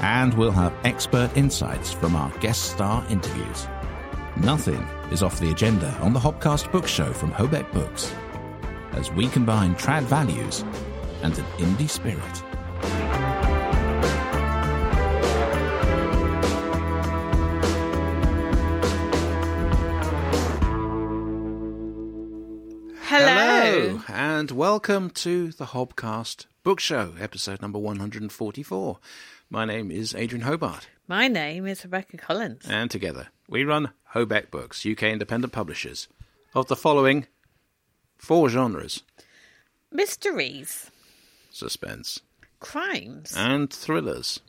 And 0.00 0.34
we'll 0.34 0.52
have 0.52 0.74
expert 0.84 1.30
insights 1.36 1.92
from 1.92 2.16
our 2.16 2.30
guest 2.38 2.70
star 2.72 3.04
interviews. 3.08 3.66
Nothing 4.36 4.86
is 5.10 5.22
off 5.22 5.40
the 5.40 5.50
agenda 5.50 5.90
on 6.00 6.12
the 6.12 6.20
Hobcast 6.20 6.70
Book 6.70 6.86
Show 6.86 7.12
from 7.12 7.32
Hobeck 7.32 7.72
Books, 7.72 8.12
as 8.92 9.10
we 9.10 9.28
combine 9.28 9.74
trad 9.76 10.02
values 10.02 10.64
and 11.22 11.36
an 11.38 11.44
indie 11.58 11.88
spirit. 11.88 12.42
Hello. 23.08 24.02
and 24.08 24.50
welcome 24.50 25.08
to 25.10 25.52
the 25.52 25.66
Hobcast 25.66 26.46
Book 26.62 26.80
Show, 26.80 27.14
episode 27.18 27.62
number 27.62 27.78
144. 27.78 28.98
My 29.50 29.64
name 29.64 29.90
is 29.90 30.14
Adrian 30.14 30.44
Hobart, 30.44 30.88
My 31.06 31.28
name 31.28 31.66
is 31.66 31.84
Rebecca 31.84 32.16
Collins. 32.16 32.62
and 32.68 32.90
together 32.90 33.28
we 33.48 33.64
run 33.64 33.92
Hobeck 34.14 34.50
Books, 34.50 34.84
UK 34.84 35.04
independent 35.04 35.52
publishers 35.52 36.08
of 36.54 36.66
the 36.68 36.76
following 36.76 37.26
four 38.18 38.48
genres 38.48 39.02
Mysteries, 39.92 40.90
suspense 41.50 42.20
crimes. 42.60 43.34
and 43.36 43.72
thrillers. 43.72 44.40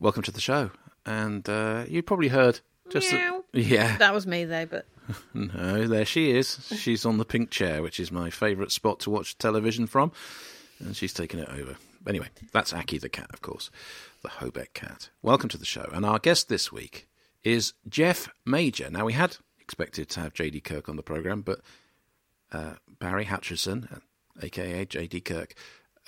Welcome 0.00 0.22
to 0.24 0.30
the 0.32 0.40
show. 0.40 0.70
And 1.06 1.48
uh, 1.48 1.84
you 1.88 2.02
probably 2.02 2.28
heard 2.28 2.60
just. 2.90 3.10
Meow. 3.12 3.42
yeah. 3.52 3.96
That 3.96 4.12
was 4.14 4.26
me 4.26 4.44
though, 4.44 4.66
but 4.66 4.86
No, 5.34 5.86
there 5.88 6.04
she 6.04 6.30
is. 6.32 6.70
She's 6.76 7.06
on 7.06 7.16
the 7.16 7.24
pink 7.24 7.50
chair, 7.50 7.82
which 7.82 7.98
is 7.98 8.12
my 8.12 8.28
favourite 8.30 8.70
spot 8.70 9.00
to 9.00 9.10
watch 9.10 9.38
television 9.38 9.86
from, 9.86 10.12
and 10.78 10.94
she's 10.94 11.14
taken 11.14 11.40
it 11.40 11.48
over. 11.48 11.76
Anyway, 12.08 12.28
that's 12.54 12.72
Aki 12.72 12.96
the 12.98 13.10
cat, 13.10 13.28
of 13.34 13.42
course, 13.42 13.70
the 14.22 14.30
Hobeck 14.30 14.72
cat. 14.72 15.10
Welcome 15.20 15.50
to 15.50 15.58
the 15.58 15.66
show, 15.66 15.90
and 15.92 16.06
our 16.06 16.18
guest 16.18 16.48
this 16.48 16.72
week 16.72 17.06
is 17.44 17.74
Geoff 17.86 18.30
Major. 18.46 18.88
Now, 18.88 19.04
we 19.04 19.12
had 19.12 19.36
expected 19.60 20.08
to 20.10 20.20
have 20.20 20.32
JD 20.32 20.64
Kirk 20.64 20.88
on 20.88 20.96
the 20.96 21.02
programme, 21.02 21.42
but 21.42 21.60
uh, 22.50 22.76
Barry 22.98 23.24
Hutchison, 23.24 24.00
aka 24.40 24.86
JD 24.86 25.22
Kirk, 25.22 25.52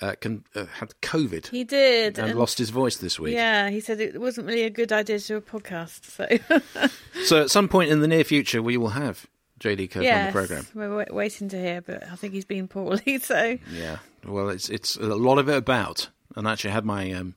uh, 0.01 0.15
can, 0.19 0.43
uh, 0.55 0.65
had 0.65 0.95
COVID 1.03 1.49
he 1.49 1.63
did. 1.63 2.17
and 2.17 2.33
lost 2.33 2.57
his 2.57 2.71
voice 2.71 2.97
this 2.97 3.19
week. 3.19 3.35
Yeah, 3.35 3.69
he 3.69 3.79
said 3.79 4.01
it 4.01 4.19
wasn't 4.19 4.47
really 4.47 4.63
a 4.63 4.71
good 4.71 4.91
idea 4.91 5.19
to 5.19 5.27
do 5.27 5.35
a 5.37 5.41
podcast. 5.41 6.05
So 6.05 6.89
So, 7.25 7.43
at 7.43 7.51
some 7.51 7.67
point 7.69 7.91
in 7.91 7.99
the 7.99 8.07
near 8.07 8.23
future, 8.23 8.63
we 8.63 8.75
will 8.75 8.89
have 8.89 9.27
JD 9.59 9.91
Kirk 9.91 10.03
on 10.03 10.25
the 10.25 10.31
programme. 10.31 10.65
we're 10.73 10.97
wait- 10.97 11.13
waiting 11.13 11.49
to 11.49 11.57
hear, 11.61 11.81
but 11.81 12.01
I 12.11 12.15
think 12.15 12.33
he's 12.33 12.45
been 12.45 12.67
poorly. 12.67 13.19
So 13.21 13.59
Yeah, 13.71 13.99
well, 14.25 14.49
it's 14.49 14.69
it's 14.69 14.95
a 14.95 15.15
lot 15.15 15.37
of 15.37 15.49
it 15.49 15.57
about, 15.57 16.09
and 16.35 16.47
I 16.47 16.53
actually 16.53 16.71
I 16.71 16.73
had 16.73 16.85
my 16.85 17.11
um, 17.11 17.35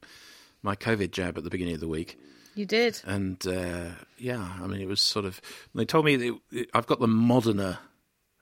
my 0.63 0.77
COVID 0.77 1.11
jab 1.11 1.39
at 1.39 1.45
the 1.45 1.51
beginning 1.51 1.75
of 1.75 1.81
the 1.81 1.89
week, 1.89 2.19
you 2.55 2.67
did. 2.67 3.01
and 3.05 3.45
uh, 3.47 3.91
yeah, 4.19 4.53
I 4.63 4.67
mean 4.67 4.81
it 4.81 4.89
was 4.89 5.01
sort 5.01 5.25
of 5.25 5.41
they 5.75 5.85
told 5.85 6.05
me 6.05 6.17
that 6.17 6.39
it, 6.51 6.71
I've 6.75 6.87
got 6.87 7.01
the 7.01 7.07
Moderna, 7.07 7.79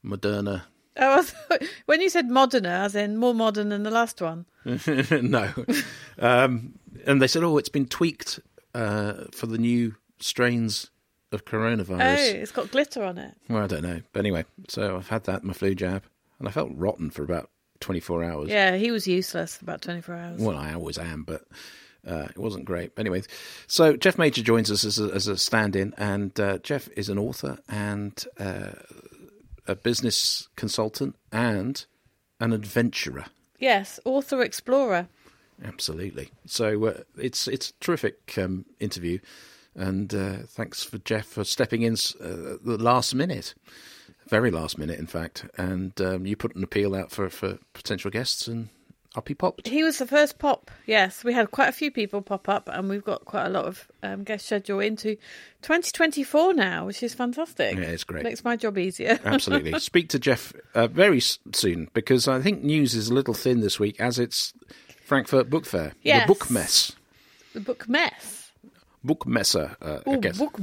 Moderna. 0.05 0.63
Oh, 0.97 1.23
thought, 1.23 1.63
when 1.87 2.03
you 2.03 2.11
said 2.11 2.29
moderner, 2.29 2.85
as 2.85 2.95
in 2.95 3.17
more 3.17 3.35
modern 3.35 3.71
than 3.71 3.83
the 3.83 3.91
last 3.91 4.21
one. 4.21 4.45
no, 4.67 5.51
um, 6.19 6.75
and 7.07 7.23
they 7.23 7.27
said, 7.27 7.43
oh, 7.43 7.57
it's 7.57 7.71
been 7.71 7.87
tweaked 7.87 8.41
uh, 8.75 9.25
for 9.33 9.47
the 9.47 9.57
new 9.57 9.95
strains 10.21 10.91
of 11.33 11.47
coronavirus. 11.47 12.19
Oh, 12.19 12.39
it's 12.39 12.53
got 12.53 12.71
glitter 12.71 13.03
on 13.03 13.17
it. 13.17 13.35
Well, 13.49 13.65
I 13.65 13.67
don't 13.67 13.83
know, 13.83 14.03
but 14.13 14.21
anyway, 14.21 14.45
so 14.69 14.97
I've 14.97 15.09
had 15.09 15.25
that 15.25 15.45
my 15.45 15.55
flu 15.55 15.75
jab, 15.75 16.05
and 16.39 16.47
I 16.47 16.51
felt 16.51 16.71
rotten 16.75 17.11
for 17.11 17.23
about 17.23 17.49
twenty 17.83 18.01
four 18.01 18.25
hours. 18.25 18.49
Yeah, 18.49 18.77
he 18.77 18.91
was 18.91 19.07
useless 19.07 19.57
for 19.57 19.65
about 19.67 19.83
twenty 19.83 20.01
four 20.01 20.15
hours. 20.15 20.41
Well, 20.41 20.57
I 20.57 20.73
always 20.73 20.97
am, 20.97 21.25
but 21.25 21.43
uh, 22.07 22.29
it 22.31 22.39
wasn't 22.39 22.65
great. 22.65 22.93
Anyway, 22.97 23.23
so 23.67 23.97
Geoff 23.97 24.17
Major 24.17 24.43
joins 24.43 24.71
us 24.71 24.85
as 24.85 24.99
a, 24.99 25.13
as 25.13 25.29
a 25.29 25.37
stand-in, 25.37 25.93
and 25.99 26.39
uh, 26.41 26.59
Geoff 26.59 26.89
is 26.97 27.09
an 27.09 27.19
author 27.19 27.59
and 27.69 28.25
uh, 28.39 28.71
a 29.67 29.75
business 29.75 30.49
consultant 30.57 31.17
and 31.31 31.85
an 32.41 32.53
adventurer. 32.53 33.27
Yes, 33.59 34.01
author 34.05 34.43
explorer. 34.43 35.09
Absolutely. 35.65 36.31
So 36.47 36.87
uh, 36.87 37.01
it's 37.17 37.47
it's 37.47 37.71
a 37.71 37.73
terrific 37.81 38.37
um, 38.37 38.65
interview, 38.81 39.21
and 39.77 40.13
uh, 40.13 40.39
thanks 40.49 40.83
for 40.83 40.99
Geoff 40.99 41.27
for 41.27 41.45
stepping 41.45 41.83
in 41.83 41.95
uh, 42.21 42.55
at 42.55 42.65
the 42.65 42.79
last 42.79 43.15
minute, 43.15 43.55
very 44.33 44.51
last 44.51 44.79
minute, 44.79 44.99
in 44.99 45.07
fact. 45.07 45.45
And 45.59 45.93
um, 46.01 46.25
you 46.25 46.37
put 46.37 46.57
an 46.57 46.65
appeal 46.65 46.95
out 46.95 47.11
for, 47.11 47.29
for 47.29 47.59
potential 47.75 48.11
guests, 48.11 48.49
and 48.49 48.71
up 49.15 49.29
he 49.29 49.35
popped. 49.35 49.69
He 49.69 49.85
was 49.85 49.99
the 49.99 50.07
first 50.07 50.39
pop. 50.39 50.71
Yes, 50.87 51.23
we 51.23 51.35
had 51.35 51.51
quite 51.51 51.69
a 51.69 51.73
few 51.73 51.91
people 51.91 52.23
pop 52.23 52.49
up, 52.49 52.67
and 52.73 52.89
we've 52.89 53.05
got 53.05 53.27
quite 53.27 53.45
a 53.45 53.51
lot 53.51 53.67
of 53.67 53.87
um, 54.03 54.25
guest 54.25 54.47
schedule 54.47 54.81
into 54.81 55.17
2024 55.61 56.55
now, 56.55 56.87
which 56.87 57.03
is 57.03 57.13
fantastic. 57.13 57.77
Yeah, 57.77 57.83
it's 57.83 58.05
great. 58.05 58.25
Makes 58.25 58.43
my 58.43 58.57
job 58.57 58.79
easier. 58.79 59.21
Absolutely. 59.25 59.79
Speak 59.81 60.09
to 60.09 60.19
Geoff 60.19 60.55
uh, 60.75 60.87
very 60.87 61.21
soon 61.21 61.91
because 61.93 62.27
I 62.27 62.41
think 62.41 62.63
news 62.65 62.95
is 62.95 63.11
a 63.11 63.15
little 63.15 63.35
thin 63.35 63.61
this 63.61 63.79
week 63.79 64.01
as 64.01 64.19
it's 64.19 64.55
Frankfurt 65.05 65.51
Book 65.51 65.67
Fair. 65.67 65.93
Yes. 66.03 66.23
The 66.27 66.33
Book 66.33 66.51
Mess. 66.51 66.93
the 67.53 67.61
book 67.61 67.87
mess. 67.87 68.42
Book 69.05 69.27
Messer, 69.27 69.77
uh, 69.83 69.99
I 70.07 70.11
Oh, 70.11 70.21
guess. 70.21 70.39
book. 70.39 70.59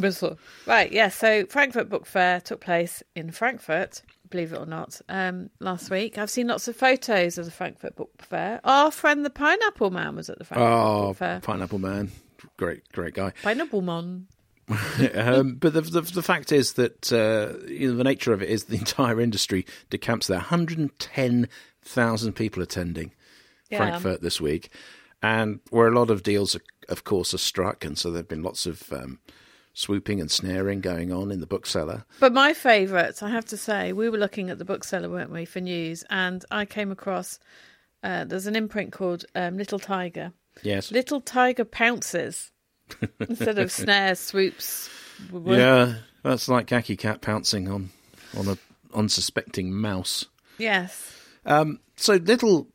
Right, 0.66 0.92
yeah. 0.92 1.10
So 1.10 1.46
Frankfurt 1.48 1.90
Book 1.90 2.06
Fair 2.06 2.40
took 2.42 2.62
place 2.62 3.04
in 3.16 3.32
Frankfurt, 3.32 4.02
believe 4.30 4.54
it 4.54 4.58
or 4.60 4.66
not, 4.66 5.02
um, 5.10 5.50
last 5.60 5.90
week. 5.90 6.18
I've 6.18 6.30
seen 6.30 6.48
lots 6.48 6.68
of 6.68 6.76
photos 6.76 7.38
of 7.38 7.46
the 7.46 7.52
Frankfurt 7.52 7.96
Book 7.96 8.12
Fair. 8.22 8.62
Our 8.64 8.92
friend 8.92 9.26
the 9.26 9.30
Pineapple 9.30 9.92
Man 9.92 10.16
was 10.16 10.30
at 10.30 10.38
the 10.40 10.46
Frankfurt 10.46 10.72
Oh, 10.72 11.08
Book 11.10 11.18
Fair. 11.18 11.40
Pineapple 11.42 11.80
Man. 11.80 12.12
Great, 12.58 12.90
great 12.94 13.14
guy. 13.14 13.34
Pineapple 13.44 13.82
Man. 13.82 14.28
um, 15.16 15.56
but 15.56 15.74
the, 15.74 15.82
the 15.82 16.02
the 16.02 16.22
fact 16.22 16.52
is 16.52 16.74
that 16.74 17.12
uh, 17.12 17.58
you 17.68 17.90
know, 17.92 17.98
the 17.98 18.04
nature 18.04 18.34
of 18.34 18.44
it 18.44 18.50
is 18.50 18.66
the 18.66 18.78
entire 18.78 19.20
industry 19.20 19.66
decamps 19.90 20.28
there. 20.28 20.38
110,000 20.38 22.34
people 22.34 22.62
attending 22.62 23.12
Yeah. 23.70 23.78
Frankfurt 23.80 24.22
this 24.22 24.40
week, 24.40 24.70
and 25.24 25.60
where 25.72 25.88
a 25.88 25.92
lot 26.00 26.10
of 26.12 26.22
deals, 26.24 26.56
are, 26.56 26.62
of 26.90 27.04
course, 27.04 27.34
are 27.34 27.40
struck, 27.40 27.86
and 27.86 27.98
so 27.98 28.12
there 28.12 28.20
have 28.20 28.28
been 28.28 28.44
lots 28.44 28.66
of 28.66 28.92
um, 28.92 29.20
swooping 29.74 30.20
and 30.20 30.30
snaring 30.30 30.82
going 30.82 31.12
on 31.14 31.32
in 31.32 31.40
the 31.40 31.48
bookseller. 31.48 32.06
But 32.20 32.34
my 32.34 32.54
favourite, 32.54 33.22
I 33.24 33.30
have 33.30 33.46
to 33.46 33.58
say, 33.58 33.94
we 33.94 34.10
were 34.10 34.18
looking 34.18 34.50
at 34.50 34.58
the 34.58 34.66
bookseller, 34.66 35.10
weren't 35.10 35.32
we, 35.32 35.46
for 35.46 35.62
news, 35.62 36.04
and 36.10 36.44
I 36.52 36.66
came 36.66 36.92
across 36.92 37.40
uh, 38.04 38.24
there's 38.26 38.48
an 38.48 38.56
imprint 38.56 38.94
called 38.94 39.26
um, 39.36 39.58
Little 39.58 39.80
Tiger. 39.80 40.32
Yes. 40.64 40.92
Little 40.92 41.22
Tiger 41.22 41.66
pounces 41.66 42.52
instead 43.20 43.60
of 43.60 43.72
snares, 43.72 44.20
swoops. 44.20 44.90
Yeah, 45.34 45.96
that's 46.24 46.48
like 46.48 46.68
Khaki 46.68 46.96
Cat 46.96 47.22
pouncing 47.22 47.70
on 47.70 47.90
on 48.38 48.48
a 48.48 48.58
unsuspecting 48.94 49.74
mouse. 49.74 50.26
Yes. 50.58 51.14
So 51.98 52.16
little 52.16 52.68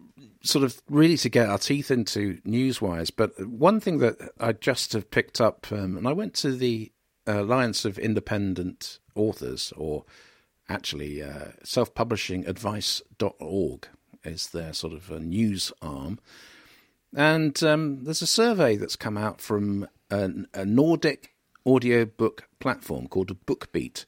sort 0.44 0.64
of 0.64 0.80
really 0.88 1.16
to 1.16 1.28
get 1.28 1.48
our 1.48 1.58
teeth 1.58 1.90
into 1.90 2.38
news 2.44 2.80
wise, 2.80 3.10
but 3.10 3.32
one 3.46 3.80
thing 3.80 3.98
that 3.98 4.16
I 4.38 4.52
just 4.52 4.92
have 4.92 5.10
picked 5.10 5.40
up, 5.40 5.66
um, 5.72 5.96
and 5.96 6.06
I 6.06 6.12
went 6.12 6.34
to 6.34 6.52
the 6.52 6.92
Alliance 7.26 7.84
of 7.84 7.98
Independent 7.98 8.98
Authors, 9.14 9.72
or 9.76 10.04
actually 10.68 11.22
uh, 11.22 11.52
self 11.62 11.94
publishing 11.94 12.46
advice.org 12.46 13.88
is 14.24 14.48
their 14.48 14.72
sort 14.72 14.92
of 14.92 15.10
news 15.22 15.72
arm. 15.82 16.18
And 17.16 17.60
um, 17.62 18.04
there's 18.04 18.22
a 18.22 18.26
survey 18.26 18.76
that's 18.76 18.96
come 18.96 19.16
out 19.16 19.40
from 19.40 19.88
an, 20.10 20.48
a 20.52 20.64
Nordic 20.64 21.34
audiobook 21.66 22.48
platform 22.58 23.06
called 23.06 23.46
BookBeat, 23.46 24.04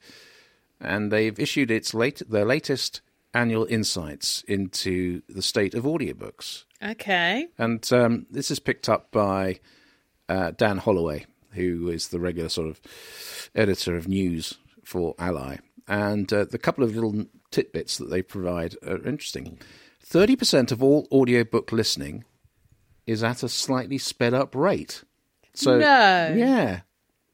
and 0.80 1.10
they've 1.10 1.38
issued 1.38 1.70
its 1.70 1.94
late, 1.94 2.20
their 2.28 2.44
latest 2.44 3.00
annual 3.34 3.66
insights 3.68 4.42
into 4.48 5.22
the 5.28 5.42
state 5.42 5.74
of 5.74 5.84
audiobooks. 5.84 6.64
Okay. 6.82 7.46
And 7.58 7.86
um, 7.92 8.26
this 8.30 8.50
is 8.50 8.58
picked 8.58 8.88
up 8.88 9.10
by 9.10 9.60
uh, 10.28 10.52
Dan 10.56 10.78
Holloway, 10.78 11.26
who 11.52 11.88
is 11.88 12.08
the 12.08 12.20
regular 12.20 12.48
sort 12.48 12.68
of 12.68 12.80
editor 13.54 13.96
of 13.96 14.08
news 14.08 14.54
for 14.84 15.14
ALLi. 15.18 15.58
And 15.88 16.32
uh, 16.32 16.44
the 16.44 16.58
couple 16.58 16.82
of 16.84 16.94
little 16.94 17.26
tidbits 17.50 17.98
that 17.98 18.10
they 18.10 18.22
provide 18.22 18.76
are 18.86 18.96
interesting. 19.06 19.58
30% 20.04 20.72
of 20.72 20.82
all 20.82 21.06
audiobook 21.12 21.72
listening 21.72 22.24
is 23.06 23.22
at 23.22 23.42
a 23.42 23.48
slightly 23.48 23.98
sped 23.98 24.34
up 24.34 24.54
rate. 24.54 25.04
So, 25.54 25.78
No. 25.78 26.34
yeah. 26.36 26.80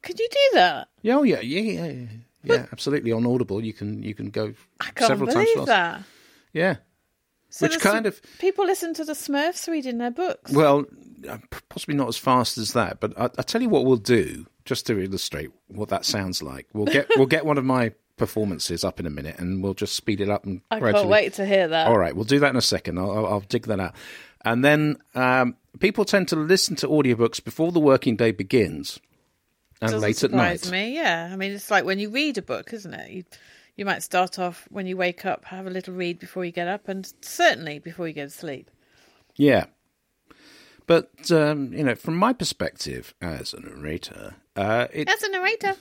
Could 0.03 0.19
you 0.19 0.29
do 0.31 0.51
that? 0.55 0.89
Yeah, 1.03 1.17
oh 1.19 1.23
yeah, 1.23 1.41
yeah, 1.41 1.61
yeah, 1.93 2.07
yeah. 2.45 2.67
absolutely. 2.73 3.13
On 3.13 3.27
Audible, 3.27 3.65
you 3.65 3.73
can 3.73 4.03
you 4.03 4.15
can 4.15 4.31
go 4.31 4.55
I 4.81 4.91
can't 4.91 5.09
several 5.09 5.31
times 5.31 5.51
believe 5.53 5.67
that. 5.67 6.03
Yeah. 6.53 6.77
So 7.51 7.67
Which 7.67 7.81
kind 7.81 8.07
of 8.07 8.21
people 8.39 8.65
listen 8.65 8.95
to 8.95 9.05
the 9.05 9.13
Smurfs 9.13 9.69
reading 9.69 9.99
their 9.99 10.11
books. 10.11 10.53
well, 10.53 10.87
uh, 11.29 11.37
possibly 11.69 11.95
not 11.95 12.09
as 12.09 12.17
fast 12.17 12.57
as 12.57 12.73
that, 12.73 12.99
but 12.99 13.13
I, 13.21 13.27
I 13.37 13.43
tell 13.43 13.61
you 13.61 13.69
what 13.69 13.85
we'll 13.85 13.97
do 13.97 14.47
just 14.65 14.87
to 14.87 14.99
illustrate 14.99 15.51
what 15.69 15.91
that 15.91 16.07
sounds 16.07 16.43
like. 16.43 16.67
We'll 16.73 16.87
get 16.87 17.09
we'll 17.17 17.27
get 17.27 17.45
one 17.45 17.59
of 17.59 17.65
my 17.65 17.93
performances 18.17 18.85
up 18.85 19.01
in 19.01 19.07
a 19.07 19.11
minute, 19.11 19.39
and 19.39 19.63
we'll 19.63 19.75
just 19.75 19.95
speed 19.95 20.21
it 20.21 20.31
up 20.31 20.45
and 20.47 20.63
I 20.71 20.79
gradually. 20.79 21.03
can't 21.03 21.11
wait 21.11 21.35
to 21.35 21.47
hear 21.47 21.69
that. 21.69 21.89
All 21.89 21.99
right, 21.99 22.15
we'll 22.15 22.25
do 22.25 22.39
that 22.39 22.51
in 22.51 22.57
a 22.57 22.63
second. 22.63 22.99
I'll, 22.99 23.11
I'll, 23.11 23.27
I'll 23.27 23.41
dig 23.41 23.67
that 23.67 23.81
out. 23.81 23.95
And 24.45 24.65
then 24.65 24.97
um, 25.15 25.57
people 25.79 26.05
tend 26.05 26.29
to 26.29 26.37
listen 26.37 26.77
to 26.77 26.89
audiobooks 26.89 27.43
before 27.43 27.71
the 27.71 27.81
working 27.81 28.17
day 28.17 28.33
begins 28.33 28.99
and 29.83 29.91
Doesn't 29.91 30.01
late 30.01 30.23
at 30.25 30.31
night. 30.31 30.71
me. 30.71 30.95
Yeah, 30.95 31.29
I 31.33 31.37
mean 31.37 31.53
it's 31.53 31.71
like 31.71 31.85
when 31.85 31.99
you 31.99 32.09
read 32.11 32.39
a 32.39 32.43
book, 32.43 32.73
isn't 32.73 32.95
it? 32.95 33.11
You 33.11 33.25
you 33.77 33.85
might 33.85 34.03
start 34.03 34.39
off 34.39 34.67
when 34.71 34.87
you 34.87 34.97
wake 34.97 35.27
up, 35.27 35.45
have 35.47 35.67
a 35.67 35.71
little 35.71 35.95
read 35.95 36.19
before 36.19 36.45
you 36.45 36.53
get 36.53 36.69
up, 36.69 36.89
and 36.89 37.13
certainly 37.21 37.79
before 37.79 38.07
you 38.07 38.15
go 38.15 38.25
to 38.25 38.31
sleep. 38.31 38.71
Yeah. 39.35 39.65
But, 40.87 41.31
um, 41.31 41.73
you 41.73 41.83
know, 41.85 41.95
from 41.95 42.17
my 42.17 42.33
perspective 42.33 43.15
as 43.23 43.55
a 43.55 43.61
narrator, 43.61 44.35
uh, 44.57 44.89
it 44.93 45.09
As 45.09 45.23
a 45.23 45.31
narrator, 45.31 45.75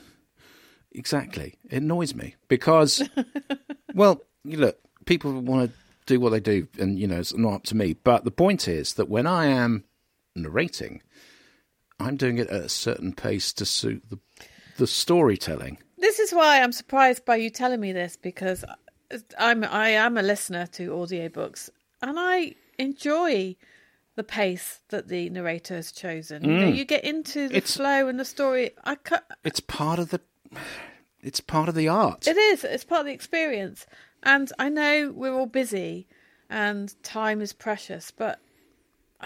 exactly 0.94 1.56
it 1.70 1.78
annoys 1.82 2.16
me 2.16 2.36
because, 2.48 3.08
well, 3.94 4.22
you 4.44 4.58
look, 4.58 4.80
people 5.06 5.34
want 5.42 5.70
to 5.70 5.78
do 6.06 6.20
what 6.20 6.30
they 6.30 6.40
do, 6.40 6.68
and 6.80 6.98
you 6.98 7.08
know, 7.08 7.20
it's 7.20 7.36
not 7.36 7.54
up 7.54 7.64
to 7.64 7.76
me. 7.76 7.94
But 7.94 8.24
the 8.24 8.32
point 8.32 8.68
is 8.68 8.94
that 8.94 9.10
when 9.10 9.28
I 9.28 9.48
am 9.48 9.84
narrating, 10.36 11.02
I'm 12.02 12.18
doing 12.18 12.38
it 12.38 12.50
at 12.50 12.62
a 12.62 12.70
certain 12.70 13.14
pace 13.14 13.54
to 13.54 13.66
suit 13.66 14.04
the 14.10 14.20
the 14.78 14.88
storytelling. 14.88 15.78
this 15.98 16.18
is 16.20 16.32
why 16.34 16.62
I'm 16.62 16.72
surprised 16.72 17.24
by 17.26 17.36
you 17.36 17.50
telling 17.50 17.80
me 17.80 17.92
this 17.92 18.16
because 18.18 18.64
I'm 19.38 19.64
I 19.64 19.90
am 19.90 20.18
a 20.18 20.22
listener 20.24 20.66
to 20.74 20.90
audiobooks 20.92 21.70
and 22.02 22.18
I 22.20 22.56
enjoy 22.80 23.56
the 24.16 24.24
pace 24.24 24.80
that 24.90 25.08
the 25.08 25.30
narrator 25.30 25.76
has 25.76 25.92
chosen. 25.92 26.44
You, 26.44 26.58
know, 26.58 26.68
you 26.68 26.84
get 26.86 27.04
into 27.04 27.48
the 27.48 27.54
Mm. 27.54 27.58
It's- 27.58 27.78
flow 27.78 28.08
and 28.08 28.20
the 28.20 28.26
story. 28.26 28.72
I 28.84 28.98
It's 29.44 29.60
part 29.60 30.00
of 30.00 30.10
the 30.10 30.22
it's 31.22 31.40
part 31.40 31.70
of 31.70 31.76
the 31.76 31.88
art. 31.88 32.28
It 32.28 32.36
is. 32.38 32.64
It's 32.64 32.84
part 32.84 33.02
of 33.02 33.06
the 33.06 33.14
experience. 33.14 33.86
And 34.24 34.52
I 34.58 34.70
know 34.70 35.12
we're 35.16 35.34
all 35.34 35.46
busy 35.46 36.08
and 36.50 36.94
time 37.04 37.40
is 37.42 37.54
precious, 37.54 38.10
but 38.12 38.40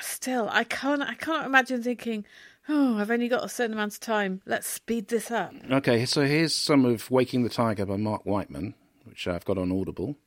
still 0.02 0.50
I 0.52 0.64
can't 0.66 1.02
I 1.02 1.14
can't 1.16 1.46
imagine 1.46 1.82
thinking, 1.84 2.26
Oh, 2.68 2.98
I've 2.98 3.12
only 3.12 3.28
got 3.28 3.44
a 3.44 3.50
certain 3.50 3.74
amount 3.74 3.94
of 3.94 4.00
time. 4.00 4.42
Let's 4.46 4.68
speed 4.68 5.08
this 5.10 5.30
up. 5.30 5.54
Okay, 5.70 6.06
so 6.06 6.26
here's 6.26 6.56
some 6.56 6.84
of 6.86 7.12
Waking 7.12 7.44
the 7.44 7.50
Tiger 7.50 7.86
by 7.86 7.98
Mark 7.98 8.26
Wightman, 8.26 8.74
which 9.04 9.28
I've 9.28 9.46
got 9.46 9.58
on 9.58 9.72
Audible, 9.72 10.18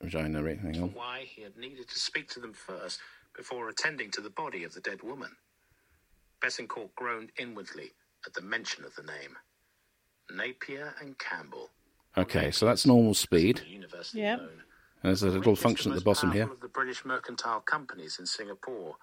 which 0.00 0.14
I 0.14 0.28
narrate. 0.28 0.60
Hang 0.60 0.80
on. 0.80 0.88
why 0.94 1.24
he 1.26 1.42
had 1.42 1.56
needed 1.56 1.88
to 1.88 1.98
speak 1.98 2.28
to 2.30 2.40
them 2.40 2.52
first 2.52 3.00
before 3.36 3.68
attending 3.68 4.10
to 4.12 4.20
the 4.20 4.30
body 4.30 4.62
of 4.62 4.74
the 4.74 4.80
dead 4.80 5.02
woman. 5.02 5.30
Betancourt 6.40 6.94
groaned 6.94 7.30
inwardly 7.38 7.92
at 8.26 8.34
the 8.34 8.42
mention 8.42 8.84
of 8.84 8.94
the 8.94 9.02
name. 9.02 9.36
Napier 10.30 10.94
and 11.00 11.18
Campbell. 11.18 11.70
Okay, 12.16 12.50
so 12.50 12.66
that's 12.66 12.86
normal 12.86 13.14
speed. 13.14 13.62
Yeah. 14.12 14.38
There's 15.02 15.22
a 15.22 15.28
little 15.30 15.56
function 15.56 15.90
at 15.92 15.98
the 15.98 16.04
bottom 16.04 16.30
here. 16.30 16.44
Of 16.44 16.60
the 16.60 16.68
British 16.68 17.04
mercantile 17.04 17.60
companies 17.60 18.18
in 18.20 18.26
Singapore, 18.26 18.96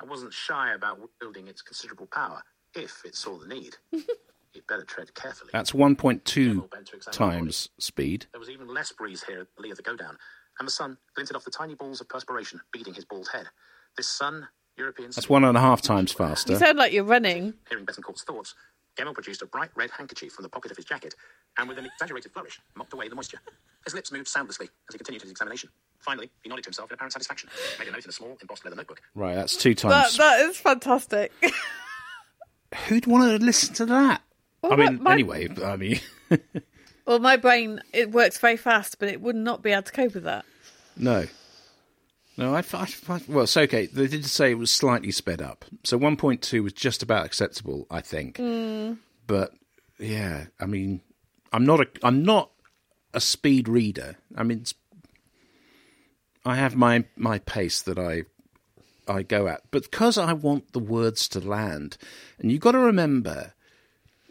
I 0.00 0.04
wasn't 0.04 0.32
shy 0.32 0.72
about 0.74 0.98
wielding 1.20 1.48
its 1.48 1.62
considerable 1.62 2.06
power 2.06 2.42
if 2.74 3.02
it 3.04 3.14
saw 3.14 3.38
the 3.38 3.46
need. 3.46 3.76
You'd 3.92 4.66
better 4.66 4.84
tread 4.84 5.14
carefully. 5.14 5.50
That's 5.52 5.72
1.2 5.72 7.10
times 7.10 7.70
speed. 7.78 8.26
There 8.32 8.40
was 8.40 8.50
even 8.50 8.68
less 8.68 8.92
breeze 8.92 9.22
here 9.22 9.40
at 9.40 9.46
the 9.56 9.62
lee 9.62 9.70
of 9.70 9.76
the 9.78 9.82
go 9.82 9.96
down, 9.96 10.18
and 10.58 10.66
the 10.68 10.72
sun 10.72 10.98
glinted 11.14 11.36
off 11.36 11.44
the 11.44 11.50
tiny 11.50 11.74
balls 11.74 12.00
of 12.00 12.08
perspiration 12.08 12.60
beading 12.72 12.92
his 12.94 13.04
bald 13.06 13.28
head. 13.32 13.46
This 13.96 14.08
sun, 14.08 14.46
Europeans. 14.76 15.14
That's 15.14 15.28
one 15.28 15.44
and 15.44 15.56
a 15.56 15.60
half 15.60 15.80
times 15.80 16.12
faster. 16.12 16.52
You 16.52 16.58
sound 16.58 16.78
like 16.78 16.92
you're 16.92 17.04
running. 17.04 17.54
Hearing 17.68 17.86
Betancourt's 17.86 18.24
thoughts, 18.24 18.54
Gemmell 18.96 19.14
produced 19.14 19.40
a 19.42 19.46
bright 19.46 19.70
red 19.74 19.90
handkerchief 19.90 20.32
from 20.32 20.42
the 20.42 20.48
pocket 20.48 20.70
of 20.70 20.76
his 20.76 20.84
jacket, 20.84 21.14
and 21.58 21.68
with 21.68 21.78
an 21.78 21.86
exaggerated 21.86 22.32
flourish, 22.32 22.60
mopped 22.76 22.92
away 22.92 23.08
the 23.08 23.14
moisture. 23.14 23.38
His 23.84 23.94
lips 23.94 24.12
moved 24.12 24.28
soundlessly 24.28 24.66
as 24.88 24.94
he 24.94 24.98
continued 24.98 25.22
his 25.22 25.30
examination. 25.30 25.70
Finally, 26.00 26.30
he 26.42 26.48
nodded 26.48 26.62
to 26.64 26.68
himself 26.68 26.90
in 26.90 26.94
apparent 26.94 27.12
satisfaction, 27.12 27.48
made 27.78 27.88
a 27.88 27.90
note 27.90 28.04
in 28.04 28.10
a 28.10 28.12
small 28.12 28.36
embossed 28.40 28.64
leather 28.64 28.76
notebook. 28.76 29.00
Right, 29.14 29.34
that's 29.34 29.56
two 29.56 29.74
That 29.74 29.80
times. 29.80 30.16
that 30.18 30.40
is 30.40 30.56
fantastic. 30.58 31.32
Who'd 32.88 33.06
want 33.06 33.24
to 33.40 33.44
listen 33.44 33.74
to 33.74 33.86
that? 33.86 34.22
I 34.64 34.76
mean, 34.76 35.02
my- 35.02 35.12
anyway, 35.12 35.48
I 35.64 35.76
mean, 35.76 36.00
well, 37.06 37.18
my 37.18 37.36
brain 37.36 37.80
it 37.92 38.12
works 38.12 38.38
very 38.38 38.56
fast, 38.56 38.98
but 38.98 39.08
it 39.08 39.20
would 39.20 39.36
not 39.36 39.62
be 39.62 39.72
able 39.72 39.82
to 39.82 39.92
cope 39.92 40.14
with 40.14 40.24
that. 40.24 40.44
no. 40.96 41.26
No, 42.36 42.54
I, 42.54 42.64
I, 42.72 42.86
I- 43.08 43.20
well, 43.28 43.44
it's 43.44 43.56
okay. 43.56 43.86
They 43.86 44.06
did 44.06 44.24
say 44.24 44.50
it 44.50 44.58
was 44.58 44.70
slightly 44.70 45.10
sped 45.10 45.42
up. 45.42 45.64
So 45.84 45.98
1.2 45.98 46.62
was 46.62 46.72
just 46.72 47.02
about 47.02 47.26
acceptable, 47.26 47.86
I 47.90 48.00
think. 48.00 48.36
Mm. 48.38 48.98
But 49.26 49.52
yeah, 49.98 50.46
I 50.58 50.66
mean, 50.66 51.02
I'm 51.52 51.64
not 51.64 51.80
a, 51.80 51.86
I'm 52.02 52.22
not 52.24 52.50
a 53.14 53.20
speed 53.20 53.68
reader. 53.68 54.16
I 54.36 54.42
mean, 54.42 54.64
I 56.44 56.56
have 56.56 56.74
my 56.74 57.04
my 57.16 57.38
pace 57.40 57.82
that 57.82 57.98
I 57.98 58.24
I 59.06 59.22
go 59.22 59.46
at, 59.48 59.62
but 59.70 59.82
because 59.90 60.16
I 60.18 60.32
want 60.32 60.72
the 60.72 60.78
words 60.78 61.28
to 61.28 61.40
land, 61.40 61.98
and 62.38 62.50
you've 62.50 62.60
got 62.60 62.72
to 62.72 62.78
remember 62.78 63.52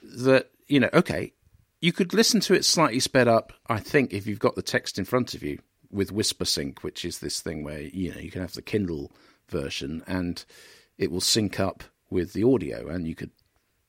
that 0.01 0.50
you 0.68 0.80
know, 0.80 0.89
okay, 0.94 1.33
you 1.80 1.94
could 1.94 2.13
listen 2.13 2.39
to 2.42 2.53
it 2.53 2.65
slightly 2.65 3.00
sped 3.00 3.27
up. 3.27 3.53
I 3.68 3.80
think 3.80 4.13
if 4.13 4.25
you've 4.27 4.39
got 4.39 4.56
the 4.56 4.62
text 4.62 4.98
in 4.98 5.06
front 5.06 5.33
of 5.33 5.44
you 5.44 5.59
with 5.91 6.13
Whispersync, 6.13 6.79
which 6.79 7.05
is 7.05 7.19
this 7.19 7.41
thing 7.41 7.63
where 7.63 7.81
you 7.81 8.13
know 8.13 8.19
you 8.19 8.31
can 8.31 8.41
have 8.41 8.53
the 8.53 8.61
Kindle 8.61 9.11
version 9.49 10.03
and 10.07 10.43
it 10.97 11.11
will 11.11 11.21
sync 11.21 11.59
up 11.59 11.83
with 12.09 12.33
the 12.33 12.43
audio, 12.43 12.88
and 12.88 13.07
you 13.07 13.15
could 13.15 13.31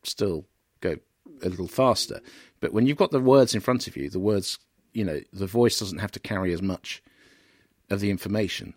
still 0.03 0.47
go 0.81 0.97
a 1.43 1.49
little 1.49 1.69
faster. 1.69 2.21
But 2.61 2.73
when 2.73 2.87
you've 2.87 2.97
got 2.97 3.11
the 3.11 3.21
words 3.21 3.55
in 3.55 3.61
front 3.61 3.87
of 3.87 3.97
you, 3.97 4.09
the 4.09 4.19
words, 4.19 4.59
you 4.93 5.05
know, 5.05 5.21
the 5.33 5.47
voice 5.47 5.79
doesn't 5.79 5.99
have 5.99 6.13
to 6.13 6.21
carry 6.21 6.53
as 6.53 6.63
much 6.63 7.03
of 7.91 8.01
the 8.01 8.11
information, 8.11 8.75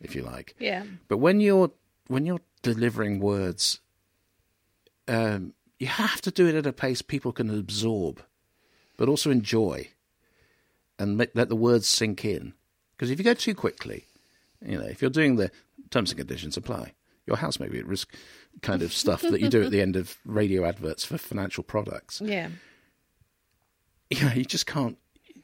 if 0.00 0.14
you 0.14 0.22
like. 0.22 0.54
Yeah. 0.58 0.84
But 1.08 1.18
when 1.18 1.40
you're 1.40 1.72
when 2.08 2.26
you're 2.26 2.40
delivering 2.62 3.20
words, 3.20 3.80
um, 5.08 5.54
you 5.78 5.86
have 5.86 6.20
to 6.22 6.30
do 6.30 6.46
it 6.46 6.54
at 6.54 6.66
a 6.66 6.72
pace 6.72 7.02
people 7.02 7.32
can 7.32 7.50
absorb, 7.50 8.22
but 8.96 9.08
also 9.08 9.30
enjoy, 9.30 9.88
and 10.98 11.18
let 11.18 11.48
the 11.48 11.56
words 11.56 11.88
sink 11.88 12.24
in. 12.24 12.54
Because 13.02 13.10
if 13.10 13.18
you 13.18 13.24
go 13.24 13.34
too 13.34 13.56
quickly, 13.56 14.06
you 14.64 14.78
know, 14.78 14.84
if 14.84 15.02
you're 15.02 15.10
doing 15.10 15.34
the 15.34 15.50
terms 15.90 16.12
and 16.12 16.18
conditions 16.18 16.56
apply, 16.56 16.92
your 17.26 17.36
house 17.36 17.58
may 17.58 17.66
be 17.66 17.80
at 17.80 17.84
risk, 17.84 18.14
kind 18.60 18.80
of 18.80 18.92
stuff 18.92 19.22
that 19.22 19.40
you 19.40 19.48
do 19.48 19.64
at 19.64 19.72
the 19.72 19.80
end 19.80 19.96
of 19.96 20.18
radio 20.24 20.64
adverts 20.64 21.04
for 21.04 21.18
financial 21.18 21.64
products. 21.64 22.20
Yeah. 22.24 22.50
You 24.08 24.24
know, 24.24 24.32
you 24.34 24.44
just 24.44 24.66
can't. 24.66 24.98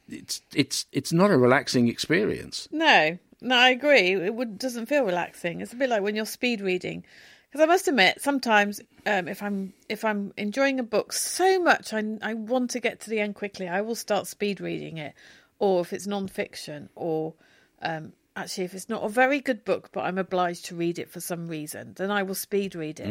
It's 0.07 0.41
it's 0.55 0.85
it's 0.93 1.11
not 1.11 1.31
a 1.31 1.37
relaxing 1.37 1.89
experience. 1.89 2.69
No, 2.71 3.17
no, 3.41 3.57
I 3.57 3.71
agree. 3.71 4.13
It 4.13 4.35
would, 4.35 4.57
doesn't 4.57 4.85
feel 4.85 5.03
relaxing. 5.03 5.59
It's 5.59 5.73
a 5.73 5.75
bit 5.75 5.89
like 5.89 6.01
when 6.01 6.15
you're 6.15 6.25
speed 6.25 6.61
reading. 6.61 7.03
Because 7.51 7.61
I 7.61 7.67
must 7.67 7.89
admit, 7.89 8.21
sometimes 8.21 8.79
um, 9.05 9.27
if 9.27 9.43
I'm 9.43 9.73
if 9.89 10.05
I'm 10.05 10.31
enjoying 10.37 10.79
a 10.79 10.83
book 10.83 11.11
so 11.11 11.61
much, 11.61 11.91
I 11.91 12.03
I 12.21 12.35
want 12.35 12.69
to 12.69 12.79
get 12.79 13.01
to 13.01 13.09
the 13.09 13.19
end 13.19 13.35
quickly. 13.35 13.67
I 13.67 13.81
will 13.81 13.95
start 13.95 14.27
speed 14.27 14.61
reading 14.61 14.97
it, 14.97 15.13
or 15.57 15.81
if 15.81 15.91
it's 15.91 16.07
non-fiction, 16.07 16.87
or 16.95 17.33
um, 17.81 18.13
actually 18.35 18.65
if 18.65 18.73
it's 18.73 18.89
not 18.89 19.03
a 19.03 19.09
very 19.09 19.39
good 19.39 19.65
book, 19.65 19.89
but 19.91 20.01
I'm 20.01 20.17
obliged 20.17 20.65
to 20.65 20.75
read 20.75 20.99
it 20.99 21.09
for 21.09 21.19
some 21.19 21.47
reason, 21.47 21.93
then 21.95 22.11
I 22.11 22.23
will 22.23 22.35
speed 22.35 22.75
read 22.75 22.99
it. 22.99 23.07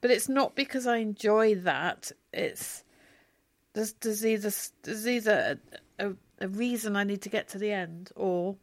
But 0.00 0.10
it's 0.10 0.28
not 0.28 0.54
because 0.54 0.86
I 0.86 0.98
enjoy 0.98 1.54
that. 1.56 2.12
It's 2.32 2.84
there's 3.74 3.92
there's 3.94 4.24
either 4.26 4.50
there's 4.82 5.08
either 5.08 5.58
a, 5.98 6.06
a, 6.06 6.12
a 6.40 6.48
reason 6.48 6.96
I 6.96 7.04
need 7.04 7.22
to 7.22 7.28
get 7.28 7.48
to 7.50 7.58
the 7.58 7.72
end, 7.72 8.10
or 8.16 8.56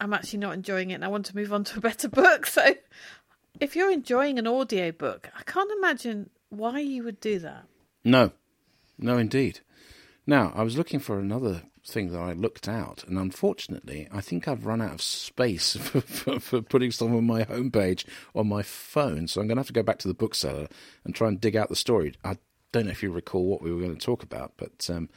I'm 0.00 0.12
actually 0.12 0.40
not 0.40 0.54
enjoying 0.54 0.90
it 0.90 0.94
and 0.94 1.04
I 1.04 1.08
want 1.08 1.26
to 1.26 1.36
move 1.36 1.52
on 1.52 1.64
to 1.64 1.78
a 1.78 1.80
better 1.80 2.08
book. 2.22 2.46
So 2.46 2.74
if 3.60 3.76
you're 3.76 3.92
enjoying 3.92 4.38
an 4.38 4.46
audio 4.46 4.90
book, 4.90 5.30
I 5.38 5.42
can't 5.44 5.70
imagine 5.78 6.30
why 6.48 6.80
you 6.80 7.04
would 7.04 7.20
do 7.20 7.38
that. 7.38 7.64
No, 8.04 8.32
no, 8.98 9.16
indeed. 9.16 9.60
Now, 10.26 10.52
I 10.54 10.62
was 10.62 10.76
looking 10.76 11.00
for 11.00 11.18
another 11.18 11.62
thing 11.84 12.12
that 12.12 12.18
I 12.18 12.32
looked 12.32 12.68
out, 12.68 13.04
and 13.06 13.18
unfortunately, 13.18 14.08
I 14.12 14.20
think 14.20 14.46
I've 14.46 14.66
run 14.66 14.80
out 14.80 14.94
of 14.94 15.02
space 15.02 15.76
for, 15.80 16.00
for, 16.00 16.40
for 16.40 16.62
putting 16.62 16.90
stuff 16.90 17.10
on 17.10 17.26
my 17.26 17.44
homepage 17.44 18.04
on 18.34 18.48
my 18.48 18.62
phone. 18.62 19.28
So 19.28 19.40
I'm 19.40 19.48
going 19.48 19.56
to 19.56 19.60
have 19.60 19.66
to 19.68 19.72
go 19.72 19.82
back 19.82 19.98
to 20.00 20.08
the 20.08 20.14
bookseller 20.14 20.68
and 21.04 21.14
try 21.14 21.28
and 21.28 21.40
dig 21.40 21.56
out 21.56 21.68
the 21.68 21.76
story. 21.76 22.14
I 22.24 22.36
don't 22.72 22.86
know 22.86 22.92
if 22.92 23.02
you 23.02 23.10
recall 23.10 23.46
what 23.46 23.62
we 23.62 23.72
were 23.72 23.80
going 23.80 23.96
to 23.96 24.04
talk 24.04 24.22
about, 24.22 24.52
but 24.56 24.88
um, 24.90 25.08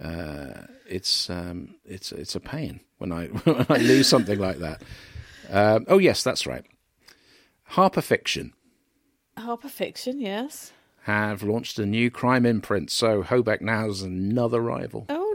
uh, 0.00 0.64
it's 0.88 1.30
um, 1.30 1.76
it's 1.84 2.12
it's 2.12 2.34
a 2.34 2.40
pain 2.40 2.80
when 2.98 3.12
I 3.12 3.26
when 3.44 3.66
I 3.68 3.78
lose 3.78 4.08
something 4.08 4.38
like 4.38 4.58
that. 4.58 4.82
Um, 5.50 5.86
oh 5.88 5.98
yes, 5.98 6.22
that's 6.22 6.46
right. 6.46 6.64
Harper 7.64 8.00
Fiction. 8.02 8.52
Harper 9.38 9.68
fiction, 9.68 10.18
yes. 10.18 10.72
have 11.02 11.42
launched 11.42 11.78
a 11.78 11.84
new 11.84 12.10
crime 12.10 12.46
imprint. 12.46 12.90
So 12.90 13.22
Hobeck 13.22 13.60
now 13.60 13.86
is 13.88 14.00
another 14.00 14.62
rival. 14.62 15.04
Oh! 15.10 15.25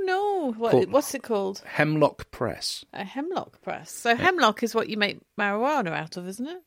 What, 0.61 0.71
Called- 0.71 0.91
what's 0.91 1.13
it 1.15 1.23
called? 1.23 1.61
Hemlock 1.65 2.29
Press. 2.31 2.85
A 2.93 3.03
hemlock 3.03 3.61
press. 3.61 3.91
So 3.91 4.15
hemlock 4.15 4.61
is 4.63 4.75
what 4.75 4.89
you 4.89 4.95
make 4.97 5.19
marijuana 5.37 5.89
out 5.91 6.17
of, 6.17 6.27
isn't 6.27 6.47
it? 6.47 6.61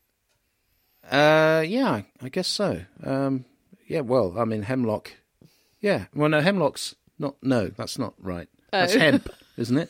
Uh, 1.11 1.63
yeah, 1.65 2.01
I 2.21 2.29
guess 2.29 2.47
so. 2.47 2.81
Um, 3.03 3.45
yeah, 3.87 4.01
well, 4.01 4.35
I 4.37 4.45
mean, 4.45 4.63
hemlock. 4.63 5.11
Yeah, 5.79 6.05
well, 6.13 6.29
no, 6.29 6.41
hemlock's 6.41 6.95
not. 7.19 7.35
No, 7.41 7.67
that's 7.69 7.97
not 7.99 8.15
right. 8.19 8.47
That's 8.71 8.95
Oh. 8.95 8.99
hemp, 8.99 9.29
isn't 9.57 9.77
it? 9.77 9.89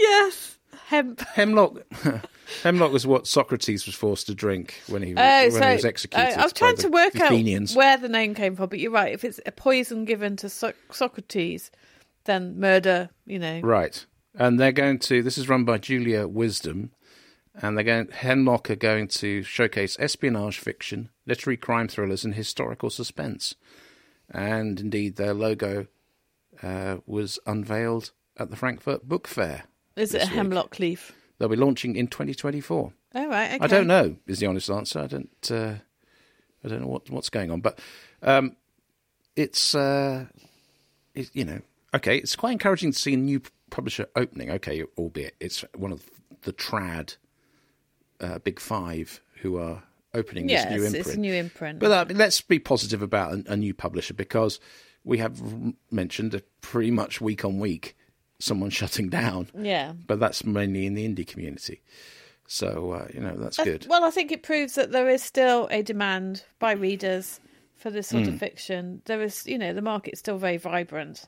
Yes, 0.00 0.56
hemp. 0.86 1.20
Hemlock. 1.20 1.82
hemlock 2.62 2.92
was 2.92 3.06
what 3.06 3.26
Socrates 3.26 3.84
was 3.86 3.94
forced 3.94 4.26
to 4.28 4.34
drink 4.34 4.80
when 4.86 5.02
he, 5.02 5.12
Oh, 5.12 5.16
when 5.16 5.50
so 5.50 5.60
he 5.68 5.74
was 5.74 5.84
executed. 5.84 6.38
uh, 6.38 6.40
I 6.40 6.44
was 6.44 6.52
trying 6.52 6.76
to 6.76 6.88
work 6.88 7.14
Athenians. 7.14 7.72
out 7.72 7.76
where 7.78 7.96
the 7.98 8.08
name 8.08 8.34
came 8.34 8.56
from, 8.56 8.68
but 8.68 8.78
you're 8.78 8.90
right. 8.92 9.12
If 9.12 9.24
it's 9.24 9.40
a 9.44 9.52
poison 9.52 10.04
given 10.04 10.36
to 10.36 10.48
so- 10.48 10.72
Socrates, 10.90 11.70
then 12.24 12.58
murder. 12.58 13.10
You 13.26 13.38
know. 13.38 13.60
Right. 13.60 14.04
And 14.34 14.58
they're 14.58 14.72
going 14.72 14.98
to, 15.00 15.22
this 15.22 15.36
is 15.36 15.48
run 15.48 15.64
by 15.64 15.76
Julia 15.78 16.26
Wisdom, 16.26 16.92
and 17.54 17.76
they're 17.76 17.84
going, 17.84 18.08
Hemlock 18.08 18.70
are 18.70 18.76
going 18.76 19.08
to 19.08 19.42
showcase 19.42 19.96
espionage 20.00 20.58
fiction, 20.58 21.10
literary 21.26 21.58
crime 21.58 21.88
thrillers, 21.88 22.24
and 22.24 22.34
historical 22.34 22.88
suspense. 22.88 23.54
And 24.30 24.80
indeed, 24.80 25.16
their 25.16 25.34
logo 25.34 25.86
uh, 26.62 26.98
was 27.06 27.38
unveiled 27.46 28.12
at 28.38 28.50
the 28.50 28.56
Frankfurt 28.56 29.06
Book 29.06 29.28
Fair. 29.28 29.64
Is 29.96 30.14
it 30.14 30.22
a 30.22 30.24
week. 30.24 30.34
hemlock 30.34 30.78
leaf? 30.78 31.12
They'll 31.38 31.50
be 31.50 31.56
launching 31.56 31.96
in 31.96 32.06
2024. 32.06 32.92
Oh 33.14 33.28
right. 33.28 33.52
Okay. 33.54 33.58
I 33.62 33.66
don't 33.66 33.86
know 33.86 34.16
is 34.26 34.38
the 34.38 34.46
honest 34.46 34.70
answer. 34.70 35.00
I 35.00 35.06
don't. 35.06 35.50
Uh, 35.50 35.74
I 36.64 36.68
don't 36.68 36.80
know 36.80 36.86
what 36.86 37.10
what's 37.10 37.28
going 37.28 37.50
on, 37.50 37.60
but 37.60 37.78
um, 38.22 38.56
it's 39.36 39.74
uh, 39.74 40.26
it, 41.14 41.28
you 41.34 41.44
know 41.44 41.60
okay. 41.94 42.16
It's 42.18 42.36
quite 42.36 42.52
encouraging 42.52 42.92
to 42.92 42.98
see 42.98 43.14
a 43.14 43.16
new 43.16 43.40
publisher 43.70 44.06
opening. 44.16 44.50
Okay, 44.50 44.84
albeit 44.98 45.34
it's 45.40 45.64
one 45.76 45.92
of 45.92 46.08
the 46.42 46.52
trad 46.52 47.16
uh, 48.20 48.38
big 48.40 48.60
five 48.60 49.20
who 49.42 49.56
are 49.58 49.82
opening 50.14 50.48
Yes, 50.48 50.64
this 50.64 50.70
new 50.72 50.84
imprint. 50.84 51.06
it's 51.06 51.14
a 51.14 51.18
new 51.20 51.34
imprint. 51.34 51.78
But 51.78 51.90
uh, 52.10 52.14
let's 52.14 52.40
be 52.40 52.58
positive 52.58 53.02
about 53.02 53.32
a, 53.32 53.52
a 53.52 53.56
new 53.56 53.74
publisher 53.74 54.14
because 54.14 54.60
we 55.04 55.18
have 55.18 55.40
mentioned 55.90 56.40
pretty 56.60 56.90
much 56.90 57.20
week 57.20 57.44
on 57.44 57.58
week 57.58 57.96
someone 58.38 58.70
shutting 58.80 59.08
down. 59.08 59.48
yeah. 59.58 59.92
But 60.06 60.20
that's 60.20 60.44
mainly 60.44 60.86
in 60.86 60.94
the 60.94 61.08
indie 61.08 61.26
community. 61.26 61.82
So 62.46 62.90
uh, 62.92 63.08
you 63.14 63.20
know 63.20 63.36
that's 63.36 63.58
I- 63.58 63.64
good. 63.64 63.86
Well, 63.88 64.04
I 64.04 64.10
think 64.10 64.30
it 64.32 64.42
proves 64.42 64.74
that 64.74 64.92
there 64.92 65.08
is 65.08 65.22
still 65.22 65.68
a 65.70 65.82
demand 65.82 66.44
by 66.58 66.72
readers 66.72 67.40
for 67.76 67.90
this 67.90 68.08
sort 68.08 68.24
Hmm. 68.24 68.34
of 68.34 68.38
fiction. 68.38 69.02
There 69.06 69.22
is, 69.22 69.44
you 69.46 69.58
know, 69.58 69.72
the 69.72 69.82
market's 69.82 70.20
still 70.20 70.38
very 70.38 70.56
vibrant. 70.58 71.24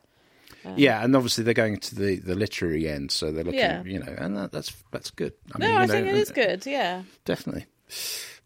Yeah, 0.76 1.04
and 1.04 1.14
obviously 1.14 1.44
they're 1.44 1.52
going 1.54 1.76
to 1.78 1.94
the, 1.94 2.16
the 2.16 2.34
literary 2.34 2.88
end, 2.88 3.10
so 3.12 3.30
they're 3.30 3.44
looking, 3.44 3.60
Yeah. 3.60 3.82
you 3.84 3.98
know, 3.98 4.14
and 4.16 4.34
that, 4.36 4.50
that's 4.52 4.74
that's 4.90 5.10
good. 5.10 5.34
I 5.54 5.58
No, 5.58 5.66
mean, 5.66 5.76
I 5.76 5.84
know, 5.86 5.92
think 5.92 6.06
it 6.06 6.14
is 6.14 6.30
good. 6.30 6.64
Yeah. 6.66 7.02
definitely. 7.26 7.66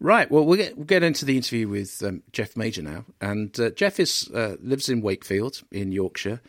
Right. 0.01 0.29
Well, 0.29 0.45
we'll 0.45 0.57
get 0.57 0.75
we'll 0.77 0.85
get 0.85 1.01
into 1.03 1.23
the 1.25 1.37
interview 1.37 1.67
with 1.69 2.03
um, 2.03 2.23
Geoff 2.33 2.57
Major 2.57 2.81
now, 2.81 3.05
and 3.21 3.57
uh, 3.59 3.69
Geoff 3.71 3.99
is 4.01 4.29
uh, 4.33 4.55
lives 4.61 4.89
in 4.89 5.01
Wakefield 5.01 5.61
in 5.71 5.91
Yorkshire, 5.93 6.41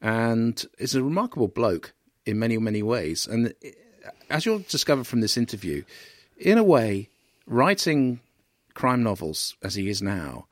and 0.00 0.64
is 0.78 0.94
a 0.94 1.02
remarkable 1.02 1.48
bloke 1.48 1.92
in 2.24 2.38
many 2.38 2.56
many 2.58 2.82
ways. 2.82 3.26
And 3.26 3.48
uh, 3.64 4.10
as 4.30 4.46
you'll 4.46 4.60
discover 4.60 5.04
from 5.04 5.20
this 5.20 5.36
interview, 5.36 5.82
in 6.38 6.56
a 6.58 6.64
way, 6.64 7.08
writing 7.46 8.20
crime 8.74 9.02
novels 9.02 9.54
as 9.62 9.74
he 9.74 9.88
is 9.90 10.00
now 10.00 10.46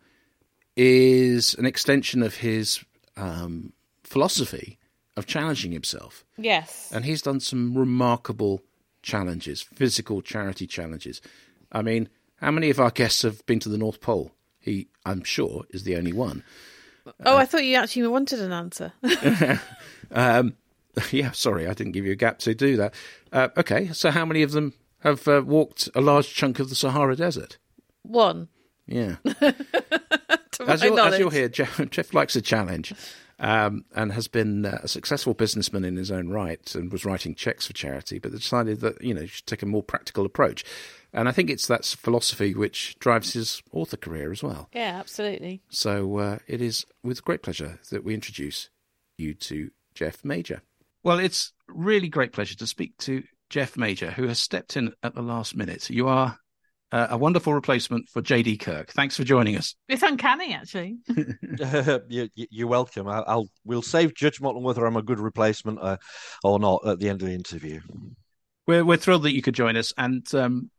is 0.77 1.55
an 1.55 1.65
extension 1.67 2.23
of 2.23 2.37
his 2.37 2.85
um, 3.17 3.73
philosophy 4.09 4.79
of 5.17 5.27
challenging 5.27 5.73
himself. 5.73 6.25
Yes. 6.37 6.91
And 6.93 7.05
he's 7.05 7.23
done 7.23 7.41
some 7.41 7.77
remarkable 7.77 8.63
challenges, 9.03 9.63
physical 9.63 10.23
charity 10.23 10.67
challenges. 10.67 11.21
I 11.73 11.83
mean, 11.83 12.09
how 12.37 12.51
many 12.51 12.71
of 12.71 12.79
our 12.79 12.91
guests 12.91 13.23
have 13.23 13.45
been 13.47 13.59
to 13.61 13.69
the 13.69 13.79
North 13.79 14.01
Pole? 14.01 14.33
He, 14.61 14.89
I'm 15.05 15.25
sure, 15.25 15.65
is 15.71 15.85
the 15.85 15.97
only 15.97 16.13
one. 16.13 16.45
oh, 17.25 17.37
I 17.37 17.45
thought 17.45 17.65
you 17.65 17.77
actually 17.77 18.07
wanted 18.07 18.41
an 18.41 18.53
answer. 18.53 18.93
yeah, 21.11 21.31
sorry, 21.33 21.67
I 21.67 21.75
didn't 21.75 21.93
give 21.93 22.05
you 22.05 22.13
a 22.13 22.17
gap 22.17 22.39
to 22.41 22.55
do 22.55 22.77
that. 22.77 22.95
Uh, 23.33 23.49
okay, 23.57 23.89
so 23.93 24.11
how 24.11 24.25
many 24.25 24.43
of 24.43 24.53
them 24.53 24.75
have 25.01 25.27
uh, 25.27 25.43
walked 25.45 25.89
a 25.95 26.01
large 26.01 26.35
chunk 26.35 26.59
of 26.59 26.69
the 26.69 26.75
Sahara 26.75 27.17
Desert? 27.17 27.59
One. 28.03 28.49
Yeah. 28.87 29.17
As, 30.67 30.83
you'll, 30.83 30.99
as 30.99 31.17
you'll 31.21 31.31
hear, 31.31 31.49
Geoff, 31.49 31.81
Geoff 31.89 32.13
likes 32.13 32.35
a 32.35 32.43
challenge 32.43 32.93
um, 33.39 33.85
and 33.95 34.13
has 34.13 34.29
been 34.29 34.65
uh, 34.65 34.81
a 34.83 34.89
successful 34.89 35.35
businessman 35.35 35.85
in 35.85 35.97
his 35.97 36.11
own 36.11 36.29
right 36.29 36.75
and 36.75 36.91
was 36.91 37.05
writing 37.05 37.35
checks 37.35 37.67
for 37.67 37.73
charity, 37.73 38.19
but 38.19 38.33
decided 38.33 38.81
that, 38.81 39.03
you 39.03 39.15
know, 39.15 39.23
he 39.23 39.27
should 39.27 39.47
take 39.47 39.63
a 39.63 39.67
more 39.67 39.83
practical 39.83 40.25
approach. 40.25 40.65
And 41.13 41.29
I 41.29 41.33
think 41.33 41.49
it's 41.49 41.67
that 41.69 41.85
philosophy 41.85 42.55
which 42.55 42.99
drives 42.99 43.33
his 43.33 43.63
author 43.73 43.97
career 43.97 44.33
as 44.33 44.43
well. 44.43 44.69
Yeah, 44.75 44.99
absolutely. 44.99 45.63
So 45.69 46.19
uh, 46.19 46.39
it 46.47 46.61
is 46.61 46.85
with 47.03 47.25
great 47.25 47.43
pleasure 47.43 47.79
that 47.91 48.05
we 48.05 48.15
introduce 48.15 48.71
you 49.17 49.35
to 49.35 49.71
Geoff 49.95 50.25
Major. 50.25 50.63
Well, 51.03 51.19
it's 51.19 51.53
really 51.69 52.09
great 52.09 52.33
pleasure 52.33 52.57
to 52.57 52.67
speak 52.67 52.99
to 52.99 53.23
Geoff 53.49 53.77
Major, 53.77 54.11
who 54.11 54.27
has 54.29 54.39
stepped 54.39 54.77
in 54.77 54.93
at 55.03 55.15
the 55.15 55.23
last 55.23 55.57
minute. 55.57 55.89
You 55.89 56.09
are 56.09 56.39
uh, 56.93 57.09
a 57.11 57.19
wonderful 57.19 57.53
replacement 57.55 58.09
for 58.09 58.23
JD 58.23 58.61
Kirk. 58.61 58.91
Thanks 58.93 59.17
for 59.17 59.25
joining 59.25 59.57
us. 59.57 59.75
It's 59.89 60.03
uncanny, 60.03 60.55
actually. 60.55 60.97
you, 62.09 62.29
you- 62.35 62.47
you're 62.51 62.69
welcome. 62.69 63.07
I'll, 63.09 63.25
I'll 63.27 63.49
we'll 63.65 63.83
save 63.83 64.15
judgment 64.15 64.57
on 64.57 64.63
whether 64.63 64.87
I'm 64.87 64.97
a 64.97 65.03
good 65.03 65.19
replacement 65.21 65.79
uh, 65.81 65.97
or 66.43 66.59
not 66.59 66.87
at 66.87 66.99
the 66.99 67.09
end 67.09 67.23
of 67.23 67.29
the 67.29 67.35
interview. 67.35 67.81
We're 68.67 68.85
we're 68.85 68.97
thrilled 68.99 69.23
that 69.25 69.35
you 69.35 69.43
could 69.43 69.55
join 69.55 69.77
us, 69.77 69.93
and 69.97 70.27
um, 70.35 70.71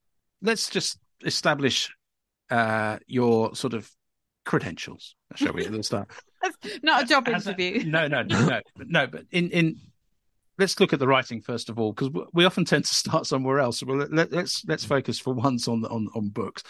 let's 0.41 0.69
just 0.69 0.99
establish 1.25 1.91
uh, 2.49 2.97
your 3.07 3.55
sort 3.55 3.73
of 3.73 3.89
credentials, 4.45 5.15
shall 5.35 5.53
we? 5.53 5.65
At 5.65 5.71
the 5.71 5.83
start. 5.83 6.09
Not 6.83 7.03
a 7.03 7.05
job 7.05 7.27
As 7.27 7.45
interview. 7.47 7.83
no, 7.85 8.07
no, 8.07 8.23
no, 8.23 8.45
no, 8.47 8.61
no. 8.77 9.07
But 9.07 9.25
in 9.31 9.49
in 9.51 9.75
let's 10.59 10.79
look 10.79 10.93
at 10.93 10.99
the 10.99 11.07
writing 11.07 11.41
first 11.41 11.69
of 11.69 11.79
all, 11.79 11.93
because 11.93 12.09
we 12.33 12.45
often 12.45 12.65
tend 12.65 12.85
to 12.85 12.95
start 13.03 13.25
somewhere 13.25 13.59
else. 13.59 13.81
Well, 13.83 13.97
let, 13.97 14.31
let's 14.31 14.63
let's 14.67 14.85
focus 14.85 15.19
for 15.19 15.33
once 15.33 15.67
on 15.67 15.85
on 15.85 16.07
on 16.15 16.29
books. 16.29 16.63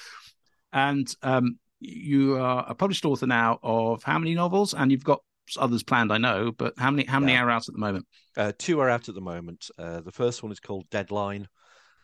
And 0.71 1.13
um, 1.23 1.57
you 1.79 2.37
are 2.37 2.63
a 2.67 2.75
published 2.75 3.05
author 3.05 3.25
now 3.27 3.59
of 3.63 4.03
how 4.03 4.19
many 4.19 4.35
novels? 4.35 4.73
And 4.73 4.91
you've 4.91 5.03
got 5.03 5.21
others 5.57 5.81
planned, 5.81 6.13
I 6.13 6.19
know. 6.19 6.51
But 6.51 6.73
how 6.77 6.91
many 6.91 7.05
how 7.05 7.19
many 7.19 7.33
Yeah. 7.33 7.43
are 7.43 7.49
out 7.49 7.67
at 7.67 7.73
the 7.73 7.79
moment? 7.79 8.05
Uh, 8.37 8.51
two 8.57 8.79
are 8.79 8.89
out 8.89 9.09
at 9.09 9.15
the 9.15 9.21
moment. 9.21 9.69
Uh, 9.77 10.01
the 10.01 10.11
first 10.11 10.43
one 10.43 10.51
is 10.51 10.59
called 10.59 10.89
Deadline. 10.91 11.47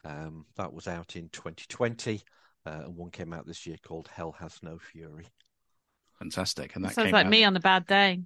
Um, 0.04 0.46
that 0.58 0.74
was 0.74 0.88
out 0.88 1.16
in 1.16 1.30
2020, 1.30 2.22
uh, 2.66 2.70
and 2.86 2.96
one 2.96 3.10
came 3.12 3.34
out 3.34 3.46
this 3.48 3.66
year 3.66 3.78
called 3.86 4.08
Hell 4.08 4.34
Has 4.40 4.60
No 4.62 4.78
Fury. 4.80 5.28
Fantastic. 6.20 6.76
And 6.76 6.86
that 6.86 6.94
Sounds 6.94 7.08
came 7.08 7.14
like 7.14 7.26
out- 7.26 7.32
me 7.32 7.44
on 7.44 7.56
a 7.56 7.60
bad 7.60 7.86
day. 7.88 8.22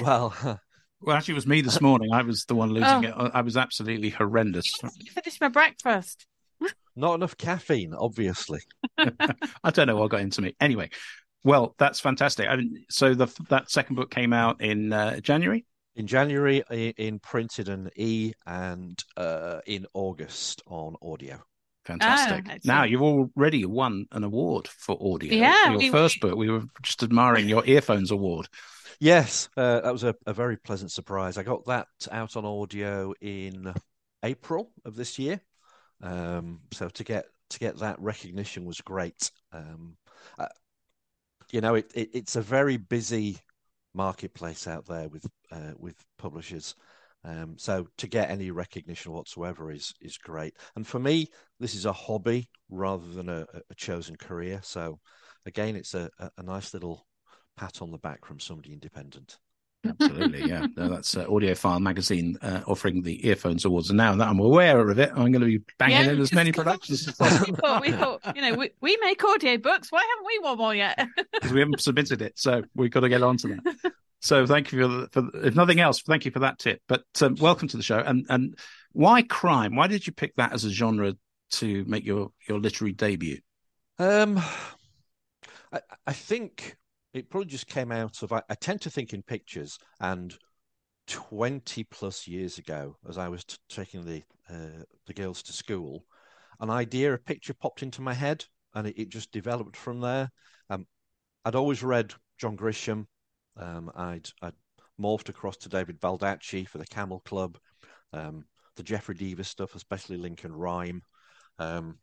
well, 0.00 0.34
Well, 1.00 1.16
actually, 1.16 1.32
it 1.32 1.36
was 1.36 1.46
me 1.46 1.60
this 1.60 1.80
morning. 1.80 2.10
I 2.12 2.22
was 2.22 2.44
the 2.46 2.54
one 2.54 2.70
losing 2.70 2.88
Oh. 2.88 3.00
it. 3.02 3.14
I 3.34 3.38
I 3.38 3.40
was 3.42 3.56
absolutely 3.56 4.10
horrendous. 4.10 4.72
You 4.82 5.10
finished 5.12 5.40
my 5.40 5.48
breakfast. 5.48 6.26
not 6.96 7.14
enough 7.14 7.36
caffeine, 7.36 7.92
obviously. 7.94 8.60
I 8.98 9.70
don't 9.70 9.86
know 9.86 9.96
what 9.96 10.10
got 10.10 10.20
into 10.20 10.40
me. 10.42 10.54
Anyway, 10.60 10.90
well, 11.44 11.74
that's 11.78 12.00
fantastic. 12.00 12.48
I 12.48 12.56
mean, 12.56 12.84
so 12.90 13.14
the 13.14 13.26
that 13.50 13.70
second 13.70 13.96
book 13.96 14.10
came 14.10 14.32
out 14.32 14.60
in 14.62 14.92
uh, 14.92 15.20
January. 15.20 15.66
In 15.94 16.06
January, 16.06 16.62
i- 16.70 16.94
in 16.98 17.18
printed 17.20 17.68
and 17.68 17.90
e, 17.96 18.32
and 18.46 19.02
uh, 19.16 19.60
in 19.66 19.86
August 19.94 20.62
on 20.66 20.94
audio. 21.02 21.42
Fantastic. 21.86 22.38
excellent. 22.40 22.64
now 22.64 22.82
you've 22.82 23.00
already 23.02 23.64
won 23.64 24.06
an 24.12 24.24
award 24.24 24.66
for 24.66 24.96
audio. 25.00 25.32
Yeah, 25.32 25.70
your 25.70 25.78
we- 25.78 25.90
first 25.90 26.20
book. 26.20 26.36
We 26.36 26.50
were 26.50 26.64
just 26.82 27.02
admiring 27.02 27.48
your 27.48 27.64
earphones 27.66 28.10
award. 28.10 28.48
Yes, 28.98 29.48
uh, 29.56 29.80
that 29.80 29.92
was 29.92 30.04
a, 30.04 30.14
a 30.26 30.32
very 30.32 30.56
pleasant 30.56 30.90
surprise. 30.90 31.36
I 31.36 31.42
got 31.42 31.66
that 31.66 31.88
out 32.10 32.36
on 32.36 32.44
audio 32.44 33.12
in 33.20 33.74
April 34.22 34.72
of 34.84 34.96
this 34.96 35.18
year. 35.18 35.40
Um, 36.02 36.60
so 36.72 36.88
to 36.88 37.04
get 37.04 37.26
to 37.50 37.58
get 37.58 37.78
that 37.78 38.00
recognition 38.00 38.64
was 38.64 38.80
great. 38.80 39.30
Um, 39.52 39.96
uh, 40.38 40.48
you 41.52 41.60
know, 41.60 41.74
it, 41.74 41.90
it 41.94 42.10
it's 42.12 42.36
a 42.36 42.42
very 42.42 42.76
busy 42.76 43.38
marketplace 43.94 44.66
out 44.66 44.86
there 44.86 45.08
with 45.08 45.26
uh, 45.52 45.72
with 45.78 45.96
publishers. 46.18 46.74
Um, 47.24 47.56
so 47.58 47.88
to 47.98 48.06
get 48.06 48.30
any 48.30 48.50
recognition 48.50 49.12
whatsoever 49.12 49.70
is 49.70 49.92
is 50.00 50.16
great. 50.16 50.54
And 50.74 50.86
for 50.86 50.98
me, 50.98 51.28
this 51.60 51.74
is 51.74 51.84
a 51.84 51.92
hobby 51.92 52.48
rather 52.70 53.06
than 53.08 53.28
a, 53.28 53.46
a 53.70 53.74
chosen 53.74 54.16
career. 54.16 54.60
So 54.62 55.00
again, 55.44 55.76
it's 55.76 55.94
a, 55.94 56.10
a, 56.18 56.30
a 56.38 56.42
nice 56.42 56.72
little 56.72 57.06
pat 57.56 57.82
on 57.82 57.90
the 57.90 57.98
back 57.98 58.24
from 58.24 58.40
somebody 58.40 58.72
independent. 58.72 59.38
Absolutely, 59.88 60.48
yeah. 60.48 60.66
No, 60.76 60.88
that's 60.88 61.16
uh, 61.16 61.26
AudioFile 61.26 61.80
magazine 61.80 62.36
uh, 62.42 62.62
offering 62.66 63.02
the 63.02 63.24
Earphones 63.26 63.64
Awards, 63.64 63.90
and 63.90 63.96
now 63.96 64.16
that 64.16 64.26
I'm 64.26 64.40
aware 64.40 64.80
of 64.88 64.98
it, 64.98 65.10
I'm 65.10 65.30
going 65.30 65.40
to 65.40 65.46
be 65.46 65.60
banging 65.78 66.06
Yeah, 66.06 66.12
in 66.12 66.20
as 66.20 66.32
many 66.32 66.50
productions 66.60 67.06
as 67.06 67.14
possible. 67.18 67.52
we 67.52 67.56
thought, 67.60 67.82
we 67.82 67.92
thought, 67.92 68.36
you 68.36 68.42
know, 68.42 68.54
we, 68.54 68.70
we 68.80 68.98
make 69.00 69.22
audio 69.22 69.56
books. 69.58 69.92
Why 69.92 70.00
haven't 70.00 70.26
we 70.26 70.38
won 70.40 70.58
one 70.58 70.76
yet? 70.76 71.06
because 71.32 71.52
we 71.52 71.60
haven't 71.60 71.80
submitted 71.80 72.20
it. 72.22 72.32
So 72.36 72.62
we've 72.74 72.90
got 72.90 73.00
to 73.00 73.08
get 73.08 73.22
on 73.22 73.36
to 73.38 73.48
that. 73.48 73.92
So 74.20 74.46
thank 74.46 74.72
you 74.72 75.06
for, 75.12 75.22
for 75.22 75.46
if 75.46 75.54
nothing 75.54 75.78
else, 75.78 76.02
thank 76.02 76.24
you 76.24 76.30
for 76.32 76.40
that 76.40 76.58
tip. 76.58 76.80
But 76.88 77.04
um, 77.20 77.36
welcome 77.36 77.68
to 77.68 77.76
the 77.76 77.82
show. 77.82 77.98
And 77.98 78.26
and 78.28 78.58
why 78.92 79.22
crime? 79.22 79.76
Why 79.76 79.86
did 79.86 80.06
you 80.06 80.12
pick 80.12 80.34
that 80.36 80.52
as 80.52 80.64
a 80.64 80.70
genre 80.70 81.14
to 81.52 81.84
make 81.84 82.04
your 82.04 82.30
your 82.48 82.58
literary 82.58 82.92
debut? 82.92 83.38
Um, 83.98 84.42
I, 85.72 85.80
I 86.06 86.12
think 86.12 86.76
it 87.16 87.30
probably 87.30 87.48
just 87.48 87.66
came 87.66 87.92
out 87.92 88.22
of. 88.22 88.32
I, 88.32 88.42
I 88.48 88.54
tend 88.54 88.80
to 88.82 88.90
think 88.90 89.12
in 89.12 89.22
pictures, 89.22 89.78
and 90.00 90.36
twenty 91.06 91.84
plus 91.84 92.26
years 92.26 92.58
ago, 92.58 92.96
as 93.08 93.18
I 93.18 93.28
was 93.28 93.44
t- 93.44 93.56
taking 93.68 94.04
the 94.04 94.22
uh, 94.50 94.84
the 95.06 95.14
girls 95.14 95.42
to 95.44 95.52
school, 95.52 96.04
an 96.60 96.70
idea, 96.70 97.12
a 97.12 97.18
picture 97.18 97.54
popped 97.54 97.82
into 97.82 98.02
my 98.02 98.14
head, 98.14 98.44
and 98.74 98.86
it, 98.86 99.00
it 99.00 99.08
just 99.08 99.32
developed 99.32 99.76
from 99.76 100.00
there. 100.00 100.30
Um, 100.70 100.86
I'd 101.44 101.54
always 101.54 101.82
read 101.82 102.14
John 102.38 102.56
Grisham. 102.56 103.06
Um, 103.56 103.90
I'd, 103.94 104.28
I'd 104.42 104.54
morphed 105.00 105.28
across 105.28 105.56
to 105.58 105.68
David 105.68 106.00
Baldacci 106.00 106.68
for 106.68 106.78
the 106.78 106.86
Camel 106.86 107.20
Club, 107.20 107.58
um, 108.12 108.44
the 108.76 108.82
Jeffrey 108.82 109.14
Deaver 109.14 109.44
stuff, 109.44 109.74
especially 109.74 110.16
Lincoln 110.16 110.52
Rhyme. 110.52 111.02
Um, 111.58 111.98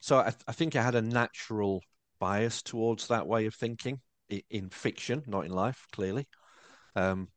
so 0.00 0.18
I, 0.18 0.32
I, 0.46 0.52
think 0.52 0.76
I 0.76 0.82
had 0.82 0.94
a 0.94 1.02
natural 1.02 1.82
bias 2.20 2.62
towards 2.62 3.08
that 3.08 3.26
way 3.26 3.46
of 3.46 3.54
thinking 3.54 4.00
in, 4.28 4.70
fiction, 4.70 5.22
not 5.26 5.44
in 5.44 5.52
life, 5.52 5.86
clearly. 5.92 6.26
Um, 6.96 7.28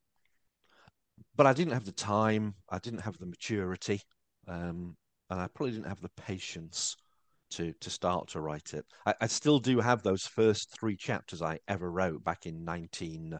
but 1.35 1.45
I 1.47 1.53
didn't 1.53 1.73
have 1.73 1.85
the 1.85 1.91
time, 1.91 2.55
I 2.69 2.79
didn't 2.79 3.01
have 3.01 3.17
the 3.17 3.25
maturity, 3.25 4.01
um, 4.47 4.95
and 5.29 5.39
I 5.39 5.47
probably 5.47 5.71
didn't 5.71 5.87
have 5.87 6.01
the 6.01 6.09
patience 6.09 6.95
to 7.49 7.73
to 7.79 7.89
start 7.89 8.27
to 8.29 8.41
write 8.41 8.73
it. 8.73 8.85
I, 9.05 9.13
I, 9.21 9.27
still 9.27 9.59
do 9.59 9.79
have 9.79 10.03
those 10.03 10.23
first 10.23 10.75
three 10.77 10.97
chapters 10.97 11.41
I 11.41 11.59
ever 11.67 11.89
wrote 11.89 12.23
back 12.23 12.45
in 12.45 12.65
19, 12.65 13.39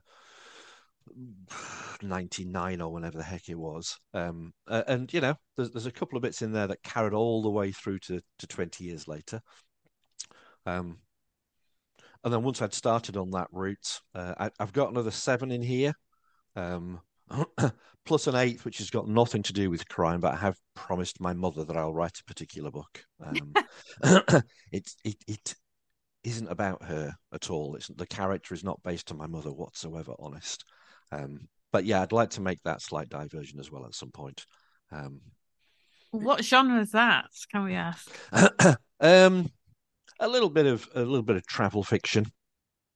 99 2.02 2.82
or 2.82 2.94
whenever 2.94 3.18
the 3.18 3.24
heck 3.24 3.50
it 3.50 3.60
was. 3.60 3.98
Um, 4.14 4.54
and 4.68 5.12
you 5.14 5.22
know, 5.22 5.36
there's, 5.56 5.72
there's 5.72 5.86
a 5.88 5.92
couple 5.92 6.18
of 6.18 6.22
bits 6.22 6.42
in 6.42 6.52
there 6.52 6.68
that 6.68 6.84
carried 6.84 7.14
all 7.14 7.42
the 7.42 7.50
way 7.50 7.72
through 7.72 8.00
to, 8.00 8.22
to 8.40 8.48
20 8.48 8.84
years 8.84 9.08
later. 9.08 9.42
Um, 10.66 11.00
and 12.24 12.34
then 12.34 12.44
once 12.44 12.62
I'd 12.62 12.74
started 12.74 13.18
on 13.18 13.32
that 13.32 13.48
route, 13.52 14.02
uh, 14.16 14.34
I, 14.38 14.50
have 14.60 14.74
got 14.74 14.92
another 14.92 15.12
seven 15.12 15.52
in 15.52 15.62
here. 15.62 15.94
Um, 16.56 17.02
plus 18.06 18.28
an 18.28 18.36
eighth, 18.36 18.66
which 18.66 18.78
has 18.78 18.90
got 18.90 19.08
nothing 19.08 19.44
to 19.44 19.54
do 19.54 19.70
with 19.70 19.88
crime, 19.88 20.22
but 20.22 20.34
I 20.34 20.38
have 20.38 20.58
promised 20.76 21.20
my 21.20 21.34
mother 21.34 21.66
that 21.66 21.78
I'll 21.78 21.94
write 21.94 22.20
a 22.20 22.24
particular 22.24 22.72
book. 22.72 23.04
Um, 23.24 23.54
it, 24.72 24.90
it, 25.04 25.18
it 25.28 25.56
isn't 26.24 26.48
about 26.48 26.84
her 26.84 27.14
at 27.34 27.50
all. 27.50 27.76
It's 27.76 27.88
the 27.88 28.08
character 28.08 28.54
is 28.54 28.64
not 28.64 28.82
based 28.84 29.12
on 29.12 29.18
my 29.18 29.28
mother 29.28 29.52
whatsoever. 29.52 30.14
Honest, 30.20 30.64
um, 31.12 31.48
but 31.72 31.86
yeah, 31.86 32.02
I'd 32.02 32.12
like 32.12 32.32
to 32.32 32.42
make 32.42 32.62
that 32.64 32.82
slight 32.82 33.10
diversion 33.10 33.60
as 33.60 33.72
well 33.72 33.86
at 33.86 33.96
some 33.96 34.12
point. 34.12 34.46
Um, 34.92 35.22
what 36.12 36.44
genre 36.44 36.80
is 36.82 36.92
that? 36.92 37.28
Can 37.52 37.64
we 37.66 37.76
ask? 37.76 38.10
um, 39.00 39.50
a 40.20 40.28
little 40.28 40.50
bit 40.50 40.66
of 40.66 40.88
a 40.96 41.00
little 41.00 41.24
bit 41.24 41.36
of 41.36 41.46
travel 41.46 41.84
fiction. 41.84 42.32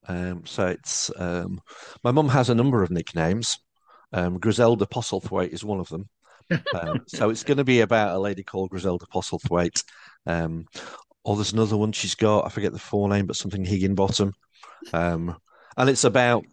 Um, 0.07 0.45
so 0.45 0.67
it's 0.67 1.11
um, 1.17 1.61
my 2.03 2.11
mum 2.11 2.29
has 2.29 2.49
a 2.49 2.55
number 2.55 2.83
of 2.83 2.91
nicknames. 2.91 3.59
Um, 4.13 4.39
Griselda 4.39 4.85
Postlethwaite 4.85 5.53
is 5.53 5.63
one 5.63 5.79
of 5.79 5.89
them. 5.89 6.09
Um, 6.73 7.01
so 7.07 7.29
it's 7.29 7.43
going 7.43 7.57
to 7.57 7.63
be 7.63 7.81
about 7.81 8.15
a 8.15 8.19
lady 8.19 8.43
called 8.43 8.71
Griselda 8.71 9.05
Postlethwaite. 9.13 9.83
Um, 10.25 10.65
or 11.23 11.35
there's 11.35 11.53
another 11.53 11.77
one 11.77 11.91
she's 11.91 12.15
got. 12.15 12.45
I 12.45 12.49
forget 12.49 12.71
the 12.71 12.79
forename, 12.79 13.27
but 13.27 13.35
something 13.35 13.63
Higginbottom. 13.63 14.33
Um, 14.93 15.37
and 15.77 15.89
it's 15.89 16.03
about 16.03 16.45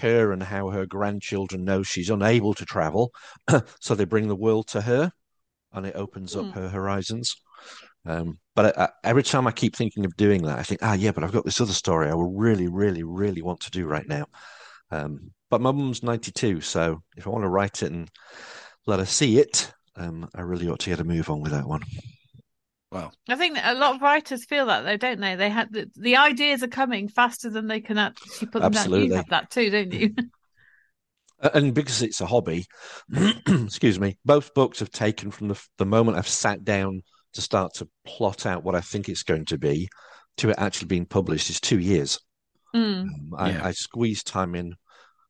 her 0.00 0.32
and 0.32 0.42
how 0.42 0.70
her 0.70 0.86
grandchildren 0.86 1.64
know 1.64 1.82
she's 1.82 2.10
unable 2.10 2.54
to 2.54 2.64
travel, 2.64 3.12
so 3.80 3.94
they 3.94 4.04
bring 4.04 4.28
the 4.28 4.36
world 4.36 4.68
to 4.68 4.80
her, 4.80 5.10
and 5.72 5.86
it 5.86 5.96
opens 5.96 6.36
up 6.36 6.46
mm. 6.46 6.52
her 6.52 6.68
horizons. 6.68 7.36
Um, 8.06 8.38
but 8.54 8.78
I, 8.78 8.84
I, 8.84 8.88
every 9.04 9.22
time 9.22 9.46
I 9.46 9.52
keep 9.52 9.74
thinking 9.74 10.04
of 10.04 10.16
doing 10.16 10.42
that, 10.42 10.58
I 10.58 10.62
think, 10.62 10.80
ah, 10.82 10.94
yeah, 10.94 11.12
but 11.12 11.24
I've 11.24 11.32
got 11.32 11.44
this 11.44 11.60
other 11.60 11.72
story 11.72 12.08
I 12.08 12.14
will 12.14 12.32
really, 12.32 12.68
really, 12.68 13.02
really 13.02 13.42
want 13.42 13.60
to 13.60 13.70
do 13.70 13.86
right 13.86 14.06
now. 14.06 14.26
Um, 14.90 15.30
but 15.50 15.60
my 15.60 15.72
mum's 15.72 16.02
92, 16.02 16.60
so 16.60 17.02
if 17.16 17.26
I 17.26 17.30
want 17.30 17.44
to 17.44 17.48
write 17.48 17.82
it 17.82 17.92
and 17.92 18.10
let 18.86 18.98
her 18.98 19.06
see 19.06 19.38
it, 19.38 19.72
um, 19.96 20.28
I 20.34 20.42
really 20.42 20.68
ought 20.68 20.80
to 20.80 20.90
get 20.90 21.00
a 21.00 21.04
move 21.04 21.30
on 21.30 21.40
with 21.40 21.52
that 21.52 21.66
one. 21.66 21.82
Well, 22.90 23.12
I 23.28 23.34
think 23.34 23.58
a 23.60 23.74
lot 23.74 23.96
of 23.96 24.02
writers 24.02 24.44
feel 24.44 24.66
that 24.66 24.82
though, 24.82 24.96
don't 24.96 25.20
they? 25.20 25.34
They 25.34 25.50
had 25.50 25.72
the, 25.72 25.90
the 25.96 26.16
ideas 26.16 26.62
are 26.62 26.68
coming 26.68 27.08
faster 27.08 27.50
than 27.50 27.66
they 27.66 27.80
can 27.80 27.98
actually 27.98 28.48
put 28.48 28.62
them 28.62 28.72
Absolutely. 28.72 29.08
down. 29.08 29.08
You 29.08 29.16
have 29.16 29.28
that 29.30 29.50
too, 29.50 29.70
don't 29.70 29.92
you? 29.92 30.14
and 31.54 31.74
because 31.74 32.02
it's 32.02 32.20
a 32.20 32.26
hobby, 32.26 32.66
excuse 33.48 33.98
me, 33.98 34.16
both 34.24 34.54
books 34.54 34.78
have 34.78 34.90
taken 34.90 35.32
from 35.32 35.48
the 35.48 35.60
the 35.78 35.86
moment 35.86 36.18
I've 36.18 36.28
sat 36.28 36.64
down 36.64 37.02
to 37.34 37.40
start 37.40 37.74
to 37.74 37.88
plot 38.06 38.46
out 38.46 38.64
what 38.64 38.74
I 38.74 38.80
think 38.80 39.08
it's 39.08 39.22
going 39.22 39.44
to 39.46 39.58
be 39.58 39.88
to 40.38 40.50
it 40.50 40.56
actually 40.58 40.88
being 40.88 41.06
published 41.06 41.50
is 41.50 41.60
two 41.60 41.78
years. 41.78 42.18
Mm. 42.74 43.02
Um, 43.02 43.30
I, 43.36 43.50
yeah. 43.50 43.66
I 43.66 43.72
squeeze 43.72 44.22
time 44.22 44.54
in 44.54 44.74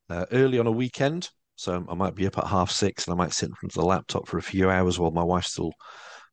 uh, 0.08 0.26
early 0.32 0.58
on 0.58 0.66
a 0.66 0.72
weekend. 0.72 1.28
So 1.56 1.84
I 1.88 1.94
might 1.94 2.14
be 2.14 2.26
up 2.26 2.38
at 2.38 2.46
half 2.46 2.70
six 2.70 3.06
and 3.06 3.14
I 3.14 3.16
might 3.16 3.32
sit 3.32 3.48
in 3.48 3.54
front 3.54 3.72
of 3.72 3.80
the 3.80 3.86
laptop 3.86 4.26
for 4.26 4.38
a 4.38 4.42
few 4.42 4.70
hours 4.70 4.98
while 4.98 5.12
my 5.12 5.22
wife 5.22 5.44
still 5.44 5.72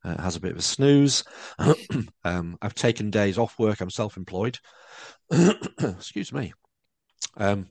uh, 0.04 0.20
has 0.22 0.36
a 0.36 0.40
bit 0.40 0.54
of 0.54 0.58
a 0.58 0.64
snooze. 0.64 1.24
um, 2.24 2.58
I've 2.62 2.74
taken 2.74 3.12
days 3.12 3.38
off 3.38 3.60
work. 3.60 3.82
I'm 3.82 3.90
self 3.90 4.18
employed. 4.18 4.58
Excuse 5.32 6.34
me. 6.34 6.54
Um, 7.38 7.68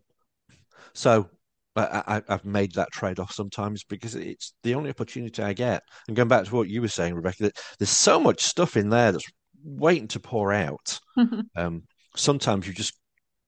so 0.93 1.29
I, 1.77 2.23
have 2.29 2.45
made 2.45 2.75
that 2.75 2.91
trade 2.93 3.21
off 3.21 3.33
sometimes 3.33 3.85
because 3.85 4.15
it's 4.15 4.55
the 4.63 4.75
only 4.75 4.91
opportunity 4.91 5.43
I 5.43 5.53
get. 5.53 5.83
And 6.09 6.17
going 6.17 6.29
back 6.29 6.45
to 6.45 6.55
what 6.55 6.69
you 6.69 6.81
were 6.81 6.89
saying, 6.89 7.15
Rebecca, 7.15 7.53
there's 7.79 7.91
so 7.91 8.19
much 8.19 8.43
stuff 8.43 8.77
in 8.77 8.89
there 8.91 9.13
that's 9.13 9.31
waiting 9.63 10.09
to 10.09 10.21
pour 10.21 10.53
out. 10.53 10.99
um, 11.57 11.85
sometimes 12.17 12.67
you 12.67 12.75
just 12.75 12.95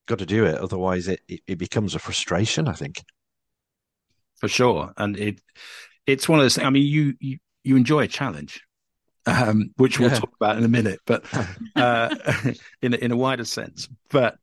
got 0.05 0.19
to 0.19 0.25
do 0.25 0.45
it. 0.45 0.55
Otherwise, 0.55 1.07
it, 1.07 1.19
it, 1.27 1.41
it 1.47 1.57
becomes 1.57 1.95
a 1.95 1.99
frustration. 1.99 2.67
I 2.67 2.73
think 2.73 3.03
for 4.39 4.47
sure, 4.47 4.91
and 4.97 5.17
it 5.17 5.41
it's 6.05 6.27
one 6.27 6.39
of 6.39 6.43
those. 6.43 6.55
Things, 6.55 6.67
I 6.67 6.69
mean, 6.69 6.85
you 6.85 7.13
you 7.19 7.37
you 7.63 7.75
enjoy 7.75 8.01
a 8.01 8.07
challenge, 8.07 8.61
um, 9.25 9.71
which 9.77 9.99
we'll 9.99 10.11
yeah. 10.11 10.19
talk 10.19 10.33
about 10.39 10.57
in 10.57 10.63
a 10.63 10.69
minute, 10.69 10.99
but 11.05 11.25
uh, 11.75 12.15
in 12.81 12.93
in 12.93 13.11
a 13.11 13.17
wider 13.17 13.45
sense. 13.45 13.87
But 14.09 14.37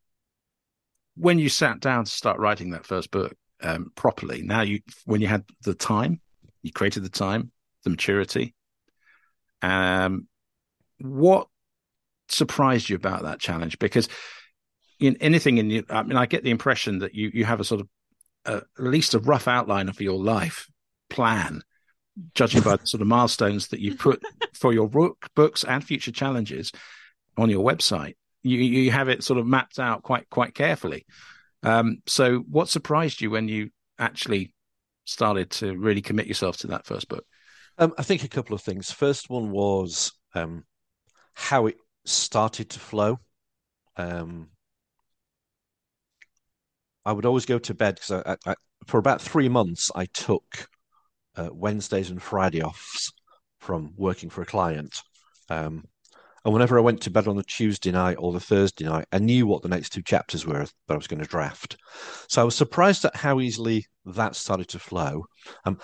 when 1.16 1.38
you 1.38 1.48
sat 1.48 1.80
down 1.80 2.04
to 2.04 2.10
start 2.10 2.38
writing 2.38 2.70
that 2.70 2.86
first 2.86 3.10
book 3.10 3.36
um, 3.62 3.92
properly, 3.94 4.42
now 4.42 4.62
you 4.62 4.80
when 5.04 5.20
you 5.20 5.26
had 5.26 5.44
the 5.62 5.74
time, 5.74 6.20
you 6.62 6.72
created 6.72 7.04
the 7.04 7.08
time, 7.08 7.52
the 7.84 7.90
maturity. 7.90 8.54
Um, 9.62 10.26
what 10.98 11.48
surprised 12.28 12.88
you 12.88 12.96
about 12.96 13.22
that 13.22 13.40
challenge? 13.40 13.78
Because 13.78 14.08
in 14.98 15.16
anything 15.20 15.58
in 15.58 15.70
you, 15.70 15.84
I 15.88 16.02
mean, 16.02 16.16
I 16.16 16.26
get 16.26 16.44
the 16.44 16.50
impression 16.50 17.00
that 17.00 17.14
you 17.14 17.30
you 17.32 17.44
have 17.44 17.60
a 17.60 17.64
sort 17.64 17.80
of 17.80 17.88
uh, 18.46 18.60
at 18.78 18.84
least 18.84 19.14
a 19.14 19.18
rough 19.18 19.48
outline 19.48 19.88
of 19.88 20.00
your 20.00 20.18
life 20.18 20.68
plan, 21.08 21.62
judging 22.34 22.62
by 22.62 22.76
the 22.76 22.86
sort 22.86 23.00
of 23.00 23.06
milestones 23.06 23.68
that 23.68 23.80
you 23.80 23.94
put 23.96 24.22
for 24.54 24.72
your 24.72 24.88
book, 24.88 25.28
books 25.34 25.64
and 25.64 25.84
future 25.84 26.12
challenges 26.12 26.72
on 27.36 27.50
your 27.50 27.64
website. 27.64 28.16
You 28.42 28.58
you 28.58 28.90
have 28.90 29.08
it 29.08 29.24
sort 29.24 29.38
of 29.38 29.46
mapped 29.46 29.78
out 29.78 30.02
quite 30.02 30.28
quite 30.30 30.54
carefully. 30.54 31.06
Um, 31.62 31.98
so, 32.06 32.38
what 32.48 32.68
surprised 32.68 33.20
you 33.20 33.30
when 33.30 33.48
you 33.48 33.70
actually 33.98 34.54
started 35.04 35.50
to 35.50 35.76
really 35.76 36.02
commit 36.02 36.26
yourself 36.26 36.56
to 36.58 36.68
that 36.68 36.86
first 36.86 37.08
book? 37.08 37.24
Um, 37.78 37.94
I 37.98 38.02
think 38.02 38.24
a 38.24 38.28
couple 38.28 38.54
of 38.54 38.62
things. 38.62 38.90
First 38.90 39.30
one 39.30 39.50
was 39.50 40.12
um, 40.34 40.64
how 41.34 41.66
it 41.66 41.76
started 42.04 42.70
to 42.70 42.78
flow. 42.78 43.18
Um, 43.96 44.48
I 47.04 47.12
would 47.12 47.26
always 47.26 47.46
go 47.46 47.58
to 47.58 47.74
bed 47.74 47.96
because 47.96 48.36
for 48.86 48.98
about 48.98 49.22
three 49.22 49.48
months 49.48 49.90
I 49.94 50.06
took 50.06 50.68
uh, 51.36 51.48
Wednesdays 51.52 52.10
and 52.10 52.22
Friday 52.22 52.62
offs 52.62 53.12
from 53.58 53.92
working 53.96 54.30
for 54.30 54.42
a 54.42 54.46
client. 54.46 55.00
Um, 55.48 55.84
and 56.44 56.52
whenever 56.52 56.78
I 56.78 56.82
went 56.82 57.02
to 57.02 57.10
bed 57.10 57.28
on 57.28 57.36
the 57.36 57.42
Tuesday 57.42 57.92
night 57.92 58.16
or 58.18 58.32
the 58.32 58.40
Thursday 58.40 58.84
night, 58.84 59.06
I 59.12 59.18
knew 59.18 59.46
what 59.46 59.62
the 59.62 59.68
next 59.68 59.90
two 59.90 60.02
chapters 60.02 60.46
were 60.46 60.64
that 60.64 60.94
I 60.94 60.96
was 60.96 61.06
going 61.06 61.22
to 61.22 61.28
draft. 61.28 61.76
So 62.28 62.40
I 62.40 62.44
was 62.44 62.54
surprised 62.54 63.04
at 63.04 63.16
how 63.16 63.40
easily 63.40 63.86
that 64.06 64.36
started 64.36 64.68
to 64.68 64.78
flow. 64.78 65.26
Um, 65.64 65.78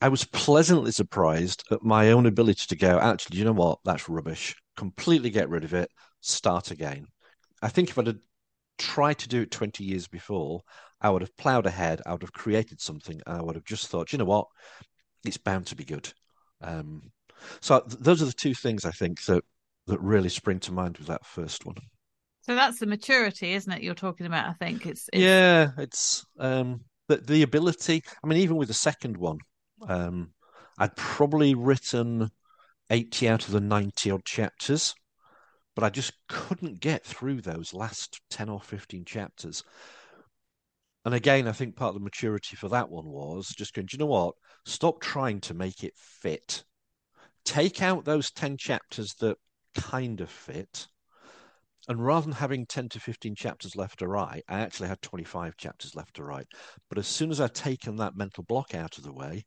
I 0.00 0.08
was 0.08 0.24
pleasantly 0.24 0.90
surprised 0.90 1.62
at 1.70 1.84
my 1.84 2.10
own 2.10 2.26
ability 2.26 2.64
to 2.68 2.76
go, 2.76 2.98
actually, 2.98 3.38
you 3.38 3.44
know 3.44 3.52
what? 3.52 3.78
That's 3.84 4.08
rubbish. 4.08 4.56
Completely 4.76 5.30
get 5.30 5.48
rid 5.48 5.62
of 5.62 5.74
it, 5.74 5.88
start 6.20 6.72
again. 6.72 7.06
I 7.62 7.68
think 7.68 7.90
if 7.90 7.98
I'd 7.98 8.18
tried 8.78 9.18
to 9.18 9.28
do 9.28 9.42
it 9.42 9.52
20 9.52 9.84
years 9.84 10.08
before, 10.08 10.62
I 11.00 11.10
would 11.10 11.22
have 11.22 11.36
ploughed 11.36 11.66
ahead. 11.66 12.02
I 12.04 12.12
would 12.12 12.22
have 12.22 12.32
created 12.32 12.80
something, 12.80 13.20
I 13.26 13.40
would 13.40 13.54
have 13.54 13.64
just 13.64 13.86
thought, 13.86 14.12
you 14.12 14.18
know 14.18 14.24
what, 14.24 14.48
it's 15.24 15.36
bound 15.36 15.66
to 15.68 15.76
be 15.76 15.84
good. 15.84 16.12
Um, 16.60 17.12
so 17.60 17.80
th- 17.80 18.00
those 18.00 18.22
are 18.22 18.26
the 18.26 18.32
two 18.32 18.54
things 18.54 18.84
I 18.84 18.90
think 18.90 19.24
that 19.26 19.44
that 19.86 20.00
really 20.00 20.28
spring 20.28 20.60
to 20.60 20.72
mind 20.72 20.98
with 20.98 21.08
that 21.08 21.26
first 21.26 21.66
one. 21.66 21.76
So 22.42 22.54
that's 22.54 22.78
the 22.78 22.86
maturity, 22.86 23.54
isn't 23.54 23.72
it? 23.72 23.82
You're 23.82 23.94
talking 23.94 24.26
about. 24.26 24.48
I 24.48 24.52
think 24.52 24.86
it's, 24.86 25.08
it's... 25.12 25.22
yeah, 25.22 25.70
it's 25.78 26.24
um, 26.38 26.80
the 27.08 27.18
the 27.18 27.42
ability. 27.42 28.02
I 28.22 28.26
mean, 28.26 28.38
even 28.38 28.56
with 28.56 28.68
the 28.68 28.74
second 28.74 29.16
one, 29.16 29.38
um, 29.88 30.32
I'd 30.78 30.96
probably 30.96 31.54
written 31.54 32.30
eighty 32.90 33.28
out 33.28 33.46
of 33.46 33.52
the 33.52 33.60
ninety 33.60 34.10
odd 34.10 34.24
chapters, 34.24 34.94
but 35.76 35.84
I 35.84 35.90
just 35.90 36.12
couldn't 36.28 36.80
get 36.80 37.04
through 37.04 37.42
those 37.42 37.72
last 37.72 38.20
ten 38.28 38.48
or 38.48 38.60
fifteen 38.60 39.04
chapters. 39.04 39.62
And 41.04 41.14
again, 41.14 41.48
I 41.48 41.52
think 41.52 41.76
part 41.76 41.90
of 41.90 41.94
the 41.94 42.04
maturity 42.04 42.56
for 42.56 42.68
that 42.68 42.88
one 42.88 43.06
was 43.06 43.48
just 43.48 43.74
going, 43.74 43.86
do 43.86 43.96
you 43.96 43.98
know 43.98 44.06
what? 44.06 44.34
Stop 44.66 45.00
trying 45.00 45.40
to 45.42 45.54
make 45.54 45.82
it 45.82 45.94
fit. 45.96 46.62
Take 47.44 47.82
out 47.82 48.04
those 48.04 48.30
10 48.30 48.56
chapters 48.56 49.14
that 49.14 49.36
kind 49.74 50.20
of 50.20 50.30
fit. 50.30 50.86
And 51.88 52.04
rather 52.04 52.26
than 52.26 52.34
having 52.34 52.64
10 52.66 52.90
to 52.90 53.00
15 53.00 53.34
chapters 53.34 53.74
left 53.74 53.98
to 53.98 54.08
write, 54.08 54.44
I 54.48 54.60
actually 54.60 54.88
had 54.88 55.02
25 55.02 55.56
chapters 55.56 55.96
left 55.96 56.14
to 56.14 56.24
write. 56.24 56.46
But 56.88 56.98
as 56.98 57.08
soon 57.08 57.30
as 57.30 57.40
I'd 57.40 57.54
taken 57.54 57.96
that 57.96 58.16
mental 58.16 58.44
block 58.44 58.74
out 58.74 58.98
of 58.98 59.04
the 59.04 59.12
way, 59.12 59.44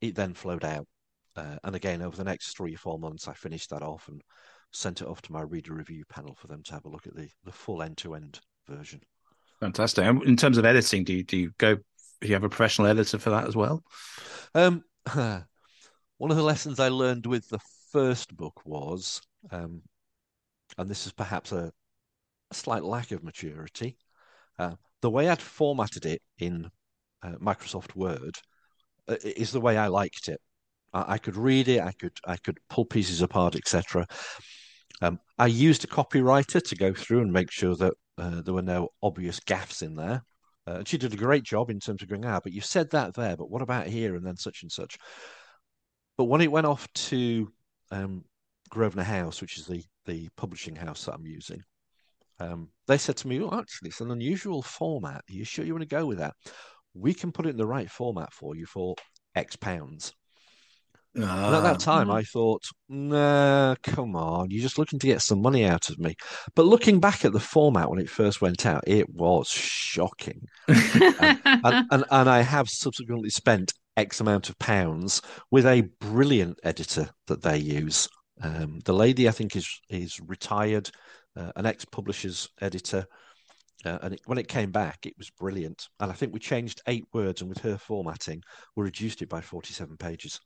it 0.00 0.14
then 0.14 0.34
flowed 0.34 0.64
out. 0.64 0.86
Uh, 1.36 1.56
and 1.62 1.76
again, 1.76 2.02
over 2.02 2.16
the 2.16 2.24
next 2.24 2.56
three 2.56 2.74
or 2.74 2.78
four 2.78 2.98
months, 2.98 3.28
I 3.28 3.32
finished 3.32 3.70
that 3.70 3.82
off 3.82 4.08
and 4.08 4.20
sent 4.72 5.00
it 5.00 5.06
off 5.06 5.22
to 5.22 5.32
my 5.32 5.42
reader 5.42 5.72
review 5.72 6.04
panel 6.08 6.34
for 6.34 6.48
them 6.48 6.62
to 6.64 6.72
have 6.72 6.84
a 6.84 6.88
look 6.88 7.06
at 7.06 7.14
the, 7.14 7.28
the 7.44 7.52
full 7.52 7.82
end 7.82 7.96
to 7.98 8.14
end 8.14 8.40
version. 8.68 9.00
Fantastic. 9.60 10.04
And 10.04 10.22
in 10.24 10.36
terms 10.36 10.58
of 10.58 10.64
editing, 10.64 11.04
do 11.04 11.12
you, 11.12 11.24
do 11.24 11.36
you 11.36 11.52
go, 11.58 11.76
do 11.76 12.28
you 12.28 12.34
have 12.34 12.44
a 12.44 12.48
professional 12.48 12.88
editor 12.88 13.18
for 13.18 13.30
that 13.30 13.46
as 13.46 13.54
well? 13.54 13.84
Um, 14.54 14.82
one 15.14 16.30
of 16.30 16.36
the 16.36 16.42
lessons 16.42 16.80
I 16.80 16.88
learned 16.88 17.26
with 17.26 17.48
the 17.48 17.60
first 17.92 18.36
book 18.36 18.60
was 18.64 19.20
um, 19.50 19.82
and 20.76 20.90
this 20.90 21.06
is 21.06 21.12
perhaps 21.12 21.52
a, 21.52 21.72
a 22.50 22.54
slight 22.54 22.84
lack 22.84 23.10
of 23.12 23.24
maturity. 23.24 23.96
Uh, 24.58 24.74
the 25.02 25.10
way 25.10 25.28
I'd 25.28 25.40
formatted 25.40 26.06
it 26.06 26.22
in 26.38 26.70
uh, 27.22 27.32
Microsoft 27.40 27.94
Word 27.94 28.36
uh, 29.08 29.16
is 29.24 29.52
the 29.52 29.60
way 29.60 29.76
I 29.76 29.88
liked 29.88 30.28
it. 30.28 30.40
I, 30.92 31.14
I, 31.14 31.18
could 31.18 31.36
read 31.36 31.68
it, 31.68 31.80
I 31.80 31.92
could 31.92 32.16
I 32.26 32.36
could 32.36 32.58
pull 32.68 32.84
pieces 32.84 33.22
apart, 33.22 33.56
etc. 33.56 34.06
Um, 35.00 35.20
I 35.38 35.46
used 35.46 35.84
a 35.84 35.88
copywriter 35.88 36.62
to 36.62 36.76
go 36.76 36.92
through 36.92 37.20
and 37.20 37.32
make 37.32 37.50
sure 37.50 37.76
that 37.76 37.94
uh, 38.18 38.42
there 38.42 38.54
were 38.54 38.62
no 38.62 38.88
obvious 39.02 39.40
gaffes 39.40 39.82
in 39.82 39.94
there. 39.94 40.22
Uh, 40.66 40.78
and 40.78 40.88
she 40.88 40.98
did 40.98 41.14
a 41.14 41.16
great 41.16 41.44
job 41.44 41.70
in 41.70 41.80
terms 41.80 42.02
of 42.02 42.08
going, 42.08 42.26
ah, 42.26 42.40
but 42.42 42.52
you 42.52 42.60
said 42.60 42.90
that 42.90 43.14
there, 43.14 43.36
but 43.36 43.50
what 43.50 43.62
about 43.62 43.86
here 43.86 44.16
and 44.16 44.26
then 44.26 44.36
such 44.36 44.62
and 44.62 44.70
such. 44.70 44.98
But 46.18 46.24
when 46.24 46.40
it 46.40 46.52
went 46.52 46.66
off 46.66 46.92
to 46.92 47.50
um, 47.90 48.24
Grosvenor 48.68 49.04
House, 49.04 49.40
which 49.40 49.58
is 49.58 49.66
the 49.66 49.82
the 50.06 50.28
publishing 50.36 50.76
house 50.76 51.04
that 51.04 51.14
I'm 51.14 51.26
using, 51.26 51.62
um, 52.40 52.70
they 52.86 52.98
said 52.98 53.16
to 53.18 53.28
me, 53.28 53.40
"Oh, 53.40 53.58
actually, 53.58 53.90
it's 53.90 54.00
an 54.00 54.10
unusual 54.10 54.62
format. 54.62 55.22
Are 55.28 55.32
you 55.32 55.44
sure 55.44 55.64
you 55.64 55.74
want 55.74 55.88
to 55.88 55.96
go 55.96 56.06
with 56.06 56.18
that? 56.18 56.34
We 56.94 57.14
can 57.14 57.32
put 57.32 57.46
it 57.46 57.50
in 57.50 57.56
the 57.56 57.66
right 57.66 57.90
format 57.90 58.32
for 58.32 58.56
you 58.56 58.66
for 58.66 58.94
X 59.34 59.56
pounds." 59.56 60.12
Uh, 61.16 61.56
at 61.56 61.62
that 61.62 61.74
ah. 61.74 61.78
time, 61.78 62.10
I 62.10 62.22
thought, 62.22 62.62
nah, 62.88 63.74
come 63.82 64.14
on, 64.14 64.50
you're 64.50 64.62
just 64.62 64.78
looking 64.78 64.98
to 65.00 65.06
get 65.06 65.22
some 65.22 65.40
money 65.40 65.64
out 65.64 65.88
of 65.90 65.98
me. 65.98 66.14
But 66.54 66.66
looking 66.66 67.00
back 67.00 67.24
at 67.24 67.32
the 67.32 67.40
format 67.40 67.90
when 67.90 67.98
it 67.98 68.10
first 68.10 68.40
went 68.40 68.66
out, 68.66 68.84
it 68.86 69.08
was 69.08 69.48
shocking. 69.48 70.46
and, 70.68 71.14
and, 71.18 71.40
and, 71.90 72.04
and, 72.10 72.28
I 72.28 72.42
have 72.42 72.68
subsequently 72.68 73.30
spent 73.30 73.72
X 73.96 74.20
amount 74.20 74.48
of 74.48 74.58
pounds 74.58 75.22
with 75.50 75.66
a 75.66 75.88
brilliant 75.98 76.60
editor 76.62 77.10
that 77.26 77.42
they 77.42 77.58
use. 77.58 78.08
Um, 78.42 78.80
the 78.84 78.94
lady, 78.94 79.28
I 79.28 79.32
think, 79.32 79.56
is 79.56 79.80
is 79.88 80.20
retired, 80.20 80.90
uh, 81.36 81.52
an 81.56 81.66
ex 81.66 81.84
publisher's 81.84 82.48
editor. 82.60 83.06
Uh, 83.84 83.98
and 84.02 84.14
it, 84.14 84.20
when 84.26 84.38
it 84.38 84.48
came 84.48 84.72
back, 84.72 85.06
it 85.06 85.14
was 85.16 85.30
brilliant. 85.30 85.88
And 86.00 86.10
I 86.10 86.14
think 86.14 86.32
we 86.32 86.40
changed 86.40 86.82
eight 86.88 87.04
words, 87.12 87.40
and 87.40 87.48
with 87.48 87.58
her 87.58 87.78
formatting, 87.78 88.42
we 88.74 88.84
reduced 88.84 89.22
it 89.22 89.28
by 89.28 89.40
47 89.40 89.96
pages. 89.96 90.40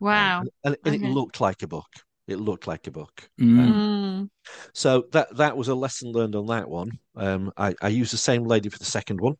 Wow. 0.00 0.40
Um, 0.40 0.48
and, 0.64 0.76
and 0.84 0.94
okay. 0.96 1.06
it 1.06 1.10
looked 1.10 1.40
like 1.40 1.62
a 1.62 1.68
book. 1.68 1.86
It 2.26 2.40
looked 2.40 2.66
like 2.66 2.88
a 2.88 2.90
book. 2.90 3.28
Mm. 3.40 3.58
Um, 3.60 4.30
so 4.74 5.04
that 5.12 5.36
that 5.36 5.56
was 5.56 5.68
a 5.68 5.74
lesson 5.74 6.10
learned 6.10 6.34
on 6.34 6.46
that 6.46 6.68
one. 6.68 6.90
Um, 7.14 7.52
I, 7.56 7.74
I 7.80 7.88
used 7.88 8.12
the 8.12 8.18
same 8.18 8.44
lady 8.44 8.68
for 8.68 8.78
the 8.78 8.84
second 8.84 9.20
one. 9.20 9.34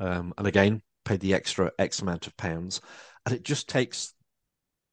Um, 0.00 0.32
and 0.38 0.46
again, 0.46 0.80
paid 1.04 1.20
the 1.20 1.34
extra 1.34 1.70
X 1.78 2.00
amount 2.00 2.26
of 2.26 2.36
pounds. 2.36 2.80
And 3.26 3.34
it 3.34 3.42
just 3.42 3.68
takes 3.68 4.14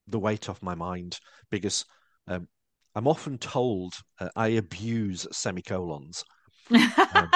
the 0.07 0.19
weight 0.19 0.49
off 0.49 0.61
my 0.61 0.75
mind 0.75 1.19
because 1.49 1.85
um, 2.27 2.47
I'm 2.95 3.07
often 3.07 3.37
told 3.37 3.93
uh, 4.19 4.29
I 4.35 4.49
abuse 4.49 5.27
semicolons. 5.31 6.23
um, 6.71 7.29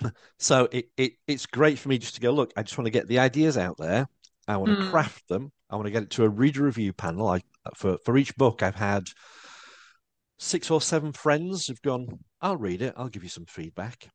so 0.38 0.68
it, 0.72 0.86
it 0.96 1.12
it's 1.26 1.46
great 1.46 1.78
for 1.78 1.88
me 1.88 1.98
just 1.98 2.14
to 2.16 2.20
go 2.20 2.30
look. 2.30 2.52
I 2.56 2.62
just 2.62 2.76
want 2.76 2.86
to 2.86 2.92
get 2.92 3.08
the 3.08 3.18
ideas 3.18 3.56
out 3.56 3.76
there. 3.78 4.06
I 4.46 4.56
want 4.56 4.78
to 4.78 4.84
mm. 4.84 4.90
craft 4.90 5.28
them. 5.28 5.52
I 5.68 5.76
want 5.76 5.86
to 5.86 5.92
get 5.92 6.02
it 6.02 6.10
to 6.10 6.24
a 6.24 6.28
reader 6.28 6.64
review 6.64 6.92
panel. 6.92 7.28
I 7.28 7.40
for 7.76 7.98
for 8.04 8.16
each 8.16 8.34
book 8.36 8.62
I've 8.62 8.74
had 8.74 9.04
six 10.38 10.70
or 10.70 10.80
seven 10.80 11.12
friends 11.12 11.66
who've 11.66 11.82
gone. 11.82 12.18
I'll 12.40 12.56
read 12.56 12.82
it. 12.82 12.94
I'll 12.96 13.08
give 13.08 13.22
you 13.22 13.28
some 13.28 13.46
feedback. 13.46 14.08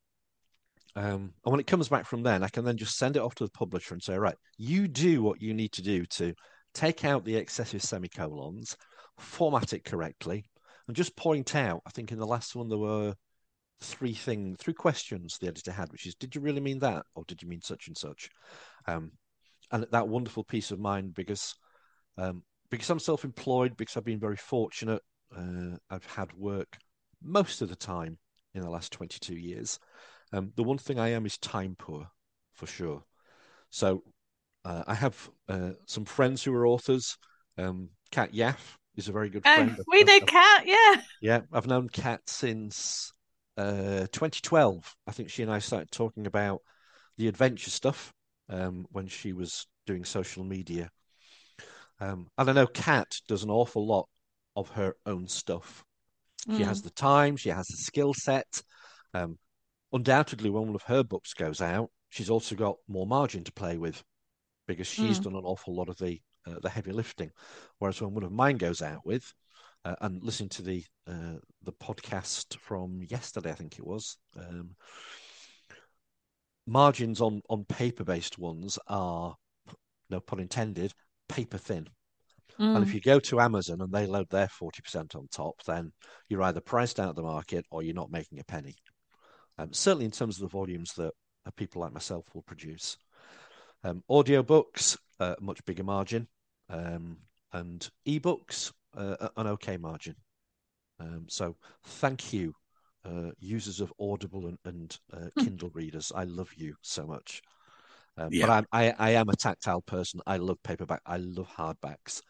Um, 0.95 1.33
and 1.43 1.51
when 1.51 1.59
it 1.59 1.67
comes 1.67 1.89
back 1.89 2.05
from 2.05 2.23
then, 2.23 2.43
I 2.43 2.47
can 2.47 2.63
then 2.63 2.77
just 2.77 2.97
send 2.97 3.17
it 3.17 3.21
off 3.21 3.35
to 3.35 3.43
the 3.43 3.51
publisher 3.51 3.93
and 3.93 4.01
say, 4.01 4.17
right, 4.17 4.37
you 4.57 4.87
do 4.87 5.21
what 5.21 5.41
you 5.41 5.53
need 5.53 5.73
to 5.73 5.81
do 5.81 6.05
to 6.05 6.33
take 6.73 7.03
out 7.03 7.25
the 7.25 7.35
excessive 7.35 7.83
semicolons, 7.83 8.77
format 9.17 9.73
it 9.73 9.83
correctly, 9.83 10.45
and 10.87 10.95
just 10.95 11.15
point 11.15 11.55
out. 11.55 11.81
I 11.85 11.89
think 11.91 12.11
in 12.11 12.19
the 12.19 12.27
last 12.27 12.55
one 12.55 12.69
there 12.69 12.77
were 12.77 13.15
three 13.81 14.13
things, 14.13 14.57
three 14.59 14.73
questions 14.73 15.37
the 15.37 15.47
editor 15.47 15.71
had, 15.71 15.91
which 15.91 16.05
is, 16.05 16.15
did 16.15 16.35
you 16.35 16.41
really 16.41 16.61
mean 16.61 16.79
that, 16.79 17.05
or 17.15 17.23
did 17.27 17.41
you 17.41 17.47
mean 17.47 17.61
such 17.61 17.87
and 17.87 17.97
such? 17.97 18.29
Um, 18.87 19.11
and 19.71 19.85
that 19.91 20.07
wonderful 20.07 20.43
peace 20.43 20.71
of 20.71 20.79
mind 20.79 21.13
because 21.13 21.55
um, 22.17 22.43
because 22.69 22.89
I'm 22.89 22.99
self-employed, 22.99 23.77
because 23.77 23.97
I've 23.97 24.05
been 24.05 24.19
very 24.19 24.37
fortunate. 24.37 25.01
Uh, 25.35 25.77
I've 25.89 26.05
had 26.05 26.33
work 26.33 26.77
most 27.21 27.61
of 27.61 27.69
the 27.69 27.75
time 27.75 28.17
in 28.53 28.61
the 28.61 28.69
last 28.69 28.91
22 28.93 29.35
years. 29.35 29.79
Um, 30.33 30.51
the 30.55 30.63
one 30.63 30.77
thing 30.77 30.99
I 30.99 31.09
am 31.09 31.25
is 31.25 31.37
time 31.37 31.75
poor, 31.77 32.07
for 32.53 32.67
sure. 32.67 33.03
So 33.69 34.03
uh, 34.63 34.83
I 34.87 34.93
have 34.93 35.29
uh, 35.47 35.71
some 35.85 36.05
friends 36.05 36.43
who 36.43 36.53
are 36.53 36.65
authors. 36.65 37.17
Um, 37.57 37.89
Kat 38.11 38.33
Yaff 38.33 38.77
is 38.95 39.09
a 39.09 39.11
very 39.11 39.29
good 39.29 39.43
oh, 39.45 39.55
friend. 39.55 39.79
we 39.87 40.03
know 40.03 40.19
Cat, 40.21 40.63
yeah. 40.65 41.01
Yeah, 41.21 41.41
I've 41.51 41.67
known 41.67 41.89
Cat 41.89 42.21
since 42.27 43.11
uh, 43.57 44.07
2012. 44.11 44.95
I 45.07 45.11
think 45.11 45.29
she 45.29 45.43
and 45.43 45.51
I 45.51 45.59
started 45.59 45.91
talking 45.91 46.27
about 46.27 46.61
the 47.17 47.27
adventure 47.27 47.69
stuff 47.69 48.13
um, 48.49 48.85
when 48.91 49.07
she 49.07 49.33
was 49.33 49.67
doing 49.85 50.05
social 50.05 50.43
media. 50.43 50.89
Um, 51.99 52.27
and 52.37 52.49
I 52.49 52.53
know 52.53 52.67
Kat 52.67 53.07
does 53.27 53.43
an 53.43 53.49
awful 53.49 53.85
lot 53.85 54.07
of 54.55 54.69
her 54.71 54.95
own 55.05 55.27
stuff. 55.27 55.83
She 56.47 56.63
mm. 56.63 56.65
has 56.65 56.81
the 56.81 56.91
time, 56.91 57.37
she 57.37 57.49
has 57.49 57.67
the 57.67 57.77
skill 57.77 58.13
set. 58.13 58.61
Um, 59.13 59.39
undoubtedly, 59.91 60.49
when 60.49 60.67
one 60.67 60.75
of 60.75 60.83
her 60.83 61.03
books 61.03 61.33
goes 61.33 61.61
out, 61.61 61.89
she's 62.09 62.29
also 62.29 62.55
got 62.55 62.77
more 62.87 63.07
margin 63.07 63.43
to 63.45 63.51
play 63.51 63.77
with 63.77 64.03
because 64.67 64.87
she's 64.87 65.19
mm. 65.19 65.23
done 65.23 65.35
an 65.35 65.43
awful 65.43 65.75
lot 65.75 65.89
of 65.89 65.97
the 65.97 66.19
uh, 66.47 66.59
the 66.61 66.69
heavy 66.69 66.91
lifting. 66.91 67.31
Whereas 67.79 68.01
when 68.01 68.13
one 68.13 68.23
of 68.23 68.31
mine 68.31 68.57
goes 68.57 68.81
out 68.81 69.05
with, 69.05 69.33
uh, 69.83 69.95
and 70.01 70.23
listening 70.23 70.49
to 70.49 70.61
the 70.61 70.83
uh, 71.07 71.39
the 71.63 71.73
podcast 71.73 72.57
from 72.59 73.01
yesterday, 73.07 73.51
I 73.51 73.55
think 73.55 73.77
it 73.77 73.85
was, 73.85 74.17
um, 74.37 74.75
margins 76.65 77.21
on 77.21 77.41
on 77.49 77.65
paper 77.65 78.03
based 78.03 78.37
ones 78.37 78.79
are, 78.87 79.35
no 80.09 80.19
pun 80.19 80.39
intended, 80.39 80.93
paper 81.29 81.57
thin. 81.57 81.87
Mm. 82.59 82.75
And 82.75 82.83
if 82.83 82.91
mm. 82.91 82.93
you 82.95 83.01
go 83.01 83.19
to 83.19 83.41
Amazon 83.41 83.81
and 83.81 83.91
they 83.91 84.07
load 84.07 84.29
their 84.29 84.47
forty 84.47 84.81
percent 84.81 85.15
on 85.15 85.27
top, 85.27 85.63
then 85.65 85.91
you're 86.29 86.43
either 86.43 86.61
priced 86.61 86.99
out 86.99 87.09
of 87.09 87.15
the 87.15 87.21
market 87.21 87.65
or 87.69 87.83
you're 87.83 87.93
not 87.93 88.11
making 88.11 88.39
a 88.39 88.43
penny. 88.43 88.75
Um, 89.57 89.71
certainly 89.73 90.05
in 90.05 90.11
terms 90.11 90.37
of 90.37 90.41
the 90.41 90.57
volumes 90.57 90.93
that 90.93 91.13
people 91.55 91.81
like 91.81 91.93
myself 91.93 92.25
will 92.33 92.41
produce. 92.41 92.97
Um, 93.83 94.03
audiobooks, 94.09 94.97
uh, 95.19 95.35
much 95.39 95.63
bigger 95.65 95.83
margin 95.83 96.27
um, 96.75 97.17
and 97.53 97.89
ebooks 98.07 98.71
uh, 98.97 99.29
an 99.37 99.47
okay 99.47 99.77
margin. 99.77 100.15
Um, 100.99 101.25
so 101.27 101.55
thank 101.85 102.33
you, 102.33 102.53
uh, 103.05 103.31
users 103.39 103.79
of 103.79 103.93
Audible 103.99 104.47
and, 104.47 104.57
and 104.65 104.97
uh, 105.13 105.29
hmm. 105.37 105.43
Kindle 105.43 105.71
readers. 105.73 106.11
I 106.15 106.23
love 106.25 106.49
you 106.55 106.75
so 106.81 107.05
much. 107.05 107.41
Um, 108.17 108.29
yeah. 108.31 108.47
But 108.47 108.51
I'm, 108.53 108.65
I, 108.71 108.93
I 108.97 109.09
am 109.11 109.29
a 109.29 109.35
tactile 109.35 109.81
person. 109.81 110.21
I 110.25 110.37
love 110.37 110.57
paperback. 110.63 111.01
I 111.05 111.17
love 111.17 111.49
hardbacks, 111.49 112.21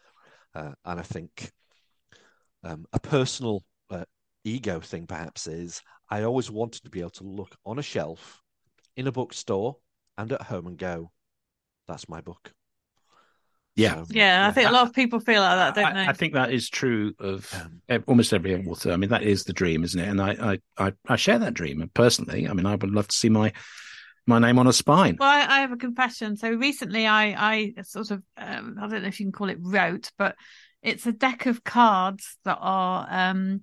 uh, 0.54 0.72
and 0.84 1.00
I 1.00 1.02
think 1.02 1.52
um, 2.64 2.86
a 2.92 3.00
personal 3.00 3.64
uh, 3.90 4.04
ego 4.44 4.80
thing, 4.80 5.06
perhaps, 5.06 5.46
is 5.46 5.80
I 6.10 6.22
always 6.22 6.50
wanted 6.50 6.82
to 6.84 6.90
be 6.90 7.00
able 7.00 7.10
to 7.10 7.24
look 7.24 7.56
on 7.64 7.78
a 7.78 7.82
shelf 7.82 8.42
in 8.96 9.06
a 9.06 9.12
bookstore 9.12 9.76
and 10.18 10.32
at 10.32 10.42
home 10.42 10.66
and 10.66 10.78
go, 10.78 11.10
that's 11.86 12.08
my 12.08 12.20
book. 12.20 12.52
Yeah. 13.76 14.02
So, 14.02 14.06
Yeah, 14.10 14.48
I 14.48 14.52
think 14.52 14.68
a 14.68 14.72
lot 14.72 14.86
of 14.86 14.94
people 14.94 15.20
feel 15.20 15.42
like 15.42 15.56
that, 15.56 15.74
don't 15.74 15.96
I, 15.96 16.04
they? 16.04 16.10
I 16.10 16.12
think 16.14 16.32
that 16.32 16.50
is 16.50 16.68
true 16.68 17.12
of 17.20 17.52
Um, 17.88 18.04
almost 18.06 18.32
every 18.32 18.54
author. 18.66 18.90
I 18.90 18.96
mean, 18.96 19.10
that 19.10 19.22
is 19.22 19.44
the 19.44 19.52
dream, 19.52 19.84
isn't 19.84 20.00
it? 20.00 20.08
And 20.08 20.20
I, 20.20 20.58
I, 20.78 20.86
I, 20.86 20.92
I 21.06 21.16
share 21.16 21.38
that 21.38 21.54
dream. 21.54 21.88
Personally, 21.92 22.48
I 22.48 22.52
mean, 22.54 22.66
I 22.66 22.74
would 22.74 22.90
love 22.90 23.08
to 23.08 23.16
see 23.16 23.28
my 23.28 23.52
my 24.26 24.40
name 24.40 24.58
on 24.58 24.66
a 24.66 24.72
spine. 24.72 25.16
Well, 25.20 25.28
I, 25.28 25.58
I 25.58 25.60
have 25.60 25.72
a 25.72 25.76
confession. 25.76 26.36
So 26.36 26.50
recently, 26.50 27.06
I 27.06 27.74
I 27.76 27.82
sort 27.82 28.10
of 28.10 28.22
um, 28.36 28.76
I 28.80 28.88
don't 28.88 29.02
know 29.02 29.08
if 29.08 29.20
you 29.20 29.26
can 29.26 29.32
call 29.32 29.50
it 29.50 29.58
wrote, 29.60 30.10
but 30.18 30.34
it's 30.82 31.06
a 31.06 31.12
deck 31.12 31.46
of 31.46 31.62
cards 31.62 32.36
that 32.44 32.58
are 32.60 33.06
um, 33.08 33.62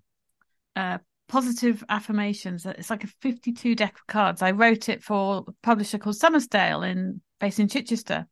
uh, 0.75 0.99
positive 1.27 1.83
affirmations. 1.89 2.65
It's 2.65 2.89
like 2.89 3.03
a 3.03 3.13
fifty-two 3.21 3.75
deck 3.75 3.95
of 3.95 4.07
cards. 4.07 4.41
I 4.41 4.51
wrote 4.51 4.89
it 4.89 5.03
for 5.03 5.45
a 5.47 5.51
publisher 5.63 5.97
called 5.97 6.17
Summersdale 6.17 6.83
in 6.83 7.21
based 7.39 7.59
in 7.59 7.67
Chichester. 7.67 8.27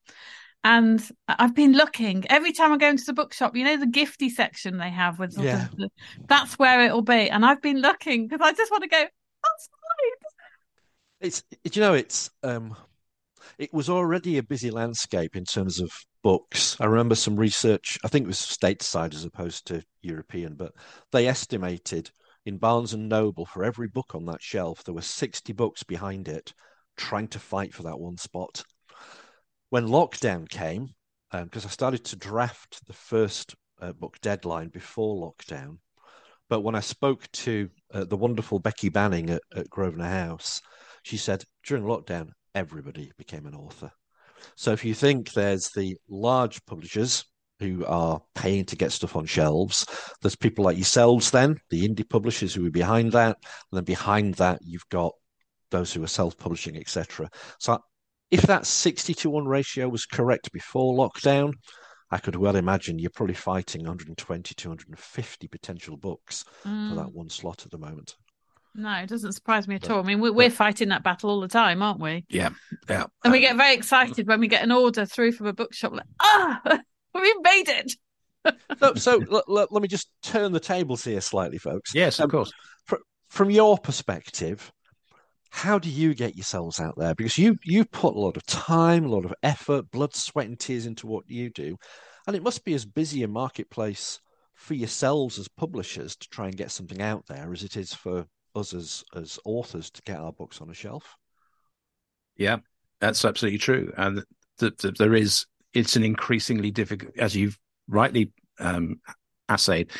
And 0.63 1.01
I've 1.27 1.55
been 1.55 1.73
looking 1.73 2.23
every 2.29 2.51
time 2.53 2.71
I 2.71 2.77
go 2.77 2.89
into 2.89 3.05
the 3.05 3.13
bookshop. 3.13 3.55
You 3.55 3.63
know 3.63 3.77
the 3.77 3.87
gifty 3.87 4.29
section 4.29 4.77
they 4.77 4.91
have 4.91 5.17
with 5.17 5.35
Yeah. 5.37 5.67
the, 5.75 5.89
that's 6.27 6.59
where 6.59 6.85
it'll 6.85 7.01
be. 7.01 7.29
And 7.29 7.45
I've 7.45 7.61
been 7.61 7.81
looking 7.81 8.27
because 8.27 8.45
I 8.45 8.53
just 8.53 8.71
want 8.71 8.83
to 8.83 8.89
go. 8.89 8.97
That's 8.99 9.69
fine. 9.71 10.27
It's 11.19 11.43
you 11.73 11.81
know 11.81 11.93
it's 11.93 12.29
um 12.43 12.75
it 13.57 13.73
was 13.73 13.89
already 13.89 14.37
a 14.37 14.43
busy 14.43 14.71
landscape 14.71 15.35
in 15.35 15.45
terms 15.45 15.79
of 15.79 15.91
books. 16.23 16.77
I 16.79 16.85
remember 16.85 17.15
some 17.15 17.35
research, 17.35 17.97
I 18.03 18.07
think 18.07 18.25
it 18.25 18.27
was 18.27 18.37
stateside 18.37 19.13
as 19.13 19.25
opposed 19.25 19.67
to 19.67 19.83
European, 20.01 20.55
but 20.55 20.73
they 21.11 21.27
estimated 21.27 22.11
in 22.45 22.57
Barnes 22.57 22.93
and 22.93 23.09
Noble 23.09 23.45
for 23.45 23.63
every 23.63 23.87
book 23.87 24.15
on 24.15 24.25
that 24.25 24.41
shelf 24.41 24.83
there 24.83 24.93
were 24.93 25.01
60 25.01 25.53
books 25.53 25.83
behind 25.83 26.27
it 26.27 26.53
trying 26.97 27.27
to 27.29 27.39
fight 27.39 27.73
for 27.73 27.83
that 27.83 27.99
one 27.99 28.17
spot. 28.17 28.63
When 29.71 29.87
lockdown 29.87 30.49
came, 30.49 30.89
because 31.31 31.65
I 31.65 31.69
started 31.69 32.03
to 32.03 32.17
draft 32.17 32.85
the 32.87 32.93
first 32.93 33.55
uh, 33.81 33.93
book 33.93 34.17
deadline 34.21 34.67
before 34.67 35.15
lockdown, 35.15 35.77
but 36.49 36.59
when 36.59 36.75
I 36.75 36.81
spoke 36.81 37.31
to 37.31 37.69
uh, 37.93 38.03
the 38.03 38.17
wonderful 38.17 38.59
Becky 38.59 38.89
Banning 38.89 39.29
at, 39.29 39.41
at 39.55 39.69
Grosvenor 39.69 40.09
House, 40.09 40.61
she 41.03 41.15
said 41.15 41.45
during 41.65 41.85
lockdown, 41.85 42.31
everybody 42.53 43.13
became 43.17 43.45
an 43.45 43.55
author. 43.55 43.89
So 44.57 44.73
if 44.73 44.83
you 44.83 44.93
think 44.93 45.31
there's 45.31 45.69
the 45.69 45.95
large 46.09 46.65
publishers 46.65 47.23
who 47.61 47.85
are 47.85 48.21
paying 48.35 48.65
to 48.65 48.75
get 48.75 48.91
stuff 48.91 49.15
on 49.15 49.25
shelves, 49.25 49.85
there's 50.21 50.35
people 50.35 50.65
like 50.65 50.75
yourselves, 50.75 51.31
then 51.31 51.55
the 51.69 51.87
indie 51.87 52.09
publishers 52.09 52.53
who 52.53 52.65
are 52.65 52.71
behind 52.71 53.13
that, 53.13 53.37
and 53.71 53.77
then 53.77 53.85
behind 53.85 54.33
that 54.33 54.59
you've 54.65 54.89
got 54.89 55.13
those 55.69 55.93
who 55.93 56.03
are 56.03 56.07
self-publishing, 56.07 56.75
etc. 56.75 57.29
So 57.57 57.79
if 58.31 58.41
that 58.43 58.65
60 58.65 59.13
to 59.13 59.29
1 59.29 59.45
ratio 59.45 59.87
was 59.89 60.05
correct 60.05 60.51
before 60.51 60.93
lockdown, 60.95 61.53
I 62.09 62.17
could 62.17 62.35
well 62.35 62.55
imagine 62.55 62.97
you're 62.99 63.09
probably 63.11 63.35
fighting 63.35 63.81
120 63.81 64.53
to 64.55 64.69
150 64.69 65.47
potential 65.47 65.97
books 65.97 66.43
for 66.63 66.69
Mm. 66.69 66.95
that 66.97 67.13
one 67.13 67.29
slot 67.29 67.65
at 67.65 67.71
the 67.71 67.77
moment. 67.77 68.15
No, 68.73 68.93
it 68.95 69.07
doesn't 69.09 69.33
surprise 69.33 69.67
me 69.67 69.75
at 69.75 69.81
But- 69.81 69.91
all. 69.91 69.99
I 69.99 70.03
mean, 70.03 70.19
we're, 70.21 70.31
we're 70.31 70.49
fighting 70.49 70.89
that 70.89 71.03
battle 71.03 71.29
all 71.29 71.41
the 71.41 71.47
time, 71.49 71.81
aren't 71.81 71.99
we? 71.99 72.25
Yeah, 72.29 72.49
yeah. 72.89 73.05
And 73.23 73.33
we 73.33 73.41
get 73.41 73.57
very 73.57 73.73
excited 73.75 74.27
when 74.27 74.39
we 74.39 74.47
get 74.47 74.63
an 74.63 74.71
order 74.71 75.05
through 75.05 75.33
from 75.33 75.47
a 75.47 75.53
bookshop, 75.53 75.91
like, 75.93 76.05
ah, 76.21 76.61
we've 77.13 77.41
made 77.41 77.67
it. 77.67 77.91
So, 78.79 78.93
so 78.95 79.21
l- 79.29 79.43
l- 79.49 79.67
let 79.69 79.81
me 79.81 79.87
just 79.89 80.09
turn 80.23 80.53
the 80.53 80.59
tables 80.61 81.03
here 81.03 81.19
slightly, 81.21 81.57
folks. 81.57 81.93
yes, 81.93 82.19
of 82.19 82.25
Um, 82.25 82.29
course. 82.31 82.51
From 83.29 83.49
your 83.49 83.77
perspective, 83.77 84.71
how 85.51 85.77
do 85.77 85.89
you 85.89 86.15
get 86.15 86.35
yourselves 86.35 86.79
out 86.79 86.95
there? 86.97 87.13
Because 87.13 87.37
you 87.37 87.57
you 87.63 87.85
put 87.85 88.15
a 88.15 88.19
lot 88.19 88.37
of 88.37 88.45
time, 88.45 89.05
a 89.05 89.09
lot 89.09 89.25
of 89.25 89.33
effort, 89.43 89.91
blood, 89.91 90.15
sweat, 90.15 90.47
and 90.47 90.57
tears 90.57 90.85
into 90.85 91.07
what 91.07 91.29
you 91.29 91.49
do, 91.49 91.77
and 92.25 92.35
it 92.35 92.41
must 92.43 92.63
be 92.63 92.73
as 92.73 92.85
busy 92.85 93.21
a 93.21 93.27
marketplace 93.27 94.19
for 94.55 94.73
yourselves 94.75 95.37
as 95.37 95.47
publishers 95.49 96.15
to 96.15 96.29
try 96.29 96.45
and 96.45 96.55
get 96.55 96.71
something 96.71 97.01
out 97.01 97.25
there 97.27 97.51
as 97.51 97.63
it 97.63 97.75
is 97.75 97.93
for 97.93 98.25
us 98.55 98.73
as 98.73 99.03
as 99.13 99.37
authors 99.43 99.91
to 99.91 100.01
get 100.03 100.19
our 100.19 100.31
books 100.31 100.61
on 100.61 100.69
a 100.69 100.73
shelf. 100.73 101.17
Yeah, 102.37 102.57
that's 103.01 103.25
absolutely 103.25 103.59
true. 103.59 103.91
And 103.97 104.23
th- 104.59 104.77
th- 104.77 104.95
there 104.97 105.13
is, 105.13 105.45
it's 105.73 105.97
an 105.97 106.03
increasingly 106.03 106.71
difficult, 106.71 107.17
as 107.17 107.35
you've 107.35 107.59
rightly 107.87 108.31
um, 108.57 109.01
assayed, 109.49 109.91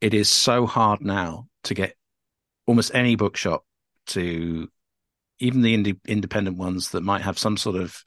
it 0.00 0.12
is 0.12 0.28
so 0.28 0.66
hard 0.66 1.00
now 1.00 1.46
to 1.64 1.74
get 1.74 1.94
almost 2.66 2.94
any 2.94 3.16
bookshop 3.16 3.64
to, 4.08 4.68
even 5.38 5.62
the 5.62 5.76
indie, 5.76 5.98
independent 6.06 6.56
ones 6.56 6.90
that 6.90 7.02
might 7.02 7.22
have 7.22 7.38
some 7.38 7.56
sort 7.56 7.76
of 7.76 8.02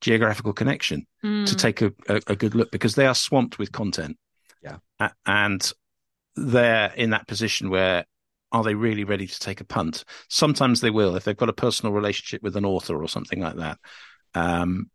geographical 0.00 0.52
connection, 0.52 1.06
to 1.22 1.26
Mm. 1.28 1.58
take 1.58 1.82
a, 1.82 1.92
a, 2.08 2.20
a 2.28 2.36
good 2.36 2.54
look 2.54 2.70
because 2.70 2.94
they 2.94 3.06
are 3.06 3.14
swamped 3.14 3.58
with 3.58 3.72
content. 3.72 4.16
Yeah. 4.62 4.78
A- 4.98 5.12
and 5.26 5.70
they're 6.36 6.92
in 6.96 7.10
that 7.10 7.28
position 7.28 7.70
where 7.70 8.04
are 8.52 8.64
they 8.64 8.74
really 8.74 9.04
ready 9.04 9.26
to 9.26 9.38
take 9.38 9.60
a 9.60 9.64
punt? 9.64 10.04
Sometimes 10.28 10.80
they 10.80 10.90
will 10.90 11.16
if 11.16 11.24
they've 11.24 11.36
got 11.36 11.48
a 11.48 11.52
personal 11.52 11.92
relationship 11.92 12.42
with 12.42 12.56
an 12.56 12.64
author 12.64 13.00
or 13.00 13.08
something 13.08 13.40
like 13.40 13.56
that. 13.56 13.78
Um, 14.34 14.90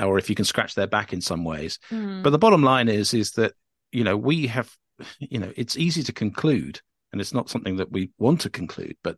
or 0.00 0.18
if 0.18 0.28
you 0.30 0.36
can 0.36 0.44
scratch 0.44 0.74
their 0.74 0.86
back 0.86 1.12
in 1.12 1.20
some 1.20 1.44
ways. 1.44 1.78
Mm. 1.90 2.22
But 2.22 2.30
the 2.30 2.38
bottom 2.38 2.62
line 2.62 2.88
is 2.88 3.14
is 3.14 3.32
that 3.32 3.52
you 3.90 4.04
know 4.04 4.16
we 4.16 4.46
have 4.48 4.70
you 5.18 5.38
know 5.38 5.52
it's 5.56 5.76
easy 5.76 6.02
to 6.04 6.12
conclude 6.12 6.80
and 7.12 7.20
it's 7.20 7.32
not 7.34 7.48
something 7.48 7.76
that 7.76 7.90
we 7.90 8.10
want 8.18 8.42
to 8.42 8.50
conclude 8.50 8.96
but 9.02 9.16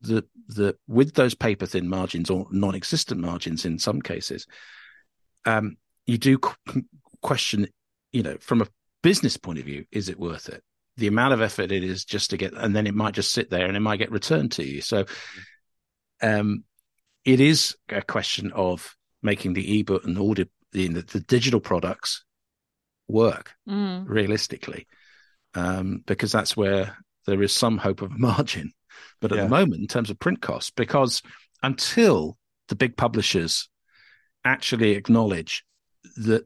the 0.00 0.24
the 0.48 0.76
with 0.86 1.14
those 1.14 1.34
paper 1.34 1.66
thin 1.66 1.88
margins 1.88 2.30
or 2.30 2.46
non-existent 2.50 3.20
margins 3.20 3.64
in 3.64 3.78
some 3.78 4.00
cases 4.00 4.46
um 5.44 5.76
you 6.06 6.18
do 6.18 6.38
qu- 6.38 6.82
question 7.22 7.66
you 8.12 8.22
know 8.22 8.36
from 8.40 8.60
a 8.62 8.66
business 9.02 9.36
point 9.36 9.58
of 9.58 9.64
view 9.64 9.84
is 9.90 10.08
it 10.08 10.18
worth 10.18 10.48
it 10.48 10.62
the 10.96 11.06
amount 11.06 11.32
of 11.34 11.40
effort 11.40 11.72
it 11.72 11.84
is 11.84 12.04
just 12.04 12.30
to 12.30 12.36
get 12.36 12.52
and 12.54 12.74
then 12.74 12.86
it 12.86 12.94
might 12.94 13.14
just 13.14 13.32
sit 13.32 13.50
there 13.50 13.66
and 13.66 13.76
it 13.76 13.80
might 13.80 13.98
get 13.98 14.10
returned 14.10 14.52
to 14.52 14.64
you 14.64 14.80
so 14.80 15.04
um 16.22 16.64
it 17.24 17.40
is 17.40 17.76
a 17.88 18.02
question 18.02 18.52
of 18.52 18.96
making 19.22 19.52
the 19.54 19.80
ebook 19.80 20.04
and 20.04 20.18
audio 20.18 20.46
the, 20.72 20.88
the 20.88 21.20
digital 21.20 21.60
products 21.60 22.24
work 23.08 23.52
Mm. 23.68 24.04
realistically, 24.06 24.86
um, 25.54 26.02
because 26.06 26.30
that's 26.32 26.56
where 26.56 26.96
there 27.26 27.42
is 27.42 27.52
some 27.54 27.78
hope 27.78 28.02
of 28.02 28.10
margin. 28.18 28.72
But 29.20 29.32
at 29.32 29.38
Yeah. 29.38 29.44
the 29.44 29.50
moment, 29.50 29.80
in 29.82 29.86
terms 29.88 30.10
of 30.10 30.18
print 30.18 30.40
costs, 30.42 30.70
because 30.70 31.22
until 31.62 32.38
the 32.68 32.76
big 32.76 32.96
publishers 32.96 33.68
actually 34.44 34.92
acknowledge 34.92 35.64
that 36.16 36.44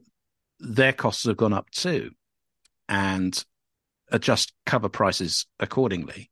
their 0.59 0.93
costs 0.93 1.25
have 1.25 1.37
gone 1.37 1.53
up 1.53 1.69
too 1.71 2.11
and 2.87 3.43
adjust 4.11 4.53
cover 4.65 4.89
prices 4.89 5.45
accordingly. 5.59 6.29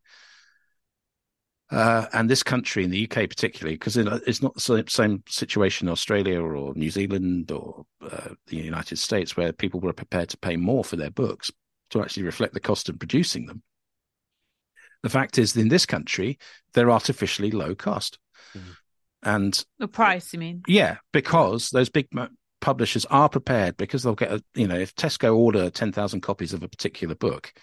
Uh, 1.72 2.08
and 2.14 2.28
this 2.30 2.42
country, 2.42 2.84
in 2.84 2.90
the 2.90 3.04
UK 3.04 3.30
particularly, 3.30 3.76
because 3.76 3.96
it's 3.96 4.42
not 4.42 4.56
the 4.56 4.84
same- 4.88 5.24
situation 5.28 5.88
in 5.88 5.92
Australia 5.92 6.42
or 6.42 6.74
New 6.74 6.90
Zealand 6.90 7.52
or 7.52 7.86
uh, 8.02 8.30
the 8.48 8.58
United 8.58 8.98
States, 8.98 9.38
where 9.38 9.54
people 9.54 9.80
were 9.80 9.94
prepared 9.94 10.30
to 10.30 10.38
pay 10.38 10.58
more 10.58 10.84
for 10.84 10.96
their 10.96 11.12
books 11.12 11.52
to 11.92 12.02
actually 12.02 12.24
reflect 12.24 12.56
the 12.56 12.60
cost 12.60 12.90
of 12.90 12.98
producing 12.98 13.46
them. 13.46 13.62
The 15.04 15.10
fact 15.10 15.38
is, 15.38 15.56
in 15.56 15.70
this 15.70 15.86
country, 15.86 16.38
they're 16.74 16.92
artificially 16.92 17.52
low 17.52 17.76
cost. 17.76 18.20
Mhm. 18.56 18.76
And 19.24 19.66
The 19.78 19.88
price, 19.88 20.34
you 20.34 20.40
mean? 20.40 20.64
yeah, 20.68 20.98
because 21.12 21.70
those 21.70 21.90
big 21.90 22.08
publishers 22.62 23.06
are 23.06 23.30
prepared 23.30 23.78
because 23.78 24.04
they'll 24.04 24.16
get 24.16 24.32
a, 24.32 24.44
you 24.54 24.68
know, 24.68 24.78
if 24.78 24.96
Tesco 24.96 25.36
order 25.36 25.70
10,000 25.70 26.22
copies 26.22 26.54
of 26.54 26.64
a 26.64 26.68
particular 26.70 27.16
book, 27.16 27.54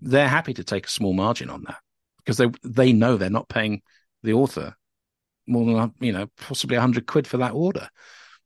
they're 0.00 0.28
happy 0.28 0.54
to 0.54 0.64
take 0.64 0.86
a 0.86 0.90
small 0.90 1.12
margin 1.14 1.50
on 1.50 1.64
that 1.64 1.78
because 2.18 2.36
they, 2.36 2.48
they 2.62 2.92
know 2.92 3.16
they're 3.16 3.30
not 3.30 3.48
paying 3.48 3.82
the 4.22 4.32
author 4.34 4.76
more 5.46 5.64
than, 5.80 5.94
you 6.00 6.12
know, 6.12 6.26
possibly 6.38 6.76
100 6.76 7.06
quid 7.06 7.26
for 7.26 7.38
that 7.38 7.52
order. 7.52 7.88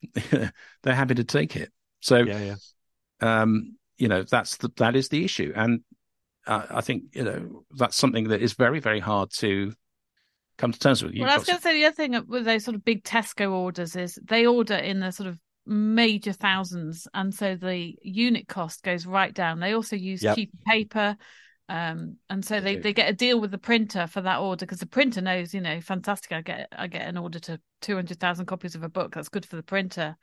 they're 0.30 0.94
happy 0.94 1.14
to 1.14 1.24
take 1.24 1.56
it. 1.56 1.72
So, 2.00 2.18
Yeah, 2.18 2.56
yeah. 3.20 3.40
um, 3.42 3.76
you 3.96 4.08
know, 4.08 4.22
that's 4.22 4.56
the, 4.58 4.70
that 4.76 4.94
is 4.96 5.08
the 5.08 5.24
issue. 5.24 5.52
And 5.54 5.82
uh, 6.48 6.66
I 6.70 6.80
think, 6.80 7.04
you 7.12 7.24
know, 7.24 7.64
that's 7.76 7.96
something 7.96 8.28
that 8.28 8.42
is 8.42 8.54
very, 8.54 8.80
very 8.80 9.00
hard 9.00 9.30
to 9.38 9.72
come 10.56 10.72
to 10.72 10.78
terms 10.78 11.02
with. 11.02 11.12
You've 11.12 11.26
Well, 11.26 11.34
I 11.34 11.36
was 11.36 11.46
going 11.46 11.58
to 11.58 11.62
say 11.62 11.74
the 11.74 11.84
other 11.84 11.94
thing 11.94 12.24
with 12.26 12.44
those 12.46 12.64
sort 12.64 12.74
of 12.74 12.84
big 12.84 13.04
Tesco 13.04 13.52
orders 13.52 13.94
is 13.94 14.18
they 14.24 14.46
order 14.46 14.74
in 14.74 14.98
the 14.98 15.12
sort 15.12 15.28
of 15.28 15.38
major 15.66 16.32
thousands, 16.32 17.06
and 17.12 17.32
so 17.34 17.54
the 17.54 17.94
unit 18.02 18.48
cost 18.48 18.82
goes 18.82 19.06
right 19.06 19.32
down. 19.32 19.60
They 19.60 19.74
also 19.74 19.94
use 19.94 20.22
Yep. 20.22 20.36
cheaper 20.36 20.56
paper. 20.66 21.16
Um, 21.70 22.16
and 22.30 22.42
so 22.42 22.60
they, 22.60 22.76
they 22.76 22.94
get 22.94 23.10
a 23.10 23.12
deal 23.12 23.40
with 23.40 23.50
the 23.50 23.58
printer 23.58 24.06
for 24.06 24.22
that 24.22 24.38
order 24.38 24.64
because 24.64 24.78
the 24.78 24.86
printer 24.86 25.20
knows, 25.20 25.52
you 25.52 25.60
know, 25.60 25.80
fantastic. 25.82 26.32
I 26.32 26.40
get 26.40 26.68
I 26.72 26.86
get 26.86 27.06
an 27.06 27.18
order 27.18 27.38
to 27.40 27.60
two 27.82 27.94
hundred 27.94 28.18
thousand 28.18 28.46
copies 28.46 28.74
of 28.74 28.82
a 28.82 28.88
book. 28.88 29.14
That's 29.14 29.28
good 29.28 29.44
for 29.44 29.56
the 29.56 29.62
printer. 29.62 30.16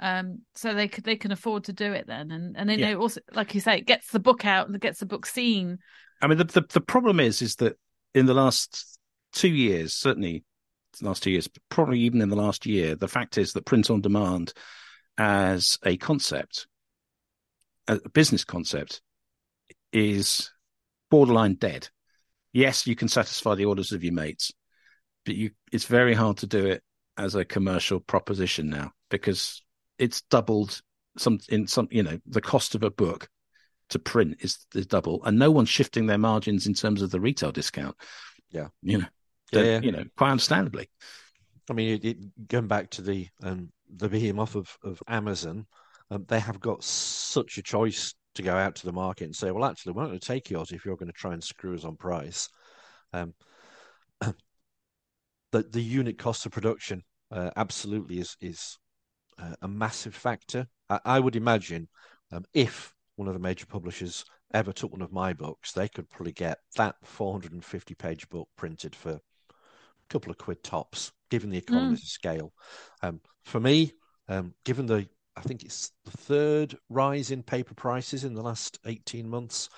Um, 0.00 0.40
so 0.54 0.74
they 0.74 0.88
could 0.88 1.04
they 1.04 1.16
can 1.16 1.30
afford 1.30 1.64
to 1.64 1.72
do 1.72 1.92
it 1.92 2.06
then, 2.08 2.32
and 2.32 2.56
and 2.56 2.68
they 2.68 2.76
Yeah. 2.76 2.94
know 2.94 3.00
also, 3.00 3.20
like 3.32 3.54
you 3.54 3.60
say, 3.60 3.78
it 3.78 3.86
gets 3.86 4.10
the 4.10 4.18
book 4.18 4.44
out 4.44 4.66
and 4.66 4.74
it 4.74 4.82
gets 4.82 4.98
the 4.98 5.06
book 5.06 5.24
seen. 5.24 5.78
I 6.20 6.26
mean, 6.26 6.38
the, 6.38 6.44
the 6.44 6.66
the 6.68 6.80
problem 6.80 7.20
is 7.20 7.42
is 7.42 7.54
that 7.56 7.78
in 8.14 8.26
the 8.26 8.34
last 8.34 8.98
two 9.32 9.48
years, 9.48 9.94
certainly 9.94 10.44
the 10.98 11.06
last 11.06 11.22
two 11.22 11.30
years, 11.30 11.48
probably 11.68 12.00
even 12.00 12.20
in 12.20 12.28
the 12.28 12.36
last 12.36 12.66
year, 12.66 12.96
the 12.96 13.06
fact 13.06 13.38
is 13.38 13.52
that 13.52 13.66
print 13.66 13.88
on 13.88 14.00
demand 14.00 14.52
as 15.16 15.78
a 15.84 15.96
concept, 15.96 16.66
a 17.86 18.00
business 18.08 18.44
concept, 18.44 19.00
is 19.92 20.50
borderline 21.10 21.54
dead. 21.54 21.88
Yes, 22.52 22.86
you 22.86 22.96
can 22.96 23.08
satisfy 23.08 23.54
the 23.54 23.66
orders 23.66 23.92
of 23.92 24.02
your 24.02 24.14
mates, 24.14 24.52
but 25.24 25.34
you 25.34 25.50
it's 25.72 25.84
very 25.84 26.14
hard 26.14 26.38
to 26.38 26.46
do 26.46 26.66
it 26.66 26.82
as 27.16 27.34
a 27.34 27.44
commercial 27.44 28.00
proposition 28.00 28.70
now 28.70 28.92
because 29.10 29.62
it's 29.98 30.22
doubled 30.22 30.80
some 31.16 31.38
in 31.48 31.66
some 31.66 31.88
you 31.90 32.02
know 32.02 32.18
the 32.26 32.40
cost 32.40 32.74
of 32.74 32.82
a 32.82 32.90
book 32.90 33.28
to 33.90 33.98
print 33.98 34.36
is, 34.40 34.58
is 34.74 34.86
double, 34.86 35.24
and 35.24 35.38
no 35.38 35.50
one's 35.50 35.68
shifting 35.68 36.06
their 36.06 36.18
margins 36.18 36.66
in 36.66 36.74
terms 36.74 37.02
of 37.02 37.10
the 37.10 37.20
retail 37.20 37.52
discount. 37.52 37.96
Yeah. 38.50 38.68
you 38.82 38.98
know, 38.98 39.06
Yeah, 39.52 39.62
yeah. 39.62 39.80
you 39.80 39.92
know, 39.92 40.04
quite 40.16 40.30
understandably. 40.30 40.90
I 41.70 41.72
mean, 41.74 41.94
it, 41.94 42.04
it, 42.04 42.48
going 42.48 42.66
back 42.66 42.90
to 42.90 43.02
the 43.02 43.28
um, 43.42 43.70
the 43.94 44.08
behemoth 44.08 44.54
of, 44.54 44.76
of 44.82 45.02
Amazon, 45.06 45.66
um, 46.10 46.24
they 46.28 46.40
have 46.40 46.60
got 46.60 46.84
such 46.84 47.58
a 47.58 47.62
choice 47.62 48.14
to 48.34 48.42
go 48.42 48.54
out 48.54 48.76
to 48.76 48.86
the 48.86 48.92
market 48.92 49.24
and 49.24 49.34
say, 49.34 49.50
well, 49.50 49.64
actually, 49.64 49.92
we're 49.92 50.02
not 50.02 50.08
going 50.08 50.20
to 50.20 50.26
take 50.26 50.50
yours 50.50 50.72
if 50.72 50.84
you're 50.84 50.96
going 50.96 51.10
to 51.10 51.18
try 51.18 51.32
and 51.32 51.42
screw 51.42 51.74
us 51.74 51.84
on 51.84 51.96
price. 51.96 52.48
Um, 53.12 53.34
the 54.20 54.34
the 55.52 55.82
unit 55.82 56.18
cost 56.18 56.46
of 56.46 56.52
production 56.52 57.02
uh, 57.30 57.50
absolutely 57.56 58.18
is 58.18 58.36
is 58.40 58.78
uh, 59.38 59.54
a 59.62 59.68
massive 59.68 60.14
factor. 60.14 60.66
I, 60.88 61.00
I 61.04 61.20
would 61.20 61.36
imagine 61.36 61.88
um, 62.32 62.44
if 62.54 62.92
one 63.16 63.28
of 63.28 63.34
the 63.34 63.40
major 63.40 63.66
publishers 63.66 64.24
ever 64.54 64.72
took 64.72 64.92
one 64.92 65.02
of 65.02 65.12
my 65.12 65.32
books, 65.32 65.72
they 65.72 65.88
could 65.88 66.08
probably 66.08 66.32
get 66.32 66.58
that 66.76 66.96
450 67.02 67.94
page 67.94 68.28
book 68.28 68.48
printed 68.56 68.94
for 68.94 69.12
a 69.12 69.20
couple 70.08 70.30
of 70.30 70.38
quid 70.38 70.62
tops, 70.62 71.12
given 71.30 71.50
the 71.50 71.58
economies 71.58 72.02
of 72.02 72.08
scale. 72.08 72.52
Um, 73.02 73.20
for 73.44 73.60
me, 73.60 73.92
um, 74.28 74.54
given 74.64 74.86
the 74.86 75.08
I 75.38 75.42
think 75.42 75.62
it's 75.62 75.92
the 76.04 76.10
third 76.10 76.76
rise 76.88 77.30
in 77.30 77.42
paper 77.44 77.74
prices 77.74 78.24
in 78.24 78.34
the 78.34 78.42
last 78.42 78.78
18 78.84 79.28
months. 79.28 79.68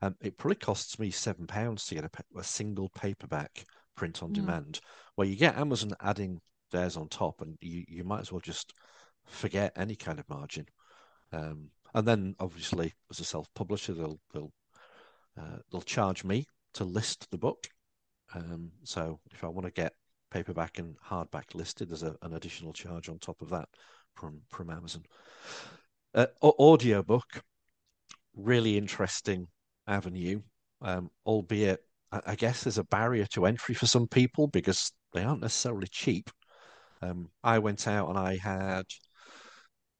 Um, 0.00 0.16
it 0.22 0.38
probably 0.38 0.56
costs 0.56 0.98
me 0.98 1.10
seven 1.10 1.46
pounds 1.46 1.84
to 1.86 1.94
get 1.94 2.04
a, 2.04 2.38
a 2.38 2.44
single 2.44 2.88
paperback 2.88 3.64
print 3.96 4.22
on 4.22 4.30
Mm. 4.30 4.34
demand. 4.34 4.80
Where 5.16 5.26
you 5.26 5.36
get 5.36 5.58
Amazon 5.58 5.92
adding 6.00 6.40
theirs 6.70 6.96
on 6.96 7.08
top, 7.08 7.42
and 7.42 7.58
you, 7.60 7.84
you 7.86 8.04
might 8.04 8.20
as 8.20 8.32
well 8.32 8.40
just 8.40 8.72
forget 9.26 9.72
any 9.76 9.94
kind 9.94 10.18
of 10.18 10.28
margin. 10.28 10.66
Um, 11.32 11.70
and 11.94 12.08
then, 12.08 12.34
obviously, 12.38 12.94
as 13.10 13.20
a 13.20 13.24
self-publisher, 13.24 13.92
they'll 13.92 14.20
they'll 14.32 14.52
uh, 15.38 15.58
they'll 15.70 15.82
charge 15.82 16.24
me 16.24 16.46
to 16.74 16.84
list 16.84 17.30
the 17.30 17.38
book. 17.38 17.68
Um, 18.34 18.72
so 18.84 19.20
if 19.32 19.44
I 19.44 19.48
want 19.48 19.66
to 19.66 19.72
get 19.72 19.92
paperback 20.30 20.78
and 20.78 20.96
hardback 21.00 21.54
listed, 21.54 21.90
there's 21.90 22.04
a, 22.04 22.16
an 22.22 22.34
additional 22.34 22.72
charge 22.72 23.08
on 23.10 23.18
top 23.18 23.42
of 23.42 23.50
that 23.50 23.68
from 24.14 24.40
from 24.50 24.70
Amazon. 24.70 25.02
Uh, 26.14 26.26
au- 26.42 26.56
audiobook, 26.58 27.42
really 28.34 28.76
interesting 28.76 29.46
avenue, 29.86 30.40
um, 30.82 31.10
albeit 31.26 31.80
I, 32.12 32.20
I 32.26 32.34
guess 32.34 32.62
there's 32.62 32.78
a 32.78 32.84
barrier 32.84 33.26
to 33.26 33.46
entry 33.46 33.74
for 33.74 33.86
some 33.86 34.08
people 34.08 34.46
because 34.48 34.92
they 35.12 35.22
aren't 35.24 35.42
necessarily 35.42 35.88
cheap. 35.90 36.30
Um, 37.02 37.30
I 37.42 37.58
went 37.58 37.86
out 37.88 38.08
and 38.08 38.18
I 38.18 38.36
had 38.36 38.84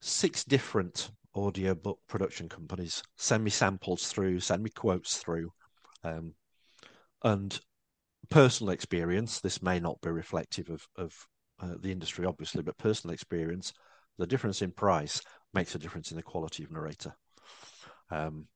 six 0.00 0.44
different 0.44 1.10
audiobook 1.34 1.98
production 2.08 2.48
companies 2.48 3.02
send 3.16 3.44
me 3.44 3.50
samples 3.50 4.08
through, 4.08 4.40
send 4.40 4.62
me 4.62 4.70
quotes 4.70 5.18
through, 5.18 5.50
um, 6.04 6.34
and 7.22 7.60
personal 8.30 8.72
experience. 8.72 9.40
This 9.40 9.62
may 9.62 9.80
not 9.80 10.00
be 10.00 10.10
reflective 10.10 10.68
of 10.70 10.86
of 10.96 11.14
uh, 11.60 11.74
the 11.80 11.92
industry, 11.92 12.24
obviously, 12.24 12.62
but 12.62 12.78
personal 12.78 13.14
experience. 13.14 13.72
The 14.20 14.26
difference 14.26 14.60
in 14.60 14.70
price 14.70 15.22
makes 15.54 15.74
a 15.74 15.78
difference 15.78 16.10
in 16.10 16.18
the 16.18 16.22
quality 16.22 16.62
of 16.62 16.70
narrator. 16.70 17.14
Um, 18.10 18.46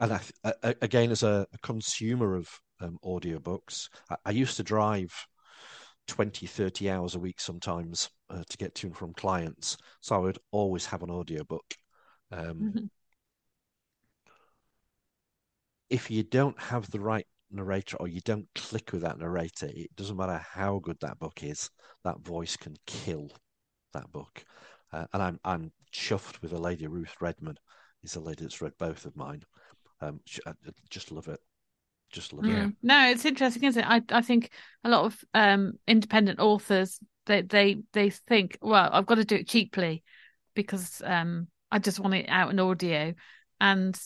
and 0.00 0.12
I, 0.12 0.20
I, 0.44 0.74
again, 0.82 1.10
as 1.10 1.22
a, 1.22 1.46
a 1.50 1.58
consumer 1.62 2.36
of 2.36 2.46
um, 2.80 2.98
audiobooks, 3.02 3.88
I, 4.10 4.16
I 4.26 4.30
used 4.32 4.58
to 4.58 4.62
drive 4.62 5.10
20, 6.08 6.46
30 6.46 6.90
hours 6.90 7.14
a 7.14 7.18
week 7.18 7.40
sometimes 7.40 8.10
uh, 8.28 8.42
to 8.50 8.56
get 8.58 8.74
to 8.76 8.88
and 8.88 8.96
from 8.96 9.14
clients. 9.14 9.78
So 10.02 10.14
I 10.14 10.18
would 10.18 10.38
always 10.50 10.84
have 10.84 11.02
an 11.02 11.10
audiobook. 11.10 11.64
Um, 12.30 12.74
Mhm. 12.74 12.90
if 15.88 16.10
you 16.10 16.22
don't 16.22 16.60
have 16.60 16.90
the 16.90 17.00
right 17.00 17.26
narrator 17.50 17.96
or 17.96 18.08
you 18.08 18.20
don't 18.20 18.46
click 18.54 18.92
with 18.92 19.00
that 19.00 19.18
narrator, 19.18 19.70
it 19.74 19.96
doesn't 19.96 20.18
matter 20.18 20.44
how 20.52 20.80
good 20.80 21.00
that 21.00 21.18
book 21.18 21.42
is, 21.42 21.70
that 22.04 22.20
voice 22.20 22.58
can 22.58 22.76
kill 22.86 23.30
that 23.94 24.12
book. 24.12 24.44
Uh, 24.92 25.06
and 25.12 25.22
I'm 25.22 25.40
I'm 25.44 25.72
chuffed 25.92 26.40
with 26.42 26.52
a 26.52 26.58
lady 26.58 26.86
Ruth 26.86 27.14
Redman. 27.20 27.58
Is 28.02 28.16
a 28.16 28.20
lady 28.20 28.42
that's 28.42 28.62
read 28.62 28.72
both 28.78 29.04
of 29.06 29.16
mine. 29.16 29.44
Um, 30.00 30.20
she, 30.24 30.40
I 30.46 30.50
I 30.50 30.70
just 30.88 31.10
love 31.10 31.28
it. 31.28 31.40
Just 32.10 32.32
love 32.32 32.46
it. 32.46 32.52
Mm. 32.52 32.76
No, 32.82 33.10
it's 33.10 33.24
interesting, 33.24 33.64
isn't 33.64 33.82
it? 33.82 33.86
I 33.86 34.02
I 34.10 34.22
think 34.22 34.50
a 34.84 34.88
lot 34.88 35.04
of 35.04 35.24
um 35.34 35.74
independent 35.86 36.38
authors 36.40 37.00
they 37.26 37.42
they 37.42 37.82
they 37.92 38.10
think, 38.10 38.58
well, 38.62 38.88
I've 38.92 39.06
got 39.06 39.16
to 39.16 39.24
do 39.24 39.36
it 39.36 39.48
cheaply 39.48 40.02
because 40.54 41.02
um 41.04 41.48
I 41.70 41.78
just 41.78 42.00
want 42.00 42.14
it 42.14 42.28
out 42.28 42.50
in 42.50 42.60
audio, 42.60 43.14
and 43.60 44.00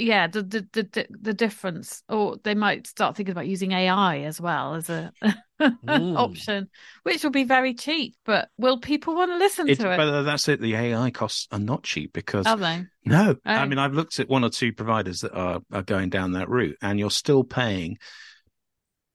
yeah, 0.00 0.26
the 0.26 0.42
the 0.42 0.68
the 0.72 1.06
the, 1.10 1.34
difference, 1.34 2.02
or 2.08 2.36
they 2.42 2.54
might 2.54 2.86
start 2.86 3.16
thinking 3.16 3.32
about 3.32 3.46
using 3.46 3.72
AI 3.72 4.20
as 4.20 4.40
well 4.40 4.74
as 4.74 4.90
a 4.90 5.12
Mm. 5.82 6.16
option, 6.16 6.68
which 7.02 7.22
will 7.22 7.30
be 7.30 7.44
very 7.44 7.74
cheap. 7.74 8.16
But 8.24 8.48
will 8.58 8.78
people 8.78 9.14
want 9.14 9.30
to 9.30 9.36
listen 9.38 9.66
It, 9.66 9.78
to 9.78 9.90
it? 9.90 9.96
but 9.96 10.22
that's 10.22 10.48
it. 10.48 10.60
The 10.60 10.74
AI 10.74 11.10
costs 11.10 11.46
are 11.52 11.58
not 11.58 11.82
cheap 11.84 12.12
because 12.12 12.46
Are 12.46 12.56
they? 12.56 12.86
No, 13.04 13.36
I 13.46 13.64
Oh. 13.64 13.66
mean 13.66 13.78
I've 13.78 13.94
looked 13.94 14.20
at 14.20 14.28
one 14.28 14.44
or 14.44 14.50
two 14.50 14.72
providers 14.72 15.20
that 15.20 15.32
are 15.32 15.60
are 15.72 15.82
going 15.82 16.10
down 16.10 16.32
that 16.32 16.48
route, 16.48 16.76
and 16.82 16.98
you're 16.98 17.10
still 17.10 17.44
paying. 17.44 17.98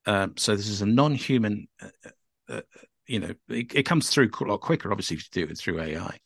Um, 0.05 0.33
so 0.37 0.55
this 0.55 0.67
is 0.67 0.81
a 0.81 0.85
non-human. 0.85 1.67
Uh, 1.81 2.09
uh, 2.47 2.61
you 3.07 3.19
know, 3.19 3.33
it, 3.49 3.73
it 3.75 3.83
comes 3.83 4.09
through 4.09 4.29
a 4.39 4.43
lot 4.43 4.61
quicker, 4.61 4.91
obviously, 4.91 5.17
if 5.17 5.23
you 5.35 5.45
do 5.45 5.51
it 5.51 5.57
through 5.57 5.81
AI, 5.81 6.19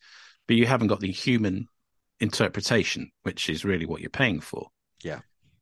but 0.47 0.55
you 0.55 0.65
haven't 0.65 0.87
got 0.87 0.99
the 0.99 1.11
human 1.11 1.67
interpretation, 2.19 3.11
which 3.23 3.49
is 3.49 3.63
really 3.65 3.85
what 3.85 4.01
you're 4.01 4.09
paying 4.09 4.39
for. 4.39 4.67
Yeah. 5.03 5.19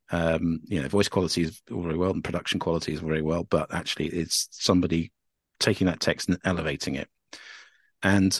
Um, 0.09 0.61
you 0.65 0.81
know, 0.81 0.87
voice 0.87 1.09
quality 1.09 1.41
is 1.43 1.61
all 1.71 1.83
very 1.83 1.97
well, 1.97 2.11
and 2.11 2.23
production 2.23 2.59
quality 2.59 2.93
is 2.93 3.01
very 3.01 3.21
well, 3.21 3.43
but 3.43 3.73
actually, 3.73 4.07
it's 4.07 4.47
somebody 4.51 5.11
taking 5.59 5.87
that 5.87 5.99
text 5.99 6.29
and 6.29 6.37
elevating 6.45 6.95
it, 6.95 7.09
and 8.01 8.39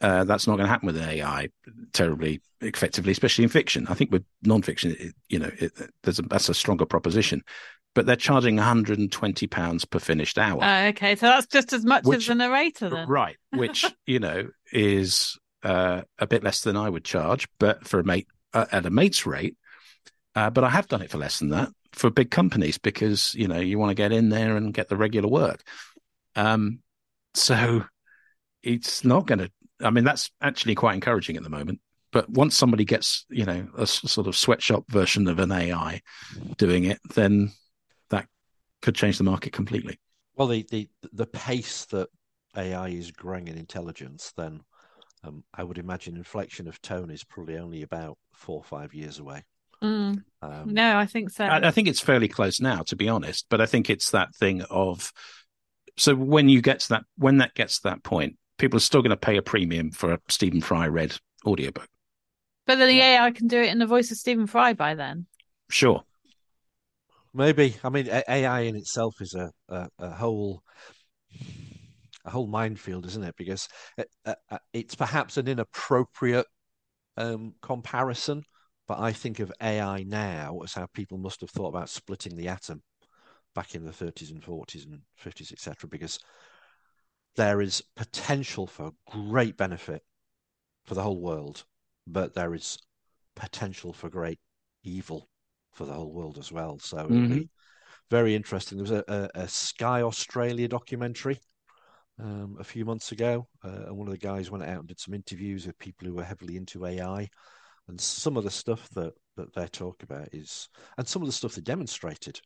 uh, 0.00 0.24
that's 0.24 0.46
not 0.46 0.56
going 0.56 0.66
to 0.66 0.70
happen 0.70 0.86
with 0.86 0.98
AI 1.00 1.48
terribly 1.92 2.42
effectively, 2.60 3.12
especially 3.12 3.44
in 3.44 3.50
fiction. 3.50 3.86
I 3.88 3.94
think 3.94 4.10
with 4.10 4.24
non-fiction, 4.42 4.96
it, 4.98 5.14
you 5.28 5.38
know, 5.38 5.50
it, 5.58 5.72
there's 6.02 6.18
a, 6.18 6.22
that's 6.22 6.48
a 6.48 6.54
stronger 6.54 6.86
proposition. 6.86 7.42
But 7.94 8.04
they're 8.04 8.14
charging 8.16 8.56
120 8.56 9.46
pounds 9.46 9.86
per 9.86 9.98
finished 9.98 10.36
hour, 10.38 10.58
Oh, 10.62 10.86
okay, 10.88 11.16
so 11.16 11.26
that's 11.28 11.46
just 11.46 11.72
as 11.72 11.82
much 11.84 12.00
as 12.02 12.06
Which- 12.08 12.26
the 12.26 12.34
narrator 12.34 12.90
then. 12.90 13.08
right? 13.08 13.36
Which 13.52 13.86
you 14.06 14.18
know 14.18 14.48
is 14.70 15.38
uh, 15.62 16.02
a 16.18 16.26
bit 16.26 16.42
less 16.42 16.60
than 16.62 16.76
I 16.76 16.88
would 16.88 17.04
charge, 17.04 17.48
but 17.58 17.86
for 17.86 18.00
a 18.00 18.04
mate 18.04 18.28
uh, 18.52 18.66
at 18.72 18.86
a 18.86 18.90
mate's 18.90 19.26
rate. 19.26 19.56
Uh, 20.34 20.50
but 20.50 20.64
I 20.64 20.70
have 20.70 20.88
done 20.88 21.02
it 21.02 21.10
for 21.10 21.18
less 21.18 21.38
than 21.38 21.50
that 21.50 21.70
for 21.92 22.10
big 22.10 22.30
companies 22.30 22.76
because 22.78 23.34
you 23.34 23.48
know 23.48 23.58
you 23.58 23.78
want 23.78 23.90
to 23.90 23.94
get 23.94 24.12
in 24.12 24.28
there 24.28 24.56
and 24.56 24.74
get 24.74 24.88
the 24.88 24.96
regular 24.96 25.28
work. 25.28 25.62
Um, 26.34 26.80
so 27.34 27.84
it's 28.62 29.04
not 29.04 29.26
going 29.26 29.38
to. 29.40 29.50
I 29.82 29.90
mean, 29.90 30.04
that's 30.04 30.30
actually 30.40 30.74
quite 30.74 30.94
encouraging 30.94 31.36
at 31.36 31.42
the 31.42 31.50
moment. 31.50 31.80
But 32.12 32.30
once 32.30 32.56
somebody 32.56 32.84
gets, 32.84 33.26
you 33.28 33.44
know, 33.44 33.68
a 33.76 33.82
s- 33.82 34.10
sort 34.10 34.26
of 34.26 34.36
sweatshop 34.36 34.84
version 34.90 35.28
of 35.28 35.38
an 35.38 35.52
AI 35.52 36.00
doing 36.56 36.84
it, 36.84 36.98
then 37.14 37.52
that 38.10 38.26
could 38.80 38.94
change 38.94 39.18
the 39.18 39.24
market 39.24 39.52
completely. 39.52 39.98
Well, 40.34 40.48
the, 40.48 40.66
the 40.70 40.88
the 41.12 41.26
pace 41.26 41.84
that 41.86 42.08
AI 42.56 42.88
is 42.88 43.10
growing 43.10 43.48
in 43.48 43.58
intelligence, 43.58 44.32
then 44.36 44.60
um, 45.26 45.44
I 45.52 45.64
would 45.64 45.78
imagine 45.78 46.16
inflection 46.16 46.68
of 46.68 46.80
tone 46.82 47.10
is 47.10 47.24
probably 47.24 47.58
only 47.58 47.82
about 47.82 48.18
four 48.32 48.58
or 48.58 48.64
five 48.64 48.94
years 48.94 49.18
away. 49.18 49.44
Mm, 49.82 50.22
Um, 50.42 50.74
no, 50.74 50.96
I 50.96 51.06
think 51.06 51.30
so. 51.30 51.44
I, 51.44 51.68
I 51.68 51.70
think 51.70 51.88
it's 51.88 52.00
fairly 52.00 52.28
close 52.28 52.60
now, 52.60 52.82
to 52.84 52.96
be 52.96 53.08
honest. 53.08 53.46
But 53.50 53.60
I 53.60 53.66
think 53.66 53.90
it's 53.90 54.10
that 54.10 54.34
thing 54.34 54.62
of 54.62 55.12
so 55.98 56.14
when 56.14 56.48
you 56.48 56.60
get 56.60 56.80
to 56.80 56.88
that 56.90 57.04
when 57.16 57.38
that 57.38 57.54
gets 57.54 57.76
to 57.80 57.88
that 57.88 58.02
point, 58.02 58.36
people 58.58 58.76
are 58.76 58.80
still 58.80 59.02
going 59.02 59.10
to 59.10 59.16
pay 59.16 59.36
a 59.36 59.42
premium 59.42 59.90
for 59.90 60.12
a 60.14 60.18
Stephen 60.28 60.60
Fry 60.60 60.86
read 60.88 61.16
audiobook. 61.46 61.88
But 62.66 62.78
then 62.78 62.88
the 62.88 63.00
AI 63.00 63.30
can 63.30 63.46
do 63.46 63.60
it 63.60 63.70
in 63.70 63.78
the 63.78 63.86
voice 63.86 64.10
of 64.10 64.16
Stephen 64.16 64.46
Fry 64.46 64.72
by 64.72 64.94
then. 64.94 65.26
Sure. 65.68 66.04
maybe. 67.32 67.76
I 67.84 67.88
mean, 67.88 68.08
AI 68.08 68.60
in 68.60 68.76
itself 68.76 69.20
is 69.20 69.34
a, 69.34 69.52
a, 69.68 69.88
a 69.98 70.10
whole 70.10 70.62
a 72.26 72.30
whole 72.30 72.46
minefield, 72.46 73.06
isn't 73.06 73.24
it? 73.24 73.36
Because 73.36 73.68
it, 73.96 74.08
uh, 74.24 74.34
uh, 74.50 74.58
it's 74.72 74.94
perhaps 74.94 75.36
an 75.36 75.48
inappropriate 75.48 76.46
um, 77.16 77.54
comparison, 77.62 78.42
but 78.88 78.98
I 78.98 79.12
think 79.12 79.40
of 79.40 79.52
AI 79.62 80.04
now 80.06 80.60
as 80.62 80.74
how 80.74 80.86
people 80.92 81.18
must 81.18 81.40
have 81.40 81.50
thought 81.50 81.68
about 81.68 81.88
splitting 81.88 82.36
the 82.36 82.48
atom 82.48 82.82
back 83.54 83.74
in 83.74 83.84
the 83.84 83.92
30s 83.92 84.30
and 84.30 84.42
40s 84.42 84.84
and 84.84 85.00
50s, 85.24 85.52
etc. 85.52 85.88
Because 85.88 86.18
there 87.36 87.60
is 87.60 87.82
potential 87.94 88.66
for 88.66 88.92
great 89.08 89.56
benefit 89.56 90.02
for 90.84 90.94
the 90.94 91.02
whole 91.02 91.20
world, 91.20 91.64
but 92.06 92.34
there 92.34 92.54
is 92.54 92.78
potential 93.34 93.92
for 93.92 94.08
great 94.08 94.40
evil 94.82 95.28
for 95.72 95.84
the 95.84 95.92
whole 95.92 96.12
world 96.12 96.38
as 96.38 96.50
well. 96.50 96.78
So 96.78 96.98
mm-hmm. 96.98 97.42
very 98.10 98.34
interesting. 98.34 98.78
There 98.78 98.82
was 98.82 99.04
a, 99.06 99.30
a, 99.34 99.42
a 99.42 99.48
Sky 99.48 100.02
Australia 100.02 100.68
documentary 100.68 101.38
um, 102.18 102.56
a 102.58 102.64
few 102.64 102.84
months 102.84 103.12
ago, 103.12 103.46
uh, 103.64 103.86
and 103.86 103.96
one 103.96 104.08
of 104.08 104.12
the 104.12 104.18
guys 104.18 104.50
went 104.50 104.64
out 104.64 104.80
and 104.80 104.88
did 104.88 105.00
some 105.00 105.14
interviews 105.14 105.66
with 105.66 105.78
people 105.78 106.06
who 106.06 106.14
were 106.14 106.24
heavily 106.24 106.56
into 106.56 106.86
AI, 106.86 107.28
and 107.88 108.00
some 108.00 108.36
of 108.36 108.44
the 108.44 108.50
stuff 108.50 108.88
that 108.90 109.12
that 109.36 109.54
they 109.54 109.66
talk 109.66 110.02
about 110.02 110.28
is, 110.32 110.68
and 110.96 111.06
some 111.06 111.22
of 111.22 111.28
the 111.28 111.32
stuff 111.32 111.54
they 111.54 111.62
demonstrated 111.62 112.40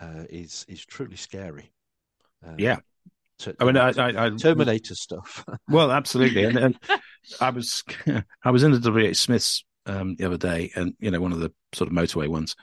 uh, 0.00 0.24
is 0.28 0.64
is 0.68 0.84
truly 0.84 1.16
scary. 1.16 1.72
Um, 2.46 2.56
yeah. 2.58 2.76
To, 3.40 3.54
I 3.60 3.64
mean, 3.64 3.76
I, 3.76 3.90
I, 3.90 4.26
I, 4.26 4.30
Terminator 4.30 4.96
stuff. 4.96 5.44
well, 5.68 5.92
absolutely, 5.92 6.44
and, 6.44 6.58
and, 6.58 6.78
I 7.40 7.50
was 7.50 7.84
I 8.44 8.50
was 8.50 8.62
in 8.62 8.72
the 8.72 9.12
WH 9.12 9.16
Smiths 9.16 9.64
um, 9.86 10.16
the 10.16 10.24
other 10.24 10.38
day, 10.38 10.70
and 10.74 10.94
you 10.98 11.10
know, 11.10 11.20
one 11.20 11.32
of 11.32 11.40
the 11.40 11.52
sort 11.72 11.88
of 11.88 11.96
motorway 11.96 12.28
ones, 12.28 12.56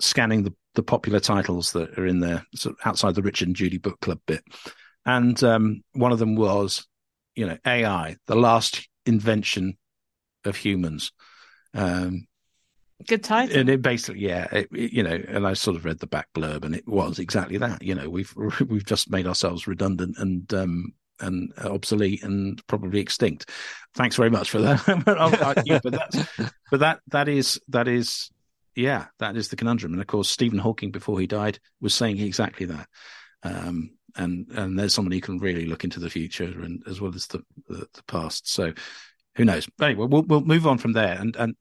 scanning 0.00 0.42
the 0.42 0.54
the 0.74 0.82
popular 0.82 1.20
titles 1.20 1.72
that 1.72 1.98
are 1.98 2.06
in 2.06 2.20
there, 2.20 2.44
sort 2.54 2.74
of 2.74 2.86
outside 2.86 3.14
the 3.14 3.22
Richard 3.22 3.48
and 3.48 3.56
Judy 3.56 3.78
book 3.78 4.00
club 4.00 4.20
bit, 4.26 4.42
and 5.08 5.42
um, 5.42 5.82
one 5.94 6.12
of 6.12 6.18
them 6.18 6.36
was, 6.36 6.86
you 7.34 7.46
know, 7.46 7.56
AI, 7.66 8.16
the 8.26 8.36
last 8.36 8.86
invention 9.06 9.78
of 10.44 10.54
humans. 10.54 11.12
Um, 11.72 12.26
Good 13.06 13.24
title. 13.24 13.58
And 13.58 13.70
it 13.70 13.80
basically, 13.80 14.20
yeah, 14.20 14.48
it, 14.52 14.68
you 14.70 15.02
know, 15.02 15.18
and 15.28 15.46
I 15.46 15.54
sort 15.54 15.76
of 15.76 15.86
read 15.86 16.00
the 16.00 16.06
back 16.06 16.28
blurb, 16.36 16.64
and 16.64 16.74
it 16.74 16.86
was 16.86 17.18
exactly 17.18 17.56
that. 17.56 17.80
You 17.80 17.94
know, 17.94 18.10
we've 18.10 18.34
we've 18.68 18.84
just 18.84 19.08
made 19.08 19.26
ourselves 19.26 19.66
redundant 19.66 20.18
and 20.18 20.52
um, 20.52 20.92
and 21.20 21.54
obsolete 21.58 22.22
and 22.22 22.60
probably 22.66 23.00
extinct. 23.00 23.48
Thanks 23.94 24.16
very 24.16 24.30
much 24.30 24.50
for 24.50 24.60
that. 24.60 24.84
but, 25.06 25.82
but 25.82 25.92
that's 25.92 26.52
but 26.70 26.80
that 26.80 27.00
that 27.06 27.28
is 27.28 27.58
that 27.68 27.88
is 27.88 28.30
yeah, 28.74 29.06
that 29.20 29.36
is 29.36 29.48
the 29.48 29.56
conundrum. 29.56 29.92
And 29.92 30.02
of 30.02 30.06
course, 30.06 30.28
Stephen 30.28 30.58
Hawking, 30.58 30.90
before 30.90 31.18
he 31.18 31.26
died, 31.26 31.60
was 31.80 31.94
saying 31.94 32.18
exactly 32.18 32.66
that. 32.66 32.88
Um, 33.42 33.97
and 34.16 34.46
and 34.50 34.78
there's 34.78 34.94
someone 34.94 35.12
who 35.12 35.20
can 35.20 35.38
really 35.38 35.66
look 35.66 35.84
into 35.84 36.00
the 36.00 36.10
future 36.10 36.44
and 36.44 36.82
as 36.86 37.00
well 37.00 37.14
as 37.14 37.26
the 37.26 37.42
the, 37.68 37.86
the 37.92 38.02
past. 38.06 38.50
So 38.50 38.72
who 39.36 39.44
knows? 39.44 39.68
Anyway, 39.80 40.06
we'll 40.06 40.22
we'll 40.22 40.40
move 40.40 40.66
on 40.66 40.78
from 40.78 40.92
there 40.92 41.16
and 41.18 41.36
and 41.36 41.54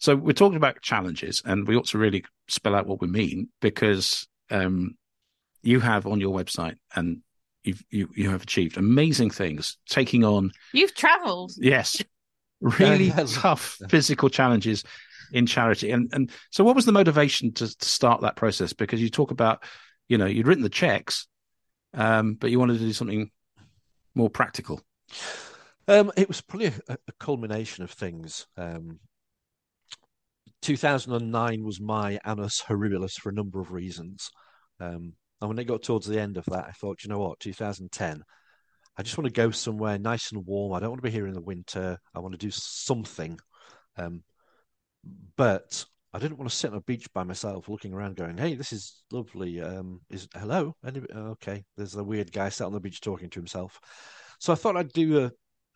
so 0.00 0.16
we're 0.16 0.32
talking 0.32 0.56
about 0.56 0.80
challenges, 0.80 1.42
and 1.44 1.68
we 1.68 1.76
ought 1.76 1.86
to 1.88 1.98
really 1.98 2.24
spell 2.48 2.74
out 2.74 2.86
what 2.86 3.02
we 3.02 3.06
mean 3.06 3.50
because 3.60 4.26
um, 4.50 4.96
you 5.62 5.78
have 5.78 6.06
on 6.06 6.20
your 6.20 6.34
website 6.34 6.76
and 6.94 7.18
you've 7.64 7.84
you 7.90 8.08
you 8.16 8.30
have 8.30 8.42
achieved 8.42 8.78
amazing 8.78 9.28
things, 9.28 9.76
taking 9.86 10.24
on. 10.24 10.52
You've 10.72 10.94
travelled. 10.94 11.52
Yes, 11.58 12.02
really 12.62 13.10
tough 13.28 13.78
physical 13.90 14.30
challenges 14.30 14.84
in 15.32 15.44
charity, 15.44 15.90
and 15.90 16.08
and 16.14 16.30
so 16.50 16.64
what 16.64 16.74
was 16.74 16.86
the 16.86 16.92
motivation 16.92 17.52
to, 17.52 17.78
to 17.78 17.86
start 17.86 18.22
that 18.22 18.36
process? 18.36 18.72
Because 18.72 19.02
you 19.02 19.10
talk 19.10 19.30
about, 19.30 19.62
you 20.08 20.16
know, 20.16 20.24
you'd 20.24 20.46
written 20.46 20.64
the 20.64 20.70
checks, 20.70 21.28
um, 21.94 22.34
but 22.34 22.50
you 22.50 22.58
wanted 22.58 22.78
to 22.78 22.84
do 22.84 22.92
something 22.92 23.30
more 24.14 24.30
practical. 24.30 24.80
Um, 25.88 26.12
it 26.16 26.28
was 26.28 26.40
probably 26.40 26.66
a, 26.66 26.72
a 26.88 27.12
culmination 27.18 27.84
of 27.84 27.90
things. 27.90 28.46
Um, 28.56 29.00
2009 30.62 31.64
was 31.64 31.80
my 31.80 32.18
annus 32.24 32.62
horribilis 32.62 33.14
for 33.14 33.30
a 33.30 33.34
number 33.34 33.60
of 33.60 33.72
reasons. 33.72 34.30
Um, 34.78 35.14
and 35.40 35.48
when 35.48 35.58
it 35.58 35.64
got 35.64 35.82
towards 35.82 36.06
the 36.06 36.20
end 36.20 36.36
of 36.36 36.44
that, 36.46 36.66
I 36.68 36.72
thought, 36.72 37.02
you 37.02 37.10
know 37.10 37.18
what, 37.18 37.40
2010, 37.40 38.22
I 38.96 39.02
just 39.02 39.16
want 39.16 39.26
to 39.26 39.32
go 39.32 39.50
somewhere 39.50 39.98
nice 39.98 40.32
and 40.32 40.44
warm. 40.44 40.74
I 40.74 40.80
don't 40.80 40.90
want 40.90 41.02
to 41.02 41.08
be 41.08 41.10
here 41.10 41.26
in 41.26 41.34
the 41.34 41.40
winter. 41.40 41.98
I 42.14 42.18
want 42.18 42.32
to 42.32 42.38
do 42.38 42.50
something. 42.50 43.38
Um, 43.96 44.22
but 45.36 45.84
I 46.12 46.18
didn't 46.18 46.38
want 46.38 46.50
to 46.50 46.56
sit 46.56 46.72
on 46.72 46.76
a 46.76 46.82
beach 46.82 47.12
by 47.12 47.22
myself, 47.22 47.68
looking 47.68 47.92
around, 47.92 48.16
going, 48.16 48.36
"Hey, 48.36 48.54
this 48.54 48.72
is 48.72 49.02
lovely." 49.12 49.60
Um, 49.60 50.00
is 50.10 50.28
hello? 50.34 50.74
Any, 50.84 51.02
okay, 51.14 51.64
there's 51.76 51.94
a 51.94 52.02
weird 52.02 52.32
guy 52.32 52.48
sat 52.48 52.66
on 52.66 52.72
the 52.72 52.80
beach 52.80 53.00
talking 53.00 53.30
to 53.30 53.38
himself. 53.38 53.78
So 54.40 54.52
I 54.52 54.56
thought 54.56 54.76
I'd 54.76 54.92
do 54.92 55.24
a, 55.24 55.30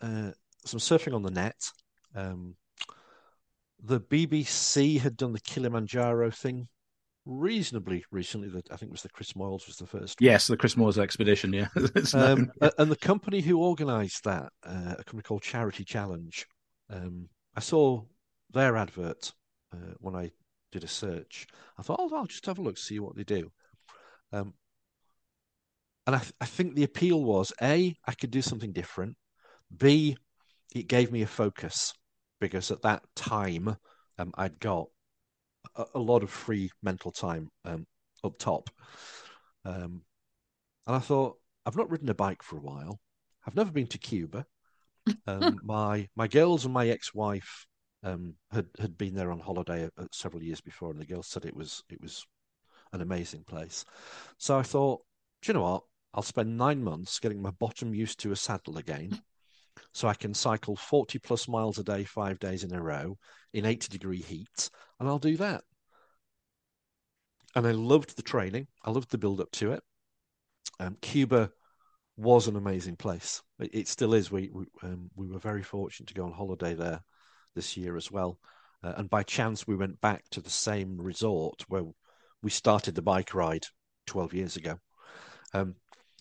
uh, 0.05 0.33
some 0.65 0.81
surfing 0.81 1.15
on 1.15 1.23
the 1.23 1.31
net. 1.31 1.61
Um, 2.15 2.57
the 3.83 4.01
BBC 4.01 4.99
had 4.99 5.17
done 5.17 5.33
the 5.33 5.41
Kilimanjaro 5.41 6.31
thing 6.31 6.69
reasonably 7.27 8.05
recently. 8.11 8.49
That 8.49 8.73
I 8.73 8.77
think 8.77 8.91
was 8.91 9.03
the 9.03 9.11
Chris 9.11 9.35
Moyles 9.35 9.69
was 9.69 9.77
the 9.77 9.87
first. 9.87 10.21
Yes, 10.21 10.49
the 10.49 10.57
Chris 10.57 10.75
Moyles 10.75 10.99
expedition. 10.99 11.53
Yeah, 11.53 11.69
um, 12.15 12.51
and 12.79 12.91
the 12.91 12.97
company 12.97 13.41
who 13.41 13.63
organised 13.63 14.25
that, 14.25 14.53
uh, 14.65 14.95
a 14.99 15.05
company 15.05 15.23
called 15.23 15.43
Charity 15.43 15.85
Challenge, 15.85 16.45
um, 16.91 17.29
I 17.55 17.61
saw 17.61 18.03
their 18.53 18.77
advert 18.77 19.33
uh, 19.75 19.95
when 19.99 20.15
I 20.15 20.31
did 20.73 20.85
a 20.85 20.89
search. 20.89 21.47
I 21.79 21.83
thought, 21.83 22.01
oh, 22.01 22.15
I'll 22.15 22.27
just 22.27 22.47
have 22.47 22.59
a 22.59 22.63
look, 22.63 22.79
see 22.79 22.99
what 22.99 23.17
they 23.17 23.25
do. 23.25 23.51
Um, 24.33 24.55
and 26.07 26.17
I, 26.17 26.19
th- 26.19 26.35
I 26.41 26.47
think 26.47 26.75
the 26.75 26.85
appeal 26.85 27.23
was 27.23 27.53
a 27.63 27.97
I 28.07 28.13
could 28.13 28.31
do 28.31 28.43
something 28.43 28.73
different. 28.73 29.17
B 29.75 30.17
it 30.75 30.89
gave 30.89 31.13
me 31.13 31.23
a 31.23 31.27
focus 31.27 31.95
because 32.41 32.71
at 32.71 32.83
that 32.83 33.03
time 33.15 33.77
um, 34.19 34.33
I'd 34.37 34.59
got 34.59 34.89
a, 35.77 35.85
a, 35.95 35.99
lot 35.99 36.23
of 36.23 36.31
free 36.31 36.71
mental 36.83 37.13
time 37.13 37.49
um, 37.65 37.87
up 38.23 38.39
top. 38.39 38.71
Um, 39.65 40.03
and 40.87 40.97
I 40.97 40.99
thought, 40.99 41.39
I've 41.65 41.77
not 41.77 41.91
ridden 41.91 42.09
a 42.11 42.15
bike 42.15 42.43
for 42.43 42.57
a 42.57 42.61
while. 42.61 43.01
I've 43.47 43.57
never 43.57 43.71
been 43.71 43.87
to 43.89 43.99
Cuba. 43.99 44.47
Um, 45.27 45.61
my 45.63 46.09
my 46.17 46.29
girls 46.29 46.65
and 46.65 46.73
my 46.73 46.89
ex-wife 46.89 47.67
um, 48.05 48.35
had 48.53 48.67
had 48.79 48.97
been 48.97 49.15
there 49.15 49.33
on 49.33 49.41
holiday 49.41 49.89
several 50.13 50.43
years 50.43 50.61
before, 50.61 50.91
and 50.91 51.01
the 51.01 51.07
girls 51.07 51.27
said 51.27 51.45
it 51.45 51.57
was 51.57 51.83
it 51.89 52.01
was 52.01 52.25
an 52.93 53.01
amazing 53.01 53.43
place. 53.45 53.85
So 54.39 54.59
I 54.59 54.63
thought, 54.63 55.01
do 55.43 55.51
you 55.51 55.55
know 55.55 55.63
what? 55.63 55.83
I'll 56.13 56.23
spend 56.23 56.57
nine 56.57 56.85
months 56.85 57.19
getting 57.19 57.43
my 57.43 57.51
bottom 57.51 57.93
used 57.93 58.21
to 58.21 58.31
a 58.31 58.37
saddle 58.37 58.79
again 58.79 59.21
so 59.93 60.07
I 60.07 60.15
can 60.15 60.33
cycle 60.33 60.77
40 60.77 61.19
plus 61.19 61.49
miles 61.49 61.79
a 61.79 61.83
day, 61.83 62.05
five 62.05 62.39
days 62.39 62.63
in 62.63 62.73
a 62.73 62.81
row 62.81 63.19
in 63.53 63.65
80 63.67 63.89
degree 63.89 64.23
heat, 64.23 64.71
and 65.01 65.09
I'll 65.09 65.19
do 65.19 65.37
that. 65.39 65.65
And 67.57 67.67
I 67.67 67.73
loved 67.73 68.17
the 68.17 68.23
training, 68.23 68.69
I 68.85 68.91
loved 68.91 69.11
the 69.11 69.19
build 69.19 69.41
up 69.41 69.51
to 69.53 69.73
it. 69.73 69.83
Um, 70.79 70.97
Cuba 71.01 71.51
was 72.17 72.47
an 72.47 72.57
amazing 72.57 72.97
place. 72.97 73.43
It, 73.59 73.71
it 73.75 73.89
still 73.89 74.15
is. 74.15 74.31
We 74.31 74.51
we, 74.53 74.67
um, 74.83 75.11
we, 75.17 75.29
were 75.29 75.39
very 75.39 75.63
fortunate 75.63 76.09
to 76.09 76.15
go 76.15 76.25
on 76.25 76.33
holiday 76.33 76.75
there 76.75 77.01
this 77.55 77.77
year 77.77 77.97
as 77.97 78.11
well. 78.11 78.39
Uh, 78.83 78.95
and 78.97 79.11
by 79.11 79.23
chance, 79.23 79.67
we 79.67 79.77
went 79.77 80.01
back 80.01 80.25
to 80.31 80.41
the 80.41 80.51
same 80.51 81.01
resort 81.01 81.65
where 81.69 81.85
we 82.43 82.51
started 82.51 82.95
the 82.95 83.03
bike 83.03 83.35
ride 83.35 83.65
12 84.07 84.35
years 84.35 84.57
ago. 84.57 84.79
Um, 85.55 85.77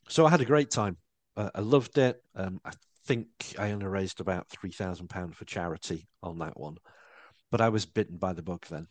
so 0.07 0.25
I 0.25 0.29
had 0.29 0.41
a 0.41 0.45
great 0.45 0.71
time. 0.71 0.97
Uh, 1.35 1.49
I 1.55 1.61
loved 1.61 1.97
it. 1.97 2.21
Um, 2.35 2.61
I 2.63 2.71
think 3.05 3.27
I 3.57 3.71
only 3.71 3.87
raised 3.87 4.19
about 4.19 4.49
three 4.49 4.71
thousand 4.71 5.09
pounds 5.09 5.35
for 5.35 5.45
charity 5.45 6.07
on 6.21 6.39
that 6.39 6.59
one, 6.59 6.77
but 7.51 7.61
I 7.61 7.69
was 7.69 7.85
bitten 7.85 8.17
by 8.17 8.33
the 8.33 8.43
bug 8.43 8.65
then. 8.69 8.87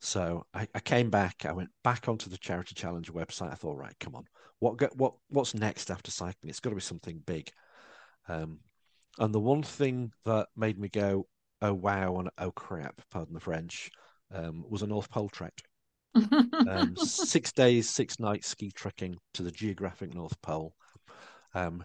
So 0.00 0.46
I, 0.54 0.68
I, 0.74 0.80
came 0.80 1.10
back. 1.10 1.46
I 1.46 1.52
went 1.52 1.70
back 1.82 2.08
onto 2.08 2.28
the 2.28 2.36
Charity 2.36 2.74
Challenge 2.74 3.10
website. 3.12 3.50
I 3.50 3.54
thought, 3.54 3.78
right, 3.78 3.96
come 3.98 4.14
on, 4.14 4.24
what 4.58 4.96
what 4.96 5.14
what's 5.28 5.54
next 5.54 5.90
after 5.90 6.10
cycling? 6.10 6.50
It's 6.50 6.60
got 6.60 6.70
to 6.70 6.76
be 6.76 6.82
something 6.82 7.22
big. 7.26 7.50
Um, 8.28 8.60
and 9.18 9.34
the 9.34 9.40
one 9.40 9.62
thing 9.62 10.12
that 10.24 10.48
made 10.56 10.78
me 10.78 10.88
go, 10.88 11.26
oh 11.62 11.74
wow, 11.74 12.18
and 12.18 12.30
oh 12.38 12.50
crap, 12.52 13.00
pardon 13.10 13.34
the 13.34 13.40
French, 13.40 13.90
um, 14.32 14.64
was 14.68 14.82
a 14.82 14.86
North 14.86 15.10
Pole 15.10 15.28
trek. 15.28 15.54
um, 16.14 16.94
six 16.96 17.52
days, 17.52 17.88
six 17.88 18.18
nights 18.18 18.48
ski 18.48 18.70
trekking 18.70 19.16
to 19.34 19.42
the 19.42 19.50
geographic 19.50 20.14
North 20.14 20.40
Pole. 20.42 20.74
Um, 21.54 21.84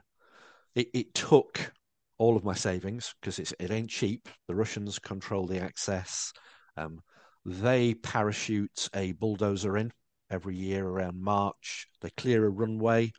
it, 0.75 0.87
it 0.93 1.13
took 1.13 1.71
all 2.17 2.35
of 2.35 2.43
my 2.43 2.53
savings 2.53 3.13
because 3.21 3.39
it 3.39 3.71
ain't 3.71 3.89
cheap. 3.89 4.29
The 4.47 4.55
Russians 4.55 4.99
control 4.99 5.47
the 5.47 5.59
access. 5.59 6.31
Um, 6.77 6.99
they 7.45 7.95
parachute 7.95 8.89
a 8.93 9.13
bulldozer 9.13 9.77
in 9.77 9.91
every 10.29 10.55
year 10.55 10.85
around 10.85 11.21
March. 11.21 11.87
They 12.01 12.11
clear 12.11 12.45
a 12.45 12.49
runway 12.49 13.11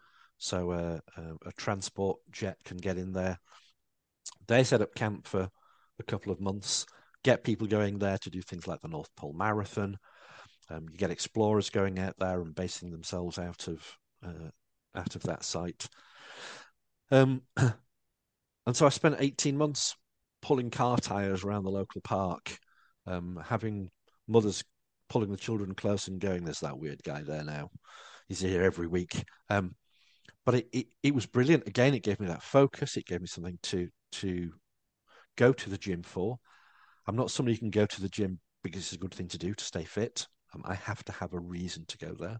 so 0.42 0.72
a, 0.72 1.00
a, 1.16 1.34
a 1.46 1.52
transport 1.52 2.18
jet 2.32 2.56
can 2.64 2.76
get 2.76 2.98
in 2.98 3.12
there. 3.12 3.38
They 4.48 4.64
set 4.64 4.80
up 4.80 4.92
camp 4.92 5.28
for 5.28 5.48
a 5.98 6.02
couple 6.04 6.32
of 6.32 6.40
months, 6.40 6.86
get 7.24 7.44
people 7.44 7.66
going 7.66 7.98
there 7.98 8.18
to 8.18 8.30
do 8.30 8.42
things 8.42 8.66
like 8.66 8.80
the 8.80 8.88
North 8.88 9.08
Pole 9.16 9.32
Marathon. 9.32 9.96
Um, 10.70 10.86
you 10.90 10.96
get 10.96 11.10
explorers 11.10 11.70
going 11.70 11.98
out 11.98 12.14
there 12.18 12.40
and 12.40 12.54
basing 12.54 12.90
themselves 12.90 13.38
out 13.38 13.68
of 13.68 13.98
uh, 14.24 14.50
out 14.94 15.16
of 15.16 15.22
that 15.24 15.44
site. 15.44 15.88
Um, 17.10 17.42
and 17.56 18.74
so 18.76 18.86
I 18.86 18.90
spent 18.90 19.16
18 19.18 19.56
months 19.56 19.94
pulling 20.40 20.70
car 20.70 20.98
tires 20.98 21.44
around 21.44 21.64
the 21.64 21.70
local 21.70 22.00
park, 22.00 22.56
um, 23.06 23.42
having 23.44 23.90
mothers 24.28 24.64
pulling 25.08 25.30
the 25.30 25.36
children 25.36 25.74
close 25.74 26.08
and 26.08 26.20
going, 26.20 26.44
"There's 26.44 26.60
that 26.60 26.78
weird 26.78 27.02
guy 27.02 27.22
there 27.22 27.44
now. 27.44 27.70
He's 28.28 28.40
here 28.40 28.62
every 28.62 28.86
week." 28.86 29.24
Um, 29.50 29.74
but 30.44 30.56
it, 30.56 30.68
it, 30.72 30.86
it 31.02 31.14
was 31.14 31.26
brilliant. 31.26 31.68
Again, 31.68 31.94
it 31.94 32.02
gave 32.02 32.18
me 32.18 32.26
that 32.28 32.42
focus. 32.42 32.96
It 32.96 33.06
gave 33.06 33.20
me 33.20 33.26
something 33.26 33.58
to 33.64 33.88
to 34.12 34.52
go 35.36 35.52
to 35.52 35.70
the 35.70 35.78
gym 35.78 36.02
for. 36.02 36.38
I'm 37.06 37.16
not 37.16 37.30
somebody 37.30 37.56
who 37.56 37.60
can 37.60 37.70
go 37.70 37.86
to 37.86 38.00
the 38.00 38.08
gym 38.08 38.38
because 38.62 38.82
it's 38.82 38.92
a 38.92 38.98
good 38.98 39.14
thing 39.14 39.28
to 39.28 39.38
do 39.38 39.54
to 39.54 39.64
stay 39.64 39.84
fit. 39.84 40.26
Um, 40.54 40.62
I 40.64 40.74
have 40.74 41.04
to 41.04 41.12
have 41.12 41.32
a 41.32 41.40
reason 41.40 41.84
to 41.88 41.98
go 41.98 42.14
there. 42.14 42.38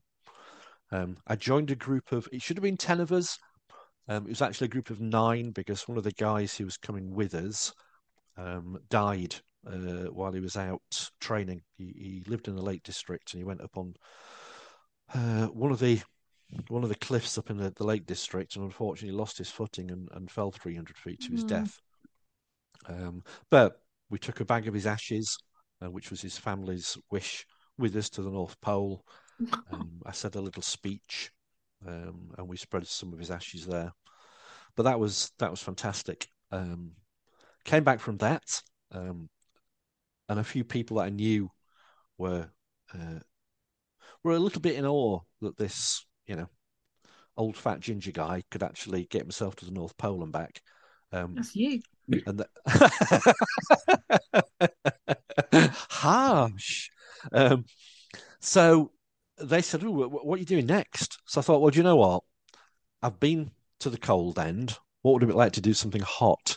Um, 0.93 1.16
I 1.26 1.36
joined 1.36 1.70
a 1.70 1.76
group 1.76 2.12
of, 2.12 2.28
it 2.32 2.43
should 2.43 2.57
have 2.57 2.62
been 2.62 2.76
10 2.76 3.01
of 3.01 3.12
us. 3.12 3.38
Um, 4.09 4.26
it 4.26 4.30
was 4.30 4.43
actually 4.43 4.66
a 4.66 4.70
group 4.70 4.90
of 4.90 5.01
nine 5.01 5.51
because 5.51 5.88
one 5.88 5.97
of 5.97 6.05
the 6.05 6.12
guys 6.12 6.55
who 6.55 6.64
was 6.64 6.76
coming 6.76 7.14
with 7.14 7.34
us 7.34 7.72
um, 8.36 8.78
died 8.90 9.34
uh, 9.66 10.11
while 10.11 10.32
he 10.32 10.40
was 10.40 10.57
out 10.57 10.82
training. 11.20 11.62
He, 11.78 11.84
he, 11.97 12.30
lived 12.30 12.49
in 12.49 12.57
the 12.57 12.62
Lake 12.62 12.82
District 12.82 13.32
and 13.32 13.40
he 13.40 13.45
went 13.45 13.61
up 13.61 13.76
on 13.76 13.95
uh, 15.14 15.47
one 15.47 15.70
of 15.70 15.78
the 15.78 16.01
one 16.68 16.82
of 16.82 16.90
the 16.90 16.97
cliffs 16.97 17.38
up 17.38 17.49
in 17.49 17.57
the, 17.57 17.70
the 17.76 17.84
Lake 17.84 18.05
District 18.05 18.57
and 18.57 18.64
unfortunately 18.64 19.16
lost 19.16 19.38
his 19.38 19.51
footing 19.51 19.90
and, 19.90 20.09
and 20.12 20.30
fell 20.30 20.51
300 20.51 20.99
feet 20.99 21.20
to 21.22 21.30
his 21.30 21.45
mm. 21.45 21.49
death. 21.49 21.80
Um, 22.86 23.22
but 23.50 23.80
we 24.10 24.18
took 24.18 24.40
a 24.40 24.44
bag 24.44 24.68
of 24.68 24.74
his 24.74 24.86
ashes, 24.86 25.38
uh, 25.82 25.90
which 25.90 26.10
was 26.10 26.20
his 26.20 26.36
family's 26.36 26.96
wish, 27.10 27.46
with 27.78 27.96
us 27.96 28.10
to 28.10 28.22
the 28.22 28.30
North 28.30 28.60
Pole. 28.60 29.04
Um, 29.40 30.00
I 30.06 30.12
said 30.12 30.36
a 30.36 30.40
little 30.40 30.62
speech, 30.62 31.30
um, 31.86 32.30
and 32.38 32.48
we 32.48 32.56
spread 32.56 32.86
some 32.86 33.12
of 33.12 33.18
his 33.18 33.30
ashes 33.30 33.66
there. 33.66 33.92
But 34.76 34.84
that 34.84 35.00
was 35.00 35.32
that 35.38 35.50
was 35.50 35.62
fantastic. 35.62 36.28
Um, 36.50 36.92
came 37.64 37.84
back 37.84 38.00
from 38.00 38.18
that, 38.18 38.62
um, 38.90 39.28
and 40.28 40.38
a 40.38 40.44
few 40.44 40.64
people 40.64 40.98
that 40.98 41.04
I 41.04 41.10
knew 41.10 41.50
were 42.18 42.48
uh, 42.94 43.20
were 44.22 44.32
a 44.32 44.38
little 44.38 44.60
bit 44.60 44.76
in 44.76 44.86
awe 44.86 45.20
that 45.40 45.56
this, 45.56 46.04
you 46.26 46.36
know, 46.36 46.48
old 47.36 47.56
fat 47.56 47.80
ginger 47.80 48.12
guy 48.12 48.42
could 48.50 48.62
actually 48.62 49.06
get 49.06 49.22
himself 49.22 49.56
to 49.56 49.64
the 49.64 49.72
North 49.72 49.96
Pole 49.96 50.22
and 50.22 50.32
back. 50.32 50.60
Um, 51.12 51.34
That's 51.34 51.54
you. 51.56 51.80
And 52.26 52.38
the... 52.40 53.34
harsh. 55.88 56.90
Um, 57.32 57.64
so 58.40 58.90
they 59.38 59.62
said, 59.62 59.82
what 59.82 60.36
are 60.36 60.40
you 60.40 60.44
doing 60.44 60.66
next? 60.66 61.18
So 61.26 61.40
I 61.40 61.42
thought, 61.42 61.60
well, 61.60 61.70
do 61.70 61.78
you 61.78 61.84
know 61.84 61.96
what? 61.96 62.22
I've 63.02 63.20
been 63.20 63.50
to 63.80 63.90
the 63.90 63.98
cold 63.98 64.38
end. 64.38 64.78
What 65.02 65.14
would 65.14 65.22
it 65.22 65.26
be 65.26 65.32
like 65.32 65.52
to 65.52 65.60
do 65.60 65.74
something 65.74 66.02
hot? 66.02 66.56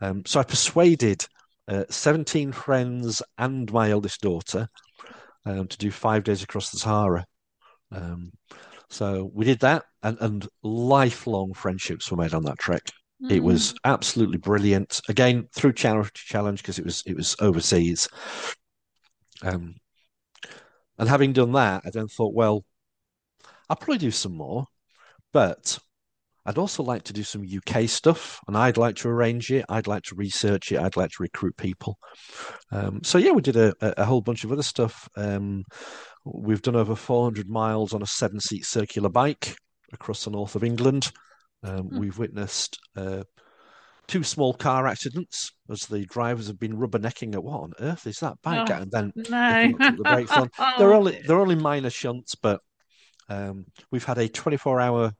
Um, 0.00 0.24
so 0.26 0.40
I 0.40 0.44
persuaded 0.44 1.26
uh, 1.68 1.84
17 1.88 2.52
friends 2.52 3.22
and 3.38 3.72
my 3.72 3.90
eldest 3.90 4.20
daughter 4.20 4.68
um, 5.46 5.68
to 5.68 5.78
do 5.78 5.90
five 5.90 6.24
days 6.24 6.42
across 6.42 6.70
the 6.70 6.78
Sahara. 6.78 7.24
Um, 7.92 8.32
so 8.90 9.30
we 9.32 9.44
did 9.44 9.60
that, 9.60 9.84
and, 10.02 10.18
and 10.20 10.48
lifelong 10.62 11.54
friendships 11.54 12.10
were 12.10 12.16
made 12.16 12.34
on 12.34 12.44
that 12.44 12.58
trek. 12.58 12.82
Mm. 13.22 13.30
It 13.30 13.42
was 13.42 13.72
mm. 13.72 13.76
absolutely 13.84 14.38
brilliant. 14.38 15.00
Again, 15.08 15.48
through 15.54 15.74
charity 15.74 16.10
challenge 16.14 16.62
because 16.62 16.78
it 16.78 16.84
was 16.84 17.02
it 17.06 17.16
was 17.16 17.36
overseas. 17.40 18.08
Um, 19.42 19.76
and 20.98 21.08
having 21.08 21.32
done 21.32 21.52
that, 21.52 21.82
I 21.84 21.90
then 21.90 22.08
thought, 22.08 22.34
well, 22.34 22.64
I'll 23.68 23.76
probably 23.76 23.98
do 23.98 24.10
some 24.10 24.36
more, 24.36 24.66
but 25.32 25.78
I'd 26.46 26.58
also 26.58 26.82
like 26.82 27.04
to 27.04 27.12
do 27.12 27.22
some 27.22 27.44
UK 27.44 27.88
stuff, 27.88 28.38
and 28.46 28.56
I'd 28.56 28.76
like 28.76 28.96
to 28.96 29.08
arrange 29.08 29.50
it. 29.50 29.64
I'd 29.68 29.86
like 29.86 30.02
to 30.04 30.14
research 30.14 30.72
it. 30.72 30.78
I'd 30.78 30.96
like 30.96 31.10
to 31.12 31.22
recruit 31.22 31.56
people. 31.56 31.98
Um, 32.70 33.00
so 33.02 33.18
yeah, 33.18 33.32
we 33.32 33.40
did 33.40 33.56
a, 33.56 33.74
a, 33.80 34.04
whole 34.04 34.20
bunch 34.20 34.44
of 34.44 34.52
other 34.52 34.62
stuff. 34.62 35.08
Um, 35.16 35.64
we've 36.24 36.62
done 36.62 36.76
over 36.76 36.94
400 36.94 37.48
miles 37.48 37.94
on 37.94 38.02
a 38.02 38.06
seven-seat 38.06 38.66
circular 38.66 39.08
bike 39.08 39.56
across 39.92 40.24
the 40.24 40.30
north 40.30 40.54
of 40.54 40.64
England. 40.64 41.10
Um, 41.64 41.88
mm. 41.88 41.98
We've 41.98 42.18
witnessed 42.18 42.78
uh, 42.96 43.24
two 44.06 44.22
small 44.22 44.52
car 44.52 44.86
accidents 44.86 45.52
as 45.70 45.86
the 45.86 46.04
drivers 46.04 46.46
have 46.48 46.60
been 46.60 46.76
rubbernecking 46.76 47.34
at 47.34 47.42
what 47.42 47.60
on 47.60 47.72
earth 47.80 48.06
is 48.06 48.20
that 48.20 48.40
bike 48.42 48.70
oh, 48.70 48.74
and 48.74 48.90
then 48.90 49.12
no. 49.16 49.72
the 49.78 50.02
brakes 50.02 50.30
on. 50.36 50.50
They're 50.78 50.92
only 50.92 51.20
they're 51.26 51.40
only 51.40 51.56
minor 51.56 51.90
shunts, 51.90 52.34
but 52.34 52.60
um, 53.28 53.66
we've 53.90 54.04
had 54.04 54.18
a 54.18 54.28
24 54.28 54.80
hour 54.80 55.12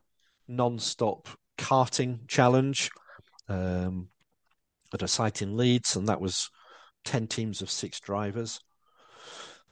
non-stop 0.46 1.28
karting 1.56 2.28
challenge 2.28 2.90
um, 3.48 4.08
at 4.92 5.02
a 5.02 5.08
site 5.08 5.40
in 5.40 5.56
Leeds, 5.56 5.96
and 5.96 6.08
that 6.08 6.20
was 6.20 6.50
10 7.04 7.26
teams 7.26 7.62
of 7.62 7.70
six 7.70 8.00
drivers. 8.00 8.60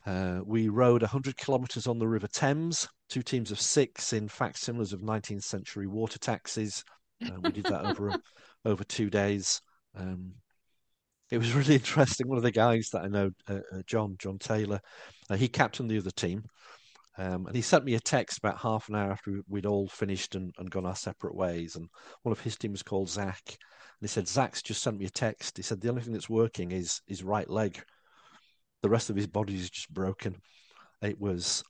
Uh, 0.04 0.40
we 0.44 0.68
rode 0.68 1.02
100 1.02 1.36
kilometres 1.36 1.86
on 1.86 1.98
the 1.98 2.08
River 2.08 2.26
Thames, 2.26 2.88
two 3.08 3.22
teams 3.22 3.50
of 3.50 3.60
six 3.60 4.12
in 4.12 4.28
facsimiles 4.28 4.92
of 4.92 5.00
19th 5.00 5.44
century 5.44 5.86
water 5.86 6.18
taxis. 6.18 6.82
Uh, 7.24 7.38
we 7.40 7.52
did 7.52 7.64
that 7.64 7.84
over 7.84 8.14
over 8.64 8.84
two 8.84 9.10
days. 9.10 9.60
Um, 9.96 10.32
it 11.30 11.38
was 11.38 11.52
really 11.54 11.74
interesting. 11.74 12.28
One 12.28 12.36
of 12.36 12.42
the 12.42 12.50
guys 12.50 12.88
that 12.92 13.02
I 13.02 13.08
know, 13.08 13.30
uh, 13.48 13.60
uh, 13.72 13.82
John 13.86 14.16
John 14.18 14.38
Taylor, 14.38 14.80
uh, 15.30 15.36
he 15.36 15.48
captained 15.48 15.90
the 15.90 15.98
other 15.98 16.10
team, 16.10 16.42
um, 17.16 17.46
and 17.46 17.54
he 17.54 17.62
sent 17.62 17.84
me 17.84 17.94
a 17.94 18.00
text 18.00 18.38
about 18.38 18.58
half 18.58 18.88
an 18.88 18.96
hour 18.96 19.12
after 19.12 19.40
we'd 19.48 19.66
all 19.66 19.88
finished 19.88 20.34
and, 20.34 20.52
and 20.58 20.70
gone 20.70 20.86
our 20.86 20.96
separate 20.96 21.34
ways. 21.34 21.76
And 21.76 21.88
one 22.22 22.32
of 22.32 22.40
his 22.40 22.56
team 22.56 22.72
was 22.72 22.82
called 22.82 23.08
Zach, 23.08 23.42
and 23.46 23.56
he 24.00 24.08
said 24.08 24.26
Zach's 24.26 24.62
just 24.62 24.82
sent 24.82 24.98
me 24.98 25.06
a 25.06 25.10
text. 25.10 25.56
He 25.56 25.62
said 25.62 25.80
the 25.80 25.88
only 25.88 26.02
thing 26.02 26.12
that's 26.12 26.28
working 26.28 26.72
is 26.72 27.00
his 27.06 27.22
right 27.22 27.48
leg. 27.48 27.80
The 28.82 28.90
rest 28.90 29.10
of 29.10 29.16
his 29.16 29.26
body 29.26 29.54
is 29.54 29.70
just 29.70 29.92
broken. 29.92 30.36
It 31.00 31.20
was 31.20 31.64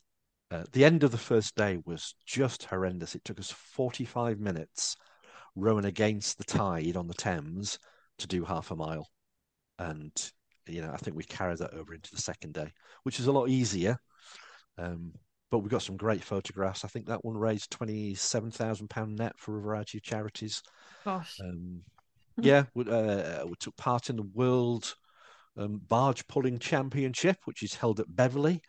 uh, 0.50 0.64
the 0.72 0.84
end 0.84 1.02
of 1.02 1.10
the 1.10 1.18
first 1.18 1.56
day 1.56 1.78
was 1.86 2.14
just 2.26 2.64
horrendous. 2.64 3.14
It 3.14 3.24
took 3.24 3.40
us 3.40 3.50
45 3.50 4.38
minutes 4.38 4.96
rowing 5.56 5.86
against 5.86 6.36
the 6.36 6.44
tide 6.44 6.96
on 6.96 7.08
the 7.08 7.14
Thames 7.14 7.78
to 8.18 8.26
do 8.26 8.44
half 8.44 8.70
a 8.70 8.76
mile. 8.76 9.08
And, 9.78 10.12
you 10.66 10.82
know, 10.82 10.90
I 10.92 10.98
think 10.98 11.16
we 11.16 11.24
carried 11.24 11.58
that 11.58 11.72
over 11.72 11.94
into 11.94 12.10
the 12.10 12.20
second 12.20 12.52
day, 12.52 12.70
which 13.02 13.18
is 13.18 13.28
a 13.28 13.32
lot 13.32 13.48
easier. 13.48 13.96
Um, 14.76 15.12
but 15.50 15.60
we 15.60 15.70
got 15.70 15.82
some 15.82 15.96
great 15.96 16.22
photographs. 16.22 16.84
I 16.84 16.88
think 16.88 17.06
that 17.06 17.24
one 17.24 17.36
raised 17.36 17.70
£27,000 17.70 19.18
net 19.18 19.32
for 19.38 19.58
a 19.58 19.62
variety 19.62 19.98
of 19.98 20.02
charities. 20.02 20.62
Gosh. 21.04 21.38
Um, 21.42 21.80
yeah, 22.38 22.64
we, 22.74 22.84
uh, 22.90 23.46
we, 23.46 23.54
took 23.58 23.76
part 23.76 24.08
in 24.08 24.16
the 24.16 24.28
World 24.34 24.94
um, 25.56 25.80
Barge 25.88 26.26
Pulling 26.28 26.58
Championship, 26.58 27.36
which 27.44 27.62
is 27.62 27.74
held 27.74 28.00
at 28.00 28.14
Beverley 28.14 28.60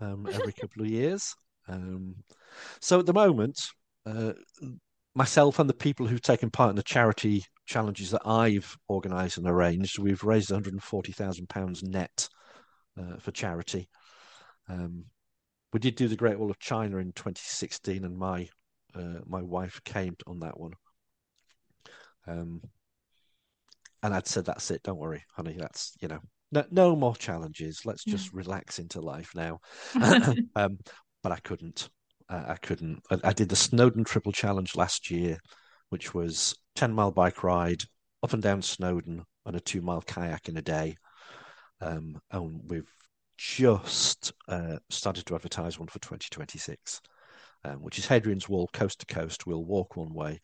um, 0.00 0.28
every 0.32 0.52
couple 0.52 0.82
of 0.82 0.88
years. 0.88 1.34
Um, 1.68 2.16
so 2.80 2.98
at 2.98 3.06
the 3.06 3.12
moment, 3.12 3.58
uh, 4.06 4.32
myself 5.14 5.58
and 5.58 5.68
the 5.68 5.74
people 5.74 6.06
who've 6.06 6.22
taken 6.22 6.50
part 6.50 6.70
in 6.70 6.76
the 6.76 6.82
charity 6.82 7.44
challenges 7.66 8.10
that 8.10 8.26
I've 8.26 8.76
organised 8.88 9.38
and 9.38 9.46
arranged, 9.46 9.98
we've 9.98 10.24
raised 10.24 10.50
140,000 10.50 11.48
pounds 11.48 11.82
net 11.82 12.28
uh, 12.98 13.16
for 13.18 13.30
charity. 13.30 13.88
Um, 14.68 15.04
we 15.72 15.80
did 15.80 15.94
do 15.94 16.08
the 16.08 16.16
Great 16.16 16.38
Wall 16.38 16.50
of 16.50 16.58
China 16.58 16.98
in 16.98 17.12
2016, 17.12 18.04
and 18.04 18.16
my 18.16 18.48
uh, 18.92 19.20
my 19.24 19.40
wife 19.40 19.80
came 19.84 20.16
on 20.26 20.40
that 20.40 20.58
one. 20.58 20.72
Um, 22.26 22.60
and 24.02 24.14
I'd 24.14 24.26
said, 24.26 24.44
"That's 24.44 24.70
it. 24.70 24.82
Don't 24.82 24.98
worry, 24.98 25.24
honey. 25.34 25.56
That's 25.58 25.96
you 26.00 26.08
know, 26.08 26.20
no, 26.52 26.64
no 26.70 26.96
more 26.96 27.14
challenges. 27.16 27.82
Let's 27.84 28.04
just 28.04 28.32
relax 28.32 28.78
into 28.78 29.00
life 29.00 29.32
now." 29.34 29.60
um, 30.56 30.78
but 31.22 31.32
I 31.32 31.38
couldn't. 31.38 31.88
I, 32.28 32.52
I 32.52 32.56
couldn't. 32.56 33.02
I, 33.10 33.18
I, 33.24 33.32
did 33.32 33.48
the 33.48 33.56
Snowdon 33.56 34.04
Triple 34.04 34.32
Challenge 34.32 34.74
last 34.76 35.10
year, 35.10 35.38
which 35.90 36.14
was 36.14 36.54
ten 36.74 36.92
mile 36.92 37.10
bike 37.10 37.42
ride 37.42 37.82
up 38.22 38.32
and 38.32 38.42
down 38.42 38.62
Snowdon 38.62 39.24
and 39.46 39.56
a 39.56 39.60
two 39.60 39.82
mile 39.82 40.02
kayak 40.02 40.48
in 40.48 40.56
a 40.56 40.62
day. 40.62 40.96
Um, 41.80 42.20
and 42.30 42.60
we've 42.68 42.92
just 43.38 44.32
uh, 44.48 44.76
started 44.90 45.24
to 45.26 45.34
advertise 45.34 45.78
one 45.78 45.88
for 45.88 45.98
2026, 46.00 47.00
um, 47.64 47.76
which 47.76 47.98
is 47.98 48.06
Hadrian's 48.06 48.48
Wall 48.48 48.68
coast 48.72 49.00
to 49.00 49.06
coast. 49.06 49.46
We'll 49.46 49.64
walk 49.64 49.96
one 49.96 50.12
way 50.12 50.40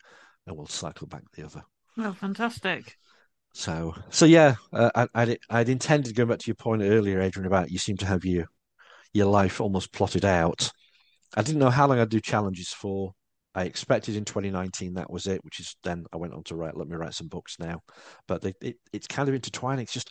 and 0.46 0.56
we'll 0.56 0.66
cycle 0.66 1.06
back 1.06 1.22
the 1.34 1.44
other. 1.44 1.62
Well, 1.96 2.14
fantastic! 2.14 2.96
So, 3.56 3.94
so 4.10 4.26
yeah, 4.26 4.56
uh, 4.74 4.90
I, 4.94 5.08
I'd, 5.14 5.38
I'd 5.48 5.68
intended 5.70 6.14
going 6.14 6.28
back 6.28 6.40
to 6.40 6.46
your 6.46 6.56
point 6.56 6.82
earlier, 6.82 7.22
Adrian, 7.22 7.46
about 7.46 7.70
you 7.70 7.78
seem 7.78 7.96
to 7.96 8.06
have 8.06 8.22
your 8.22 8.44
your 9.14 9.26
life 9.26 9.62
almost 9.62 9.92
plotted 9.92 10.26
out. 10.26 10.70
I 11.34 11.40
didn't 11.40 11.60
know 11.60 11.70
how 11.70 11.86
long 11.86 11.98
I'd 11.98 12.10
do 12.10 12.20
challenges 12.20 12.68
for. 12.68 13.14
I 13.54 13.64
expected 13.64 14.14
in 14.14 14.26
2019 14.26 14.92
that 14.94 15.10
was 15.10 15.26
it, 15.26 15.42
which 15.42 15.58
is 15.58 15.74
then 15.82 16.04
I 16.12 16.18
went 16.18 16.34
on 16.34 16.42
to 16.44 16.54
write. 16.54 16.76
Let 16.76 16.86
me 16.86 16.96
write 16.96 17.14
some 17.14 17.28
books 17.28 17.56
now, 17.58 17.80
but 18.28 18.42
they, 18.42 18.52
it, 18.60 18.76
it's 18.92 19.06
kind 19.06 19.26
of 19.26 19.34
intertwining. 19.34 19.84
It's 19.84 19.94
just 19.94 20.10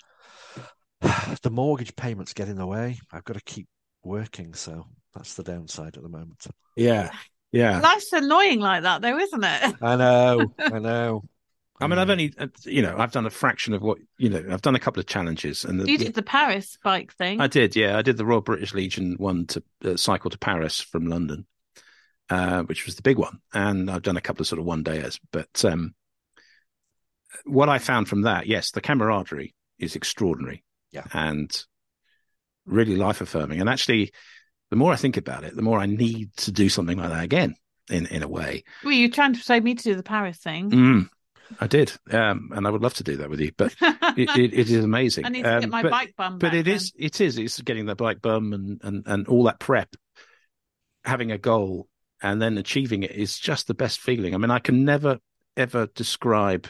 the 1.44 1.52
mortgage 1.52 1.96
payments 1.96 2.34
get 2.34 2.50
in 2.50 2.58
the 2.58 2.66
way. 2.66 2.98
I've 3.14 3.26
got 3.26 3.36
to 3.36 3.44
keep 3.44 3.68
working. 4.04 4.56
So 4.56 4.88
that's 5.14 5.36
the 5.36 5.44
downside 5.44 5.98
at 5.98 6.02
the 6.02 6.10
moment. 6.10 6.48
Yeah, 6.76 7.12
yeah. 7.52 7.80
Life's 7.80 8.12
annoying 8.12 8.60
like 8.60 8.82
that, 8.82 9.04
though, 9.04 9.20
isn't 9.20 9.44
it? 9.44 9.76
I 9.84 9.96
know, 9.98 10.52
I 10.58 10.80
know. 10.80 11.22
I 11.82 11.88
mean, 11.88 12.00
I've 12.00 12.08
Mm. 12.08 12.12
only, 12.12 12.34
uh, 12.38 12.48
you 12.64 12.82
know, 12.82 12.96
I've 12.98 13.12
done 13.12 13.26
a 13.26 13.30
fraction 13.30 13.74
of 13.74 13.82
what, 13.82 13.98
you 14.18 14.30
know, 14.30 14.44
I've 14.50 14.62
done 14.62 14.76
a 14.76 14.80
couple 14.80 15.02
of 15.02 15.08
challenges, 15.08 15.66
and 15.66 15.80
the, 15.80 15.90
You 15.92 15.98
did 15.98 16.14
the 16.14 16.24
Paris 16.24 16.78
bike 16.84 17.14
thing. 17.14 17.42
I 17.42 17.48
did, 17.48 17.76
yeah, 17.76 17.98
I 17.98 18.02
did 18.02 18.16
the 18.18 18.26
Royal 18.26 18.42
British 18.42 18.74
Legion 18.74 19.16
one 19.18 19.46
to 19.48 19.64
uh, 19.84 19.98
cycle 19.98 20.30
to 20.30 20.38
Paris 20.38 20.80
from 20.80 21.08
London, 21.08 21.46
uh, 22.30 22.64
which 22.64 22.86
was 22.86 22.96
the 22.96 23.02
big 23.02 23.18
one, 23.18 23.40
and 23.54 23.92
I've 23.92 24.04
done 24.04 24.16
a 24.18 24.22
couple 24.22 24.42
of 24.42 24.48
sort 24.48 24.60
of 24.60 24.66
one 24.66 24.84
dayers. 24.86 25.20
But 25.32 25.66
um, 25.66 25.94
what 27.44 27.68
I 27.70 27.78
found 27.80 28.08
from 28.08 28.22
that, 28.22 28.48
yes, 28.48 28.72
the 28.72 28.82
camaraderie 28.82 29.54
is 29.78 29.96
extraordinary, 29.96 30.64
Yeah. 30.92 31.06
and 31.14 31.52
really 32.66 32.96
life 32.96 33.20
affirming. 33.22 33.60
And 33.60 33.70
actually, 33.70 34.14
the 34.70 34.78
more 34.78 34.94
I 34.94 34.96
think 34.96 35.18
about 35.18 35.44
it, 35.44 35.56
the 35.56 35.62
more 35.62 35.80
I 35.80 35.86
need 35.86 36.36
to 36.38 36.52
do 36.52 36.70
something 36.70 36.98
like 36.98 37.10
that 37.10 37.24
again, 37.24 37.56
in 37.90 38.06
in 38.08 38.24
a 38.24 38.28
way. 38.28 38.64
Were 38.84 38.92
you 38.92 39.12
trying 39.12 39.34
to 39.34 39.40
persuade 39.40 39.64
me 39.64 39.76
to 39.76 39.84
do 39.84 39.96
the 39.96 40.04
Paris 40.04 40.38
thing? 40.38 40.72
Mm, 40.72 41.10
I 41.60 41.68
did, 41.68 41.92
um, 42.12 42.50
and 42.56 42.66
I 42.66 42.70
would 42.70 42.82
love 42.82 42.96
to 42.96 43.04
do 43.04 43.18
that 43.18 43.30
with 43.30 43.40
you, 43.40 43.52
but 43.56 43.76
it, 43.82 44.30
it, 44.38 44.54
it 44.54 44.70
is 44.70 44.84
amazing. 44.84 45.26
I 45.26 45.30
need 45.30 45.44
to 45.44 45.54
Um, 45.56 45.60
get 45.62 45.70
my 45.70 45.84
but, 45.84 45.92
bike 45.92 46.14
bum 46.18 46.40
but 46.40 46.52
back 46.52 46.54
it 46.60 46.66
then. 46.66 46.76
is, 46.76 46.94
it 46.98 47.22
is, 47.22 47.38
it's 47.38 47.62
getting 47.62 47.86
the 47.86 47.96
bike 47.96 48.22
bum 48.22 48.54
and 48.54 48.82
and 48.84 49.04
and 49.06 49.28
all 49.28 49.44
that 49.44 49.60
prep, 49.60 49.96
having 51.04 51.32
a 51.32 51.38
goal 51.38 51.88
and 52.22 52.42
then 52.42 52.58
achieving 52.58 53.04
it 53.04 53.12
is 53.12 53.38
just 53.38 53.68
the 53.68 53.74
best 53.74 54.00
feeling. 54.00 54.34
I 54.34 54.38
mean, 54.38 54.52
I 54.52 54.60
can 54.60 54.86
never 54.86 55.20
ever 55.56 55.88
describe 55.96 56.68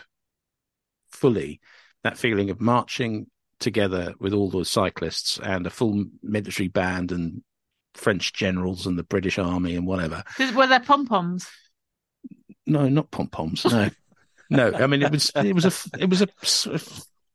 fully 1.10 1.62
that 2.04 2.18
feeling 2.18 2.50
of 2.50 2.60
marching 2.62 3.28
together 3.60 4.14
with 4.20 4.34
all 4.34 4.50
the 4.50 4.66
cyclists 4.66 5.40
and 5.42 5.66
a 5.66 5.70
full 5.70 6.06
military 6.22 6.68
band 6.68 7.12
and 7.12 7.42
French 7.94 8.34
generals 8.34 8.86
and 8.86 9.00
the 9.00 9.04
British 9.04 9.40
Army 9.40 9.76
and 9.76 9.88
whatever. 9.88 10.24
Were 10.54 10.68
there 10.68 10.82
pom 10.82 11.06
poms? 11.08 11.48
No, 12.68 12.90
not 12.90 13.12
pom 13.12 13.28
poms. 13.28 13.64
No, 13.66 13.90
no. 14.50 14.72
I 14.74 14.88
mean, 14.88 15.02
it 15.02 15.12
was 15.12 15.32
it 15.36 15.54
was 15.54 15.66
a 15.66 16.00
it 16.00 16.10
was 16.10 16.22
a 16.22 16.28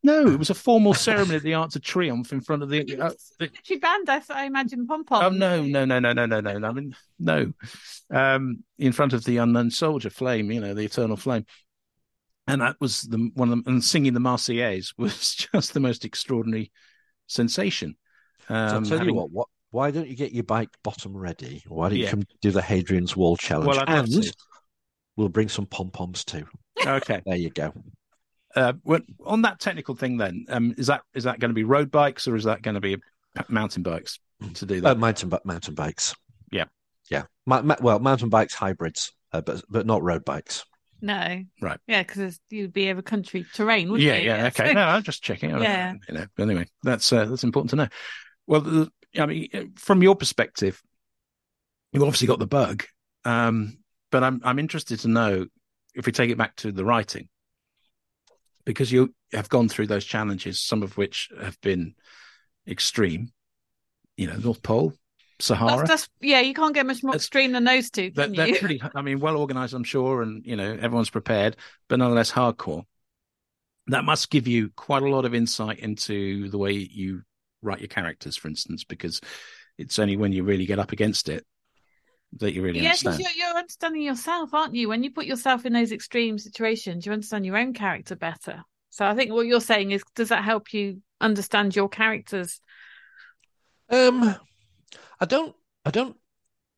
no. 0.02 0.26
It 0.28 0.38
was 0.38 0.50
a 0.50 0.54
formal 0.54 0.94
ceremony 0.94 1.36
at 1.36 1.42
the 1.42 1.54
Arc 1.54 1.70
de 1.72 1.78
Triomphe 1.80 2.32
in 2.32 2.40
front 2.40 2.62
of 2.62 2.70
the. 2.70 2.80
Uh, 2.80 3.10
the 3.38 3.50
Military 3.50 3.78
band, 3.78 4.08
I, 4.08 4.22
I 4.30 4.44
imagine 4.46 4.86
pom 4.86 5.04
poms. 5.04 5.24
oh 5.24 5.30
no, 5.30 5.62
no, 5.62 5.84
no, 5.84 5.98
no, 5.98 6.12
no, 6.12 6.26
no, 6.26 6.40
no. 6.40 6.68
I 6.68 6.72
mean, 6.72 6.96
no. 7.18 7.52
Um, 8.10 8.64
in 8.78 8.92
front 8.92 9.12
of 9.12 9.24
the 9.24 9.36
unknown 9.38 9.70
soldier, 9.70 10.10
flame. 10.10 10.50
You 10.50 10.60
know, 10.60 10.74
the 10.74 10.84
eternal 10.84 11.16
flame. 11.16 11.44
And 12.46 12.62
that 12.62 12.76
was 12.80 13.02
the 13.02 13.30
one 13.34 13.48
of 13.52 13.62
them. 13.64 13.64
And 13.66 13.84
singing 13.84 14.14
the 14.14 14.20
Marseillaise 14.20 14.94
was 14.96 15.34
just 15.52 15.74
the 15.74 15.80
most 15.80 16.04
extraordinary 16.04 16.72
sensation. 17.26 17.96
So 18.48 18.54
Um, 18.54 18.60
I'll 18.60 18.82
tell 18.82 18.98
having- 18.98 19.08
you 19.08 19.14
what, 19.14 19.30
what. 19.30 19.48
Why 19.72 19.92
don't 19.92 20.08
you 20.08 20.16
get 20.16 20.32
your 20.32 20.42
bike 20.42 20.70
bottom 20.82 21.16
ready? 21.16 21.62
Why 21.68 21.90
don't 21.90 21.98
you 21.98 22.04
Yeah. 22.04 22.10
come 22.10 22.22
do 22.40 22.50
the 22.50 22.60
Hadrian's 22.60 23.16
Wall 23.16 23.36
challenge? 23.36 23.68
Well, 23.68 23.78
I'd 23.78 23.88
love 23.88 24.04
and 24.06 24.22
to. 24.24 24.34
We'll 25.16 25.28
bring 25.28 25.48
some 25.48 25.66
pom 25.66 25.90
poms 25.90 26.24
too. 26.24 26.46
Okay. 26.84 27.20
There 27.26 27.36
you 27.36 27.50
go. 27.50 27.72
Uh, 28.56 28.72
well, 28.84 29.00
on 29.24 29.42
that 29.42 29.60
technical 29.60 29.94
thing, 29.94 30.16
then, 30.16 30.46
um, 30.48 30.74
is 30.76 30.88
that 30.88 31.02
is 31.14 31.24
that 31.24 31.38
going 31.38 31.50
to 31.50 31.54
be 31.54 31.64
road 31.64 31.90
bikes 31.90 32.26
or 32.26 32.34
is 32.36 32.44
that 32.44 32.62
going 32.62 32.74
to 32.74 32.80
be 32.80 32.96
mountain 33.48 33.82
bikes 33.82 34.18
to 34.54 34.66
do 34.66 34.78
Uh, 34.78 34.80
that? 34.80 34.98
mountain 34.98 35.30
mountain 35.44 35.74
bikes. 35.74 36.14
Yeah. 36.50 36.64
yeah. 37.10 37.24
Ma- 37.46 37.62
ma- 37.62 37.76
well, 37.80 37.98
mountain 38.00 38.28
bikes 38.28 38.54
hybrids, 38.54 39.12
uh, 39.32 39.40
but 39.40 39.62
but 39.68 39.86
not 39.86 40.02
road 40.02 40.24
bikes. 40.24 40.64
No. 41.02 41.44
Right. 41.62 41.78
Yeah, 41.86 42.02
because 42.02 42.40
you'd 42.50 42.72
be 42.72 42.90
over 42.90 43.02
country 43.02 43.46
terrain, 43.54 43.90
wouldn't 43.90 44.06
yeah, 44.06 44.16
you? 44.18 44.26
yeah, 44.26 44.46
okay. 44.48 44.72
No, 44.74 44.82
I'm 44.82 45.02
just 45.02 45.22
checking. 45.22 45.50
Yeah. 45.50 45.94
you 46.08 46.14
know. 46.14 46.26
but 46.36 46.42
Anyway, 46.42 46.66
that's 46.82 47.12
uh, 47.12 47.24
that's 47.26 47.44
important 47.44 47.70
to 47.70 47.76
know. 47.76 47.88
Well, 48.46 48.60
the, 48.62 48.90
I 49.18 49.26
mean, 49.26 49.72
from 49.76 50.02
your 50.02 50.16
perspective, 50.16 50.82
you've 51.92 52.02
obviously 52.02 52.26
got 52.26 52.38
the 52.38 52.46
bug, 52.46 52.84
um, 53.24 53.78
but 54.10 54.24
I'm 54.24 54.40
I'm 54.44 54.58
interested 54.58 55.00
to 55.00 55.08
know 55.08 55.46
if 55.94 56.06
we 56.06 56.12
take 56.12 56.30
it 56.30 56.38
back 56.38 56.56
to 56.56 56.72
the 56.72 56.84
writing, 56.84 57.28
because 58.64 58.90
you 58.92 59.14
have 59.32 59.48
gone 59.48 59.68
through 59.68 59.86
those 59.86 60.04
challenges, 60.04 60.60
some 60.60 60.82
of 60.82 60.96
which 60.96 61.28
have 61.40 61.60
been 61.60 61.94
extreme. 62.66 63.32
You 64.16 64.26
know, 64.26 64.36
North 64.36 64.62
Pole, 64.62 64.92
Sahara. 65.38 65.78
That's, 65.78 65.88
that's 65.88 66.08
yeah. 66.20 66.40
You 66.40 66.54
can't 66.54 66.74
get 66.74 66.86
much 66.86 67.02
more 67.02 67.12
That's- 67.12 67.24
extreme 67.24 67.52
than 67.52 67.64
those 67.64 67.90
two, 67.90 68.10
They're, 68.14 68.26
can 68.26 68.36
they're 68.36 68.58
pretty. 68.58 68.82
I 68.94 69.02
mean, 69.02 69.20
well 69.20 69.36
organized, 69.36 69.74
I'm 69.74 69.84
sure, 69.84 70.22
and 70.22 70.44
you 70.44 70.56
know 70.56 70.76
everyone's 70.80 71.10
prepared, 71.10 71.56
but 71.88 71.98
nonetheless 71.98 72.30
hardcore. 72.30 72.84
That 73.86 74.04
must 74.04 74.30
give 74.30 74.46
you 74.46 74.70
quite 74.76 75.02
a 75.02 75.08
lot 75.08 75.24
of 75.24 75.34
insight 75.34 75.80
into 75.80 76.48
the 76.50 76.58
way 76.58 76.72
you 76.72 77.22
write 77.60 77.80
your 77.80 77.88
characters, 77.88 78.36
for 78.36 78.46
instance, 78.46 78.84
because 78.84 79.20
it's 79.78 79.98
only 79.98 80.16
when 80.16 80.32
you 80.32 80.44
really 80.44 80.66
get 80.66 80.78
up 80.78 80.92
against 80.92 81.28
it 81.28 81.44
that 82.38 82.52
you 82.54 82.62
really 82.62 82.80
Yeah, 82.80 82.92
because 82.92 83.04
understand. 83.04 83.36
you're, 83.36 83.48
you're 83.48 83.58
understanding 83.58 84.02
yourself, 84.02 84.54
aren't 84.54 84.74
you? 84.74 84.88
When 84.88 85.02
you 85.02 85.10
put 85.10 85.26
yourself 85.26 85.66
in 85.66 85.72
those 85.72 85.92
extreme 85.92 86.38
situations, 86.38 87.04
you 87.06 87.12
understand 87.12 87.44
your 87.44 87.56
own 87.56 87.72
character 87.72 88.16
better. 88.16 88.62
So 88.90 89.04
I 89.06 89.14
think 89.14 89.32
what 89.32 89.46
you're 89.46 89.60
saying 89.60 89.90
is, 89.90 90.02
does 90.14 90.28
that 90.30 90.44
help 90.44 90.72
you 90.72 91.02
understand 91.20 91.76
your 91.76 91.88
characters? 91.88 92.60
Um, 93.88 94.36
I 95.20 95.24
don't, 95.26 95.54
I 95.84 95.90
don't 95.90 96.16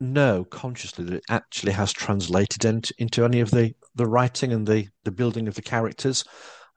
know 0.00 0.44
consciously 0.44 1.04
that 1.04 1.14
it 1.14 1.24
actually 1.30 1.72
has 1.72 1.92
translated 1.92 2.64
into, 2.64 2.92
into 2.98 3.24
any 3.24 3.40
of 3.40 3.50
the 3.50 3.72
the 3.94 4.06
writing 4.06 4.52
and 4.52 4.66
the 4.66 4.88
the 5.04 5.12
building 5.12 5.48
of 5.48 5.54
the 5.54 5.62
characters. 5.62 6.24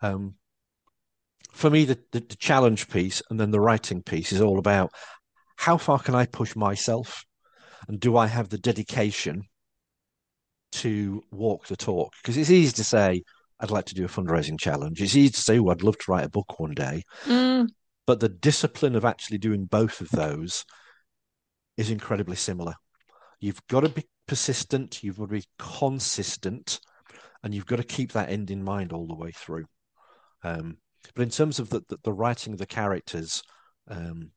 Um, 0.02 0.36
for 1.52 1.70
me, 1.70 1.86
the, 1.86 1.98
the 2.12 2.20
the 2.20 2.36
challenge 2.36 2.90
piece 2.90 3.22
and 3.30 3.40
then 3.40 3.52
the 3.52 3.60
writing 3.60 4.04
piece 4.04 4.32
is 4.32 4.42
all 4.42 4.60
about 4.60 4.92
how 5.58 5.78
far 5.78 6.00
can 6.00 6.14
I 6.14 6.26
push 6.26 6.56
myself, 6.56 7.24
and 7.88 8.00
do 8.00 8.18
I 8.18 8.28
have 8.28 8.50
the 8.50 8.58
dedication 8.58 9.44
to 10.74 11.22
walk 11.32 11.68
the 11.68 11.78
talk? 11.78 12.14
Because 12.22 12.38
it's 12.38 12.50
easy 12.50 12.74
to 12.74 12.84
say 12.84 13.22
I'd 13.60 13.72
like 13.72 13.86
to 13.86 13.96
do 13.96 14.06
a 14.06 14.10
fundraising 14.10 14.60
challenge. 14.60 15.02
It's 15.02 15.16
easy 15.16 15.32
to 15.32 15.42
say, 15.42 15.60
oh, 15.60 15.70
I'd 15.70 15.84
love 15.84 15.98
to 15.98 16.12
write 16.12 16.26
a 16.26 16.30
book 16.30 16.60
one 16.60 16.74
day 16.74 17.04
Mm, 17.26 17.70
but 18.06 18.20
the 18.20 18.30
discipline 18.30 18.96
of 18.96 19.06
actually 19.06 19.38
doing 19.38 19.66
both 19.66 20.02
of 20.02 20.10
those 20.10 20.66
is 21.78 21.90
incredibly 21.90 22.36
similar. 22.36 22.74
You've 23.40 23.66
got 23.68 23.82
to 23.82 23.90
be 23.90 24.04
persistent, 24.28 25.04
you've 25.04 25.18
got 25.18 25.26
to 25.30 25.34
be 25.34 25.44
consistent, 25.58 26.80
and 27.44 27.54
you've 27.54 27.66
got 27.66 27.78
to 27.78 27.84
keep 27.84 28.12
that 28.14 28.30
end 28.30 28.52
in 28.52 28.64
mind 28.64 28.92
all 28.92 29.08
the 29.08 29.16
way 29.16 29.32
through. 29.32 29.66
Um, 30.44 30.78
but 31.16 31.24
in 31.24 31.30
terms 31.30 31.60
of 31.60 31.70
the, 31.70 31.82
the, 31.90 31.98
the 32.04 32.14
writing 32.14 32.54
of 32.54 32.60
the 32.60 32.66
characters, 32.66 33.44
um, 33.88 34.32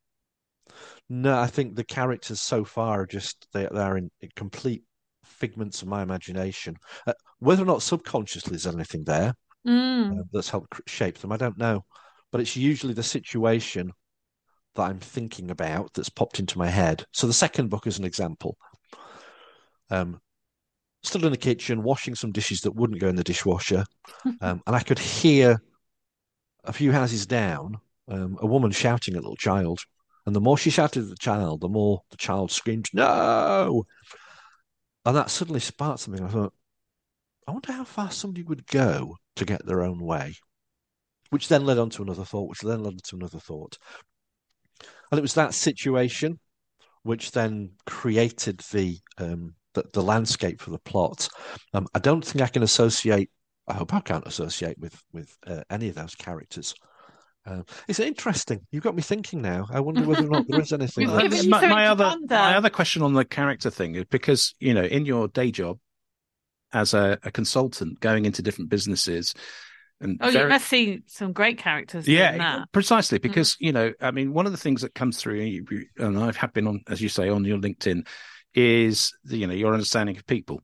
no, 1.09 1.39
I 1.39 1.47
think 1.47 1.75
the 1.75 1.85
characters 1.85 2.41
so 2.41 2.64
far 2.64 3.03
are 3.03 3.07
just 3.07 3.47
they 3.53 3.66
in, 3.66 4.11
in 4.21 4.29
complete 4.37 4.83
figments 5.25 5.83
of 5.83 5.89
my 5.89 6.03
imagination. 6.03 6.77
Uh, 7.07 7.14
whether 7.39 7.62
or 7.62 7.66
not 7.66 7.83
subconsciously 7.83 8.51
there's 8.51 8.66
anything 8.66 9.05
there, 9.05 9.35
mm. 9.66 10.19
uh, 10.19 10.23
that's 10.33 10.51
helped 10.51 10.81
shape 10.87 11.19
them. 11.19 11.33
I 11.33 11.37
don't 11.37 11.59
know, 11.59 11.85
but 12.33 12.41
it's 12.41 12.57
usually 12.57 12.95
the 12.95 13.03
situation 13.03 13.93
that 14.75 14.83
I'm 14.83 15.01
thinking 15.01 15.51
about 15.51 15.95
that's 15.95 16.09
popped 16.09 16.41
into 16.41 16.59
my 16.59 16.69
head. 16.69 17.05
So 17.12 17.27
the 17.27 17.33
second 17.33 17.69
book 17.69 17.87
is 17.87 17.99
an 17.99 18.05
example. 18.05 18.57
Um, 19.91 20.21
stood 21.03 21.25
in 21.25 21.31
the 21.31 21.37
kitchen 21.37 21.83
washing 21.83 22.14
some 22.14 22.33
dishes 22.33 22.61
that 22.62 22.75
wouldn't 22.75 23.01
go 23.01 23.09
in 23.09 23.16
the 23.16 23.25
dishwasher, 23.25 23.85
um, 24.41 24.62
and 24.66 24.77
I 24.77 24.81
could 24.81 24.99
hear 24.99 25.62
a 26.64 26.73
few 26.73 26.93
houses 26.93 27.27
down 27.27 27.79
um, 28.09 28.39
a 28.41 28.47
woman 28.47 28.71
shouting 28.71 29.14
at 29.14 29.19
a 29.19 29.23
little 29.23 29.37
child. 29.37 29.81
And 30.29 30.37
the 30.37 30.43
more 30.43 30.59
she 30.59 30.68
shouted 30.68 31.05
at 31.05 31.09
the 31.09 31.16
child, 31.16 31.62
the 31.62 31.70
more 31.70 32.03
the 32.11 32.18
child 32.18 32.53
screamed, 32.53 32.91
"No!" 32.93 33.87
And 35.07 35.16
that 35.16 35.31
suddenly 35.31 35.59
sparked 35.59 36.01
something. 36.01 36.22
I 36.22 36.29
thought, 36.29 36.53
I 37.47 37.53
wonder 37.53 37.72
how 37.72 37.85
far 37.85 38.11
somebody 38.11 38.43
would 38.43 38.66
go 38.66 39.16
to 39.37 39.47
get 39.47 39.64
their 39.64 39.83
own 39.83 40.05
way. 40.05 40.35
Which 41.31 41.49
then 41.49 41.64
led 41.64 41.79
on 41.79 41.89
to 41.89 42.03
another 42.03 42.26
thought, 42.26 42.51
which 42.51 42.61
then 42.61 42.83
led 42.83 42.93
on 42.93 42.99
to 43.05 43.16
another 43.16 43.39
thought. 43.39 43.79
And 45.11 45.18
it 45.18 45.22
was 45.22 45.33
that 45.33 45.55
situation 45.55 46.39
which 47.05 47.31
then 47.31 47.70
created 47.87 48.61
the 48.70 48.99
um, 49.16 49.55
the, 49.72 49.85
the 49.95 50.03
landscape 50.03 50.61
for 50.61 50.68
the 50.68 50.79
plot. 50.79 51.26
Um, 51.72 51.87
I 51.95 52.01
don't 52.01 52.22
think 52.22 52.43
I 52.43 52.49
can 52.49 52.62
associate. 52.62 53.31
I 53.66 53.72
hope 53.72 53.95
I 53.95 54.01
can't 54.01 54.26
associate 54.26 54.79
with 54.79 55.03
with 55.11 55.35
uh, 55.47 55.62
any 55.70 55.89
of 55.89 55.95
those 55.95 56.14
characters. 56.14 56.74
Um, 57.51 57.65
it's 57.89 57.99
interesting. 58.01 58.61
You've 58.71 58.83
got 58.85 58.95
me 58.95 59.03
thinking 59.03 59.41
now. 59.41 59.67
I 59.73 59.81
wonder 59.81 60.03
whether 60.03 60.27
or 60.27 60.31
not 60.31 60.47
there 60.49 60.61
is 60.61 60.73
anything. 60.73 61.09
Well, 61.11 61.29
there. 61.29 61.49
my, 61.49 61.67
my 61.69 61.87
other 61.89 62.15
my 62.29 62.57
other 62.57 62.69
question 62.71 63.03
on 63.03 63.15
the 63.15 63.25
character 63.25 63.71
thing 63.71 63.95
is 63.95 64.05
because 64.11 64.55
you 64.61 64.75
know 64.75 64.85
in 64.85 65.07
your 65.07 65.29
day 65.29 65.51
job 65.51 65.79
as 66.73 66.93
a, 66.95 67.19
a 67.23 67.31
consultant 67.31 68.01
going 68.01 68.27
into 68.27 68.43
different 68.43 68.69
businesses 68.71 69.35
and 70.01 70.19
Oh, 70.21 70.27
you 70.27 70.33
very- 70.35 70.49
must 70.51 70.67
see 70.69 71.03
some 71.07 71.33
great 71.33 71.57
characters. 71.59 72.07
yeah 72.07 72.33
in 72.33 72.39
that. 72.39 72.73
precisely 72.73 73.19
because 73.19 73.57
you 73.59 73.73
know 73.73 73.93
i 74.03 74.11
mean 74.11 74.35
one 74.35 74.45
of 74.47 74.53
the 74.53 74.59
things 74.59 74.83
that 74.83 74.95
comes 74.95 75.17
through 75.19 75.41
you- 75.41 75.65
you- 75.71 75.87
and 75.99 76.19
i 76.19 76.31
have 76.31 76.53
been 76.53 76.67
on 76.67 76.83
as 76.89 77.01
you 77.01 77.09
say 77.09 77.31
on 77.31 77.45
your 77.47 77.57
linkedin 77.59 78.07
is 78.55 79.13
the, 79.25 79.39
you 79.39 79.47
know 79.47 79.55
your 79.55 79.73
understanding 79.73 80.17
of 80.19 80.27
people 80.27 80.61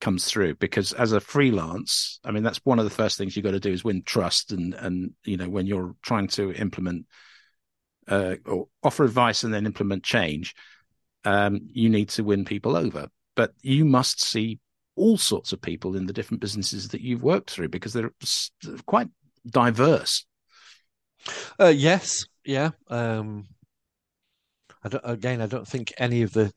comes 0.00 0.24
through 0.24 0.54
because 0.56 0.92
as 0.94 1.12
a 1.12 1.20
freelance 1.20 2.20
i 2.24 2.30
mean 2.30 2.42
that's 2.42 2.60
one 2.64 2.78
of 2.78 2.84
the 2.84 2.90
first 2.90 3.18
things 3.18 3.36
you've 3.36 3.44
got 3.44 3.50
to 3.50 3.60
do 3.60 3.72
is 3.72 3.84
win 3.84 4.02
trust 4.02 4.50
and 4.50 4.74
and 4.74 5.12
you 5.24 5.36
know 5.36 5.48
when 5.48 5.66
you're 5.66 5.94
trying 6.02 6.26
to 6.26 6.52
implement 6.52 7.06
uh, 8.08 8.36
or 8.46 8.66
offer 8.82 9.04
advice 9.04 9.44
and 9.44 9.52
then 9.52 9.66
implement 9.66 10.02
change 10.02 10.54
um, 11.24 11.60
you 11.72 11.88
need 11.88 12.08
to 12.10 12.24
win 12.24 12.44
people 12.44 12.76
over. 12.76 13.08
But 13.36 13.52
you 13.62 13.84
must 13.84 14.22
see 14.22 14.58
all 14.96 15.16
sorts 15.16 15.52
of 15.52 15.62
people 15.62 15.96
in 15.96 16.06
the 16.06 16.12
different 16.12 16.40
businesses 16.40 16.88
that 16.88 17.00
you've 17.00 17.22
worked 17.22 17.50
through 17.50 17.68
because 17.68 17.92
they're 17.92 18.12
quite 18.86 19.08
diverse. 19.46 20.26
Uh, 21.58 21.72
yes, 21.74 22.26
yeah. 22.44 22.70
Um, 22.88 23.48
I 24.82 24.98
again, 25.04 25.40
I 25.40 25.46
don't 25.46 25.68
think 25.68 25.92
any 25.98 26.22
of 26.22 26.32
the, 26.32 26.52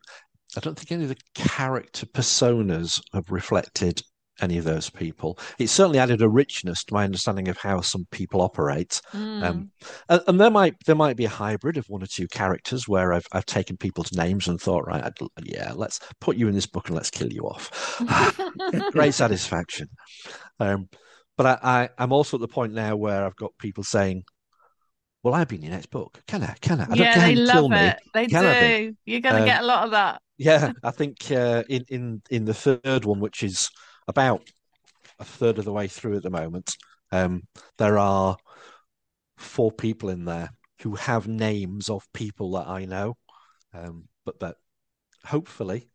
I 0.58 0.60
don't 0.60 0.78
think 0.78 0.92
any 0.92 1.04
of 1.04 1.10
the 1.10 1.18
character 1.34 2.06
personas 2.06 3.02
have 3.14 3.32
reflected 3.32 4.02
any 4.42 4.58
of 4.58 4.64
those 4.66 4.90
people. 4.90 5.38
It 5.60 5.70
certainly 5.70 6.00
added 6.00 6.22
a 6.22 6.30
richness 6.30 6.84
to 6.86 6.94
my 6.94 7.04
understanding 7.04 7.48
of 7.48 7.58
how 7.58 7.82
some 7.82 8.06
people 8.12 8.42
operate. 8.42 9.00
Mm. 9.14 9.44
Um, 9.44 9.72
and, 10.10 10.22
and, 10.28 10.42
there 10.42 10.50
might 10.50 10.76
there 10.86 10.96
might 10.96 11.18
be 11.18 11.26
a 11.26 11.30
hybrid 11.30 11.78
of 11.78 11.86
one 11.88 12.04
or 12.04 12.08
two 12.08 12.28
characters 12.28 12.88
where 12.88 13.14
I've 13.14 13.28
I've 13.32 13.46
taken 13.46 13.78
people's 13.78 14.12
names 14.12 14.48
and 14.48 14.60
thought, 14.60 14.88
right, 14.88 15.04
I'd, 15.04 15.14
yeah, 15.44 15.74
let's 15.76 16.00
put 16.20 16.38
you 16.38 16.48
in 16.48 16.56
this 16.56 16.68
book 16.68 16.88
and 16.88 16.96
let's 16.96 17.12
kill 17.12 17.32
you 17.32 17.44
off. 17.44 18.02
Great 18.92 19.14
satisfaction. 19.14 19.88
Um, 20.60 20.90
but 21.38 21.46
I, 21.64 21.90
I 21.98 22.04
am 22.04 22.12
also 22.12 22.38
at 22.38 22.42
the 22.42 22.48
point 22.48 22.74
now 22.74 22.96
where 22.96 23.26
I've 23.26 23.36
got 23.36 23.58
people 23.60 23.84
saying, 23.84 24.24
"Well, 25.24 25.34
I've 25.34 25.48
been 25.48 25.62
your 25.62 25.72
next 25.72 25.90
book. 25.90 26.22
Can 26.28 26.44
I? 26.44 26.56
Can 26.62 26.82
I? 26.82 26.88
I 26.90 26.96
yeah, 26.96 27.28
they 27.28 27.36
love 27.36 27.72
it. 27.72 27.96
Me. 28.06 28.12
They 28.14 28.28
can 28.28 28.44
do. 28.44 28.96
You're 29.06 29.22
going 29.22 29.36
to 29.36 29.42
um, 29.42 29.48
get 29.48 29.62
a 29.62 29.66
lot 29.66 29.86
of 29.86 29.92
that. 29.92 30.22
Yeah, 30.38 30.72
I 30.84 30.92
think 30.92 31.32
uh, 31.32 31.64
in 31.70 31.86
in 31.90 32.22
in 32.30 32.46
the 32.46 32.54
third 32.54 33.06
one, 33.06 33.20
which 33.20 33.44
is 33.44 33.70
about 34.08 34.42
a 35.20 35.24
third 35.24 35.60
of 35.60 35.66
the 35.66 35.72
way 35.74 35.88
through 35.88 36.18
at 36.18 36.24
the 36.24 36.30
moment. 36.30 36.76
Um, 37.12 37.44
there 37.78 37.98
are 37.98 38.36
four 39.38 39.72
people 39.72 40.10
in 40.10 40.26
there 40.26 40.50
who 40.82 40.96
have 40.96 41.28
names 41.28 41.90
of 41.90 42.06
people 42.14 42.52
that 42.54 42.68
I 42.68 42.86
know, 42.86 43.16
um, 43.74 44.06
but 44.26 44.40
that 44.40 44.56
hopefully 45.26 45.90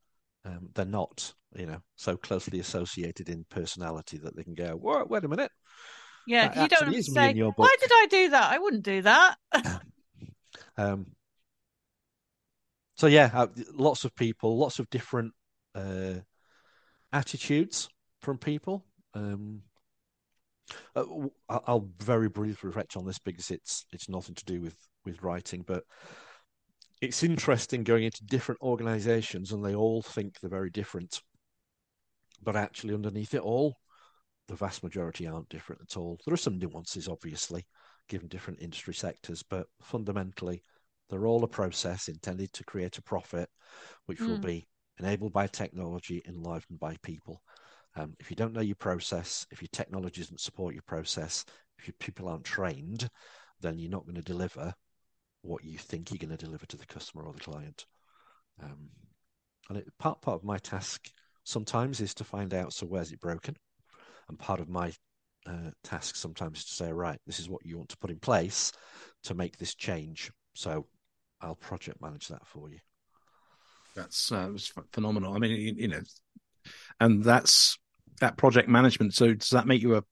um, 0.44 0.70
they're 0.74 0.84
not, 0.84 1.34
you 1.54 1.66
know, 1.66 1.82
so 1.96 2.16
closely 2.16 2.60
associated 2.60 3.28
in 3.28 3.44
personality 3.50 4.18
that 4.18 4.36
they 4.36 4.44
can 4.44 4.54
go, 4.54 4.76
wait 4.76 5.24
a 5.24 5.28
minute. 5.28 5.50
Yeah, 6.28 6.62
you 6.62 6.68
don't 6.68 7.02
say, 7.02 7.32
why 7.56 7.74
did 7.80 7.90
I 7.90 8.06
do 8.10 8.28
that? 8.30 8.52
I 8.52 8.58
wouldn't 8.58 8.82
do 8.82 9.02
that. 9.02 9.36
um, 10.76 11.06
so 12.96 13.06
yeah, 13.06 13.30
uh, 13.32 13.46
lots 13.72 14.04
of 14.04 14.14
people, 14.14 14.58
lots 14.58 14.78
of 14.78 14.90
different 14.90 15.32
uh, 15.74 16.14
attitudes 17.12 17.88
from 18.20 18.38
people. 18.38 18.84
Um, 19.14 19.62
uh, 20.94 21.04
I'll 21.48 21.88
very 21.98 22.28
briefly 22.28 22.68
reflect 22.68 22.96
on 22.96 23.06
this 23.06 23.18
because 23.18 23.50
it's 23.50 23.86
it's 23.92 24.08
nothing 24.08 24.34
to 24.34 24.44
do 24.44 24.60
with 24.60 24.76
with 25.06 25.22
writing, 25.22 25.64
but 25.66 25.84
it's 27.00 27.22
interesting 27.22 27.84
going 27.84 28.04
into 28.04 28.24
different 28.24 28.60
organisations 28.60 29.52
and 29.52 29.64
they 29.64 29.74
all 29.74 30.02
think 30.02 30.40
they're 30.40 30.50
very 30.50 30.70
different, 30.70 31.22
but 32.42 32.56
actually 32.56 32.92
underneath 32.92 33.32
it 33.32 33.40
all, 33.40 33.76
the 34.48 34.56
vast 34.56 34.82
majority 34.82 35.26
aren't 35.26 35.48
different 35.48 35.82
at 35.82 35.96
all. 35.96 36.18
There 36.24 36.34
are 36.34 36.38
some 36.38 36.58
nuances, 36.58 37.08
obviously, 37.08 37.66
given 38.08 38.28
different 38.28 38.60
industry 38.60 38.94
sectors, 38.94 39.42
but 39.42 39.66
fundamentally, 39.82 40.64
they're 41.08 41.26
all 41.26 41.44
a 41.44 41.48
process 41.48 42.08
intended 42.08 42.52
to 42.54 42.64
create 42.64 42.98
a 42.98 43.02
profit, 43.02 43.48
which 44.06 44.18
mm. 44.18 44.26
will 44.26 44.36
hmm. 44.36 44.46
be 44.46 44.68
enabled 44.98 45.32
by 45.32 45.46
technology, 45.46 46.22
enlivened 46.26 46.80
by 46.80 46.96
people. 47.02 47.42
Um, 47.96 48.14
if 48.20 48.30
you 48.30 48.36
don't 48.36 48.52
know 48.52 48.60
your 48.60 48.76
process, 48.76 49.46
if 49.50 49.62
your 49.62 49.68
technology 49.72 50.20
doesn't 50.20 50.40
support 50.40 50.74
your 50.74 50.82
process, 50.82 51.44
if 51.78 51.86
your 51.86 51.94
people 51.98 52.28
aren't 52.28 52.44
trained, 52.44 53.08
then 53.60 53.78
you're 53.78 53.90
not 53.90 54.04
going 54.04 54.16
to 54.16 54.22
deliver 54.22 54.74
what 55.42 55.64
you 55.64 55.78
think 55.78 56.10
you're 56.10 56.18
going 56.18 56.36
to 56.36 56.44
deliver 56.44 56.66
to 56.66 56.76
the 56.76 56.86
customer 56.86 57.24
or 57.24 57.32
the 57.32 57.40
client. 57.40 57.86
Um, 58.62 58.88
and 59.68 59.78
it, 59.78 59.86
part 59.98 60.20
part 60.20 60.36
of 60.36 60.44
my 60.44 60.58
task 60.58 61.08
sometimes 61.44 62.00
is 62.00 62.14
to 62.14 62.24
find 62.24 62.52
out 62.54 62.72
so 62.72 62.86
where's 62.86 63.12
it 63.12 63.20
broken, 63.20 63.56
and 64.28 64.38
part 64.38 64.60
of 64.60 64.68
my 64.68 64.92
uh, 65.46 65.70
task 65.82 66.16
sometimes 66.16 66.58
is 66.58 66.64
to 66.66 66.74
say 66.74 66.92
right, 66.92 67.18
this 67.26 67.40
is 67.40 67.48
what 67.48 67.64
you 67.64 67.76
want 67.76 67.88
to 67.90 67.98
put 67.98 68.10
in 68.10 68.18
place 68.18 68.72
to 69.24 69.34
make 69.34 69.56
this 69.56 69.74
change. 69.74 70.30
So 70.54 70.86
I'll 71.40 71.54
project 71.54 72.00
manage 72.00 72.28
that 72.28 72.46
for 72.46 72.70
you. 72.70 72.78
That's 73.94 74.30
uh, 74.30 74.48
was 74.52 74.72
phenomenal. 74.92 75.34
I 75.34 75.38
mean, 75.38 75.52
you, 75.52 75.74
you 75.76 75.88
know, 75.88 76.00
and 77.00 77.24
that's 77.24 77.78
that 78.20 78.36
project 78.36 78.68
management. 78.68 79.14
So 79.14 79.34
does 79.34 79.50
that 79.50 79.66
make 79.66 79.82
you 79.82 79.96
a 79.96 80.04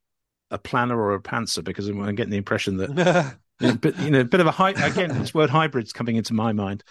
a 0.50 0.58
planner 0.58 0.98
or 0.98 1.14
a 1.14 1.20
pantser? 1.20 1.62
Because 1.62 1.88
I'm 1.88 2.14
getting 2.14 2.30
the 2.30 2.36
impression 2.36 2.76
that, 2.78 3.36
you 3.60 3.68
know, 3.68 3.74
but 3.76 3.98
you 4.00 4.10
know, 4.10 4.20
a 4.20 4.24
bit 4.24 4.40
of 4.40 4.46
a 4.46 4.52
high 4.52 4.70
again. 4.70 5.10
This 5.18 5.34
word 5.34 5.50
hybrid's 5.50 5.92
coming 5.92 6.16
into 6.16 6.34
my 6.34 6.52
mind. 6.52 6.82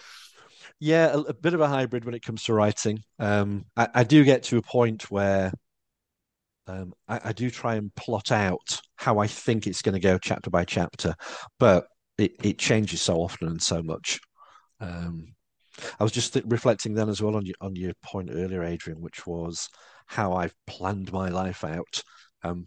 Yeah, 0.78 1.06
a, 1.14 1.18
a, 1.18 1.34
bit 1.34 1.54
of 1.54 1.60
a 1.62 1.68
hybrid 1.68 2.04
when 2.04 2.14
it 2.14 2.22
comes 2.22 2.44
to 2.44 2.54
writing. 2.54 3.02
Um, 3.18 3.64
I, 3.76 3.88
I, 3.94 4.04
do 4.04 4.22
get 4.24 4.42
to 4.44 4.58
a 4.58 4.62
point 4.62 5.10
where 5.10 5.50
um, 6.66 6.92
I, 7.08 7.20
I, 7.26 7.32
do 7.32 7.50
try 7.50 7.76
and 7.76 7.94
plot 7.94 8.32
out 8.32 8.80
how 8.96 9.18
I 9.18 9.26
think 9.26 9.66
it's 9.66 9.82
going 9.82 9.94
to 9.94 10.00
go 10.00 10.18
chapter 10.18 10.50
by 10.50 10.64
chapter, 10.64 11.14
but 11.58 11.86
it, 12.18 12.32
it 12.42 12.58
changes 12.58 13.00
so 13.00 13.16
often 13.16 13.48
and 13.48 13.62
so 13.62 13.82
much. 13.82 14.18
Um, 14.80 15.34
I 16.00 16.02
was 16.02 16.12
just 16.12 16.32
th- 16.32 16.44
reflecting 16.48 16.94
then 16.94 17.08
as 17.08 17.22
well 17.22 17.36
on 17.36 17.46
your 17.46 17.54
on 17.60 17.76
your 17.76 17.92
point 18.02 18.30
earlier, 18.32 18.64
Adrian, 18.64 19.00
which 19.00 19.26
was 19.26 19.68
how 20.06 20.32
I've 20.34 20.54
planned 20.66 21.12
my 21.12 21.28
life 21.28 21.64
out. 21.64 22.02
Um, 22.42 22.66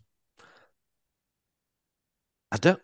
I 2.51 2.57
don't. 2.57 2.81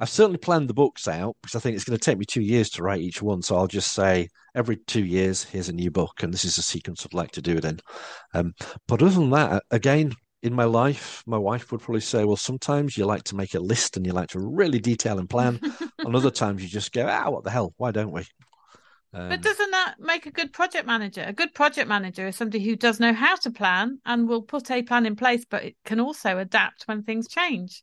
I've 0.00 0.08
certainly 0.08 0.38
planned 0.38 0.68
the 0.68 0.74
books 0.74 1.08
out 1.08 1.36
because 1.42 1.56
I 1.56 1.60
think 1.60 1.74
it's 1.74 1.84
going 1.84 1.98
to 1.98 2.04
take 2.04 2.18
me 2.18 2.24
two 2.24 2.42
years 2.42 2.70
to 2.70 2.82
write 2.82 3.00
each 3.00 3.20
one. 3.20 3.42
So 3.42 3.56
I'll 3.56 3.66
just 3.66 3.92
say 3.92 4.28
every 4.54 4.76
two 4.76 5.04
years, 5.04 5.44
here's 5.44 5.68
a 5.68 5.72
new 5.72 5.90
book, 5.90 6.22
and 6.22 6.32
this 6.32 6.44
is 6.44 6.58
a 6.58 6.62
sequence 6.62 7.04
I'd 7.04 7.14
like 7.14 7.32
to 7.32 7.42
do 7.42 7.56
it 7.56 7.64
in. 7.64 7.80
Um, 8.34 8.52
but 8.86 9.02
other 9.02 9.10
than 9.10 9.30
that, 9.30 9.64
again, 9.70 10.12
in 10.42 10.54
my 10.54 10.64
life, 10.64 11.24
my 11.26 11.38
wife 11.38 11.72
would 11.72 11.80
probably 11.80 12.00
say, 12.00 12.24
well, 12.24 12.36
sometimes 12.36 12.96
you 12.96 13.04
like 13.04 13.24
to 13.24 13.36
make 13.36 13.54
a 13.54 13.60
list 13.60 13.96
and 13.96 14.06
you 14.06 14.12
like 14.12 14.30
to 14.30 14.40
really 14.40 14.78
detail 14.78 15.18
and 15.18 15.28
plan. 15.28 15.60
and 15.98 16.14
other 16.14 16.30
times 16.30 16.62
you 16.62 16.68
just 16.68 16.92
go, 16.92 17.06
ah, 17.08 17.28
what 17.28 17.42
the 17.42 17.50
hell? 17.50 17.74
Why 17.76 17.90
don't 17.90 18.12
we? 18.12 18.24
Um, 19.12 19.30
but 19.30 19.40
doesn't 19.40 19.70
that 19.70 19.94
make 19.98 20.26
a 20.26 20.30
good 20.30 20.52
project 20.52 20.86
manager? 20.86 21.24
A 21.26 21.32
good 21.32 21.54
project 21.54 21.88
manager 21.88 22.26
is 22.28 22.36
somebody 22.36 22.62
who 22.62 22.76
does 22.76 23.00
know 23.00 23.12
how 23.12 23.36
to 23.36 23.50
plan 23.50 23.98
and 24.04 24.28
will 24.28 24.42
put 24.42 24.70
a 24.70 24.82
plan 24.82 25.06
in 25.06 25.16
place, 25.16 25.44
but 25.48 25.64
it 25.64 25.76
can 25.84 25.98
also 25.98 26.38
adapt 26.38 26.84
when 26.84 27.02
things 27.02 27.26
change. 27.26 27.82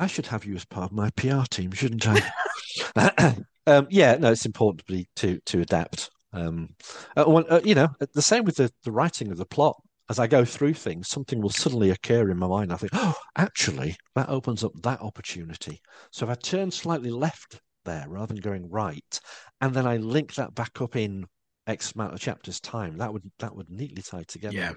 I 0.00 0.06
should 0.06 0.26
have 0.26 0.44
you 0.44 0.54
as 0.54 0.64
part 0.64 0.90
of 0.90 0.96
my 0.96 1.10
PR 1.10 1.42
team, 1.50 1.72
shouldn't 1.72 2.06
I? 2.08 3.36
um, 3.66 3.86
yeah, 3.90 4.16
no, 4.16 4.32
it's 4.32 4.46
important 4.46 4.86
to 4.86 4.92
be, 4.92 5.06
to 5.16 5.38
to 5.46 5.60
adapt. 5.60 6.10
Um, 6.32 6.70
uh, 7.16 7.22
uh, 7.22 7.60
you 7.62 7.74
know, 7.74 7.88
the 8.14 8.22
same 8.22 8.44
with 8.44 8.56
the, 8.56 8.72
the 8.84 8.92
writing 8.92 9.30
of 9.30 9.36
the 9.36 9.46
plot. 9.46 9.76
As 10.08 10.18
I 10.18 10.26
go 10.26 10.44
through 10.44 10.74
things, 10.74 11.08
something 11.08 11.40
will 11.40 11.50
suddenly 11.50 11.90
occur 11.90 12.30
in 12.30 12.38
my 12.38 12.48
mind. 12.48 12.72
I 12.72 12.76
think, 12.76 12.90
oh, 12.94 13.14
actually, 13.38 13.96
that 14.16 14.28
opens 14.28 14.64
up 14.64 14.72
that 14.82 15.00
opportunity. 15.02 15.80
So 16.10 16.26
if 16.26 16.30
I 16.30 16.34
turn 16.34 16.72
slightly 16.72 17.10
left 17.10 17.60
there 17.84 18.06
rather 18.08 18.34
than 18.34 18.42
going 18.42 18.68
right, 18.68 19.20
and 19.60 19.72
then 19.72 19.86
I 19.86 19.98
link 19.98 20.34
that 20.34 20.54
back 20.54 20.80
up 20.80 20.96
in 20.96 21.26
X 21.66 21.92
amount 21.92 22.14
of 22.14 22.20
chapters 22.20 22.58
time. 22.58 22.98
That 22.98 23.12
would 23.12 23.30
that 23.38 23.54
would 23.54 23.70
neatly 23.70 24.02
tie 24.02 24.24
together. 24.26 24.56
Yeah, 24.56 24.72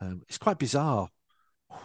um, 0.00 0.22
it's 0.28 0.38
quite 0.38 0.58
bizarre 0.58 1.08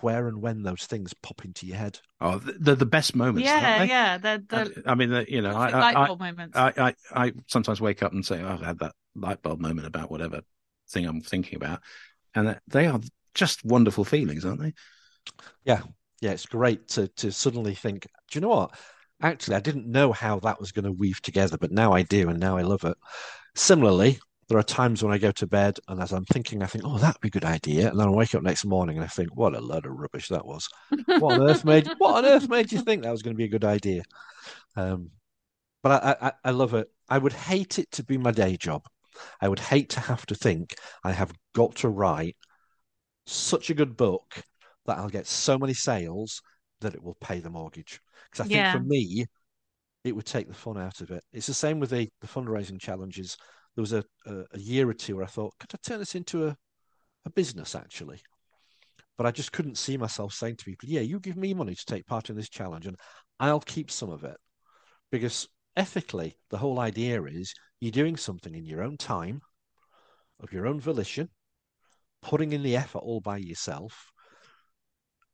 where 0.01 0.27
and 0.27 0.41
when 0.41 0.63
those 0.63 0.85
things 0.85 1.13
pop 1.13 1.43
into 1.45 1.65
your 1.65 1.77
head. 1.77 1.99
Oh, 2.21 2.39
they're 2.39 2.75
the 2.75 2.85
best 2.85 3.15
moments. 3.15 3.47
Yeah, 3.47 3.83
yeah. 3.83 4.17
They're, 4.17 4.43
they're, 4.47 4.67
I 4.85 4.95
mean, 4.95 5.25
you 5.27 5.41
know, 5.41 5.55
I, 5.55 5.69
I, 5.69 6.05
I, 6.05 6.15
I, 6.53 6.73
I, 6.77 6.95
I 7.13 7.31
sometimes 7.47 7.81
wake 7.81 8.01
up 8.01 8.13
and 8.13 8.25
say, 8.25 8.41
oh, 8.41 8.49
I've 8.49 8.61
had 8.61 8.79
that 8.79 8.93
light 9.15 9.41
bulb 9.41 9.59
moment 9.59 9.87
about 9.87 10.09
whatever 10.09 10.41
thing 10.89 11.05
I'm 11.05 11.21
thinking 11.21 11.57
about, 11.57 11.81
and 12.35 12.59
they 12.67 12.87
are 12.87 12.99
just 13.33 13.65
wonderful 13.65 14.05
feelings, 14.05 14.45
aren't 14.45 14.61
they? 14.61 14.73
Yeah, 15.65 15.81
yeah. 16.21 16.31
It's 16.31 16.45
great 16.45 16.87
to 16.89 17.07
to 17.07 17.31
suddenly 17.31 17.75
think. 17.75 18.07
Do 18.31 18.37
you 18.37 18.41
know 18.41 18.49
what? 18.49 18.75
actually, 19.23 19.55
I 19.55 19.61
didn't 19.61 19.87
know 19.87 20.11
how 20.11 20.39
that 20.39 20.59
was 20.59 20.71
going 20.71 20.85
to 20.85 20.91
weave 20.91 21.21
together, 21.21 21.57
but 21.57 21.71
now 21.71 21.93
I 21.93 22.03
do, 22.03 22.29
and 22.29 22.39
now 22.39 22.57
I 22.57 22.61
love 22.61 22.83
it. 22.83 22.97
Similarly, 23.55 24.19
there 24.53 24.59
are 24.59 24.63
times 24.63 25.03
when 25.03 25.11
I 25.11 25.17
go 25.17 25.31
to 25.31 25.47
bed 25.47 25.79
and 25.87 25.99
as 25.99 26.11
I'm 26.11 26.25
thinking, 26.25 26.61
I 26.61 26.67
think, 26.67 26.83
oh, 26.85 26.99
that'd 26.99 27.19
be 27.21 27.29
a 27.29 27.31
good 27.31 27.43
idea. 27.43 27.89
And 27.89 27.99
then 27.99 28.07
I 28.07 28.11
wake 28.11 28.35
up 28.35 28.43
next 28.43 28.65
morning 28.65 28.97
and 28.97 29.03
I 29.03 29.07
think, 29.07 29.35
what 29.35 29.55
a 29.55 29.59
load 29.59 29.87
of 29.87 29.93
rubbish 29.93 30.27
that 30.27 30.45
was. 30.45 30.69
What 31.07 31.39
on 31.39 31.49
earth 31.49 31.65
made 31.65 31.87
what 31.97 32.23
on 32.23 32.31
earth 32.31 32.47
made 32.47 32.71
you 32.71 32.79
think 32.81 33.01
that 33.01 33.09
was 33.09 33.23
going 33.23 33.33
to 33.33 33.37
be 33.37 33.45
a 33.45 33.49
good 33.49 33.65
idea? 33.65 34.03
Um, 34.75 35.09
but 35.81 36.03
I, 36.03 36.27
I, 36.27 36.31
I 36.45 36.51
love 36.51 36.75
it. 36.75 36.87
I 37.09 37.17
would 37.17 37.33
hate 37.33 37.79
it 37.79 37.89
to 37.93 38.03
be 38.03 38.19
my 38.19 38.29
day 38.29 38.55
job. 38.55 38.85
I 39.41 39.49
would 39.49 39.57
hate 39.57 39.89
to 39.89 40.01
have 40.01 40.23
to 40.27 40.35
think 40.35 40.75
I 41.03 41.13
have 41.13 41.33
got 41.55 41.77
to 41.77 41.89
write 41.89 42.37
such 43.25 43.71
a 43.71 43.73
good 43.73 43.97
book 43.97 44.43
that 44.85 44.99
I'll 44.99 45.09
get 45.09 45.25
so 45.25 45.57
many 45.57 45.73
sales 45.73 46.43
that 46.81 46.93
it 46.93 47.01
will 47.01 47.17
pay 47.19 47.39
the 47.39 47.49
mortgage. 47.49 47.99
Because 48.29 48.45
I 48.45 48.47
think 48.47 48.57
yeah. 48.57 48.73
for 48.73 48.81
me, 48.81 49.25
it 50.03 50.15
would 50.15 50.27
take 50.27 50.47
the 50.47 50.53
fun 50.53 50.77
out 50.77 51.01
of 51.01 51.09
it. 51.09 51.23
It's 51.33 51.47
the 51.47 51.55
same 51.55 51.79
with 51.79 51.89
the, 51.89 52.07
the 52.21 52.27
fundraising 52.27 52.79
challenges. 52.79 53.35
There 53.75 53.81
was 53.81 53.93
a, 53.93 54.03
a, 54.25 54.43
a 54.53 54.59
year 54.59 54.89
or 54.89 54.93
two 54.93 55.15
where 55.15 55.25
I 55.25 55.29
thought, 55.29 55.53
could 55.59 55.69
I 55.73 55.77
turn 55.81 55.99
this 55.99 56.15
into 56.15 56.47
a, 56.47 56.57
a 57.25 57.29
business 57.29 57.75
actually? 57.75 58.21
But 59.17 59.27
I 59.27 59.31
just 59.31 59.51
couldn't 59.51 59.77
see 59.77 59.97
myself 59.97 60.33
saying 60.33 60.57
to 60.57 60.65
people, 60.65 60.89
yeah, 60.89 61.01
you 61.01 61.19
give 61.19 61.37
me 61.37 61.53
money 61.53 61.75
to 61.75 61.85
take 61.85 62.07
part 62.07 62.29
in 62.29 62.35
this 62.35 62.49
challenge 62.49 62.87
and 62.87 62.97
I'll 63.39 63.59
keep 63.59 63.91
some 63.91 64.09
of 64.09 64.23
it. 64.23 64.37
Because 65.11 65.47
ethically, 65.75 66.37
the 66.49 66.57
whole 66.57 66.79
idea 66.79 67.23
is 67.23 67.53
you're 67.79 67.91
doing 67.91 68.17
something 68.17 68.55
in 68.55 68.65
your 68.65 68.81
own 68.81 68.97
time, 68.97 69.41
of 70.39 70.51
your 70.51 70.67
own 70.67 70.79
volition, 70.79 71.29
putting 72.21 72.53
in 72.53 72.63
the 72.63 72.75
effort 72.75 72.99
all 72.99 73.21
by 73.21 73.37
yourself. 73.37 74.11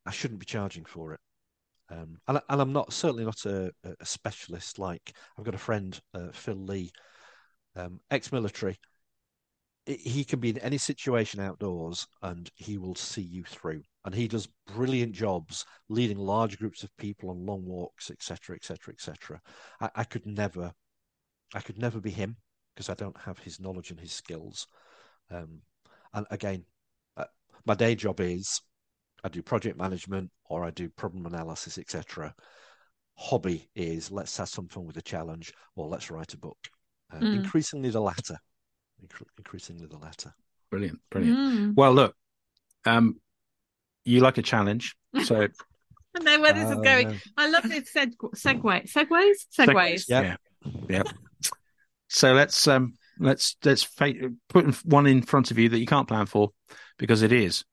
I 0.05 0.11
shouldn't 0.11 0.39
be 0.39 0.45
charging 0.45 0.85
for 0.85 1.13
it. 1.13 1.19
Um, 1.91 2.17
and, 2.27 2.39
and, 2.49 2.61
I'm 2.61 2.73
not 2.73 2.93
certainly 2.93 3.25
not 3.25 3.45
a, 3.45 3.71
a, 3.83 4.05
specialist. 4.05 4.77
Like 4.77 5.13
I've 5.37 5.45
got 5.45 5.55
a 5.55 5.59
friend, 5.59 5.99
uh, 6.13 6.27
Phil 6.31 6.55
Lee, 6.55 6.91
um, 7.76 7.99
ex-military. 8.11 8.78
He 9.86 10.24
can 10.24 10.39
be 10.39 10.49
in 10.49 10.59
any 10.59 10.78
situation 10.78 11.39
outdoors, 11.39 12.07
and 12.22 12.49
he 12.55 12.78
will 12.78 12.95
see 12.95 13.22
you 13.22 13.43
through. 13.43 13.82
And 14.05 14.13
he 14.13 14.28
does 14.28 14.47
brilliant 14.67 15.13
jobs 15.13 15.65
leading 15.88 16.17
large 16.17 16.59
groups 16.59 16.84
of 16.84 16.95
people 16.97 17.32
on 17.32 17.45
long 17.45 17.65
walks, 17.65 18.11
etc., 18.11 18.55
etc., 18.55 18.93
etc. 18.93 19.41
I 19.95 20.03
could 20.03 20.26
never, 20.26 20.72
I 21.55 21.61
could 21.61 21.80
never 21.80 21.99
be 21.99 22.11
him 22.11 22.38
because 22.74 22.89
I 22.89 22.93
don't 22.93 23.20
have 23.20 23.39
his 23.39 23.59
knowledge 23.59 23.89
and 23.89 23.99
his 23.99 24.13
skills. 24.13 24.67
Um, 25.32 25.61
and 26.13 26.26
again, 26.32 26.65
uh, 27.17 27.26
my 27.65 27.76
day 27.76 27.95
job 27.95 28.20
is 28.20 28.61
I 29.24 29.30
do 29.30 29.41
project 29.41 29.78
management 29.78 30.32
or 30.45 30.63
I 30.63 30.72
do 30.72 30.89
problem 30.89 31.26
analysis, 31.26 31.78
etc. 31.78 32.34
Hobby 33.15 33.70
is 33.76 34.11
let's 34.11 34.38
have 34.38 34.49
some 34.49 34.67
fun 34.67 34.86
with 34.86 34.97
a 34.97 35.01
challenge 35.01 35.53
or 35.76 35.88
let's 35.88 36.09
write 36.09 36.34
a 36.34 36.38
book. 36.38 36.57
Uh, 37.12 37.18
mm. 37.18 37.36
Increasingly 37.36 37.89
the 37.89 38.01
latter. 38.01 38.38
Increasingly 39.38 39.88
the 39.88 39.97
latter. 39.97 40.34
Brilliant, 40.70 40.99
brilliant. 41.10 41.38
Mm. 41.38 41.76
Well, 41.76 41.93
look, 41.93 42.16
um, 42.86 43.20
you 44.05 44.20
like 44.20 44.38
a 44.38 44.41
challenge, 44.41 44.95
so. 45.24 45.47
I 46.18 46.24
know 46.24 46.41
where 46.41 46.53
this 46.53 46.66
uh, 46.66 46.80
is 46.80 46.80
going. 46.82 47.22
I 47.38 47.49
love 47.49 47.64
this 47.64 47.93
seg- 47.93 48.16
segue. 48.18 48.91
Segways? 48.91 49.45
Segways. 49.57 50.05
Yeah. 50.07 50.36
Yeah. 50.89 51.03
so 52.10 52.34
let's 52.34 52.68
um 52.68 52.93
let's 53.20 53.55
let's 53.64 53.86
put 54.49 54.86
one 54.86 55.05
in 55.05 55.22
front 55.22 55.51
of 55.51 55.60
you 55.60 55.70
that 55.70 55.80
you 55.80 55.86
can't 55.86 56.07
plan 56.07 56.26
for 56.26 56.49
because 56.97 57.22
it 57.22 57.32
is 57.32 57.64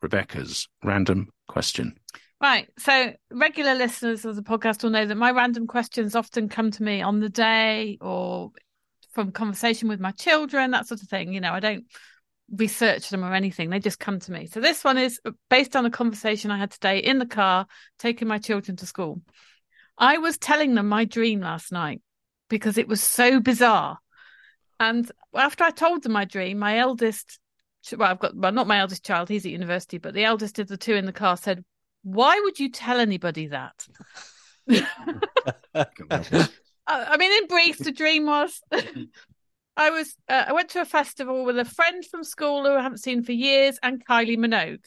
Rebecca's 0.00 0.68
random 0.82 1.28
question. 1.48 1.98
Right. 2.40 2.68
So, 2.76 3.12
regular 3.30 3.76
listeners 3.76 4.24
of 4.24 4.34
the 4.34 4.42
podcast 4.42 4.82
will 4.82 4.90
know 4.90 5.06
that 5.06 5.14
my 5.14 5.30
random 5.30 5.68
questions 5.68 6.16
often 6.16 6.48
come 6.48 6.72
to 6.72 6.82
me 6.82 7.00
on 7.00 7.20
the 7.20 7.28
day 7.28 7.98
or 8.00 8.50
from 9.12 9.32
conversation 9.32 9.88
with 9.88 10.00
my 10.00 10.10
children, 10.10 10.72
that 10.72 10.86
sort 10.86 11.02
of 11.02 11.08
thing. 11.08 11.32
You 11.32 11.40
know, 11.40 11.52
I 11.52 11.60
don't 11.60 11.86
research 12.50 13.08
them 13.08 13.24
or 13.24 13.32
anything, 13.32 13.70
they 13.70 13.78
just 13.78 13.98
come 13.98 14.18
to 14.20 14.32
me. 14.32 14.46
So, 14.46 14.60
this 14.60 14.84
one 14.84 14.98
is 14.98 15.20
based 15.48 15.76
on 15.76 15.86
a 15.86 15.90
conversation 15.90 16.50
I 16.50 16.58
had 16.58 16.70
today 16.70 16.98
in 16.98 17.18
the 17.18 17.26
car 17.26 17.66
taking 17.98 18.28
my 18.28 18.38
children 18.38 18.76
to 18.76 18.86
school. 18.86 19.22
I 19.96 20.18
was 20.18 20.38
telling 20.38 20.74
them 20.74 20.88
my 20.88 21.04
dream 21.04 21.40
last 21.40 21.72
night 21.72 22.02
because 22.48 22.78
it 22.78 22.88
was 22.88 23.02
so 23.02 23.40
bizarre. 23.40 23.98
And 24.80 25.10
after 25.34 25.64
I 25.64 25.70
told 25.70 26.02
them 26.02 26.12
my 26.12 26.24
dream, 26.24 26.58
my 26.58 26.78
eldest 26.78 27.38
well, 27.96 28.10
I've 28.10 28.18
got 28.18 28.36
well, 28.36 28.52
not 28.52 28.66
my 28.66 28.78
eldest 28.78 29.04
child, 29.04 29.28
he's 29.28 29.44
at 29.44 29.52
university, 29.52 29.98
but 29.98 30.14
the 30.14 30.24
eldest 30.24 30.58
of 30.58 30.68
the 30.68 30.76
two 30.76 30.94
in 30.94 31.06
the 31.06 31.12
car 31.12 31.36
said, 31.36 31.64
Why 32.02 32.40
would 32.40 32.60
you 32.60 32.70
tell 32.70 33.00
anybody 33.00 33.48
that? 33.48 33.86
I 36.86 37.16
mean, 37.16 37.32
in 37.42 37.48
brief, 37.48 37.78
the 37.78 37.92
dream 37.92 38.26
was 38.26 38.60
I 39.76 39.90
was 39.90 40.14
uh, 40.28 40.44
I 40.48 40.52
went 40.52 40.70
to 40.70 40.80
a 40.80 40.84
festival 40.84 41.44
with 41.44 41.58
a 41.58 41.64
friend 41.64 42.04
from 42.04 42.24
school 42.24 42.64
who 42.64 42.72
I 42.72 42.82
haven't 42.82 42.98
seen 42.98 43.22
for 43.22 43.32
years 43.32 43.78
and 43.82 44.04
Kylie 44.04 44.36
Minogue. 44.36 44.84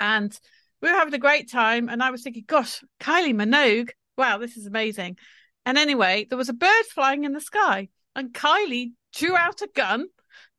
And 0.00 0.38
we 0.82 0.90
were 0.90 0.98
having 0.98 1.14
a 1.14 1.18
great 1.18 1.50
time. 1.50 1.88
And 1.88 2.02
I 2.02 2.10
was 2.10 2.22
thinking, 2.22 2.44
gosh, 2.46 2.82
Kylie 3.00 3.34
Minogue, 3.34 3.90
wow, 4.18 4.38
this 4.38 4.56
is 4.56 4.66
amazing. 4.66 5.16
And 5.64 5.78
anyway, 5.78 6.26
there 6.28 6.36
was 6.36 6.50
a 6.50 6.54
bird 6.54 6.84
flying 6.92 7.24
in 7.24 7.32
the 7.32 7.40
sky, 7.40 7.88
and 8.14 8.34
Kylie 8.34 8.92
drew 9.14 9.34
out 9.34 9.62
a 9.62 9.68
gun 9.74 10.08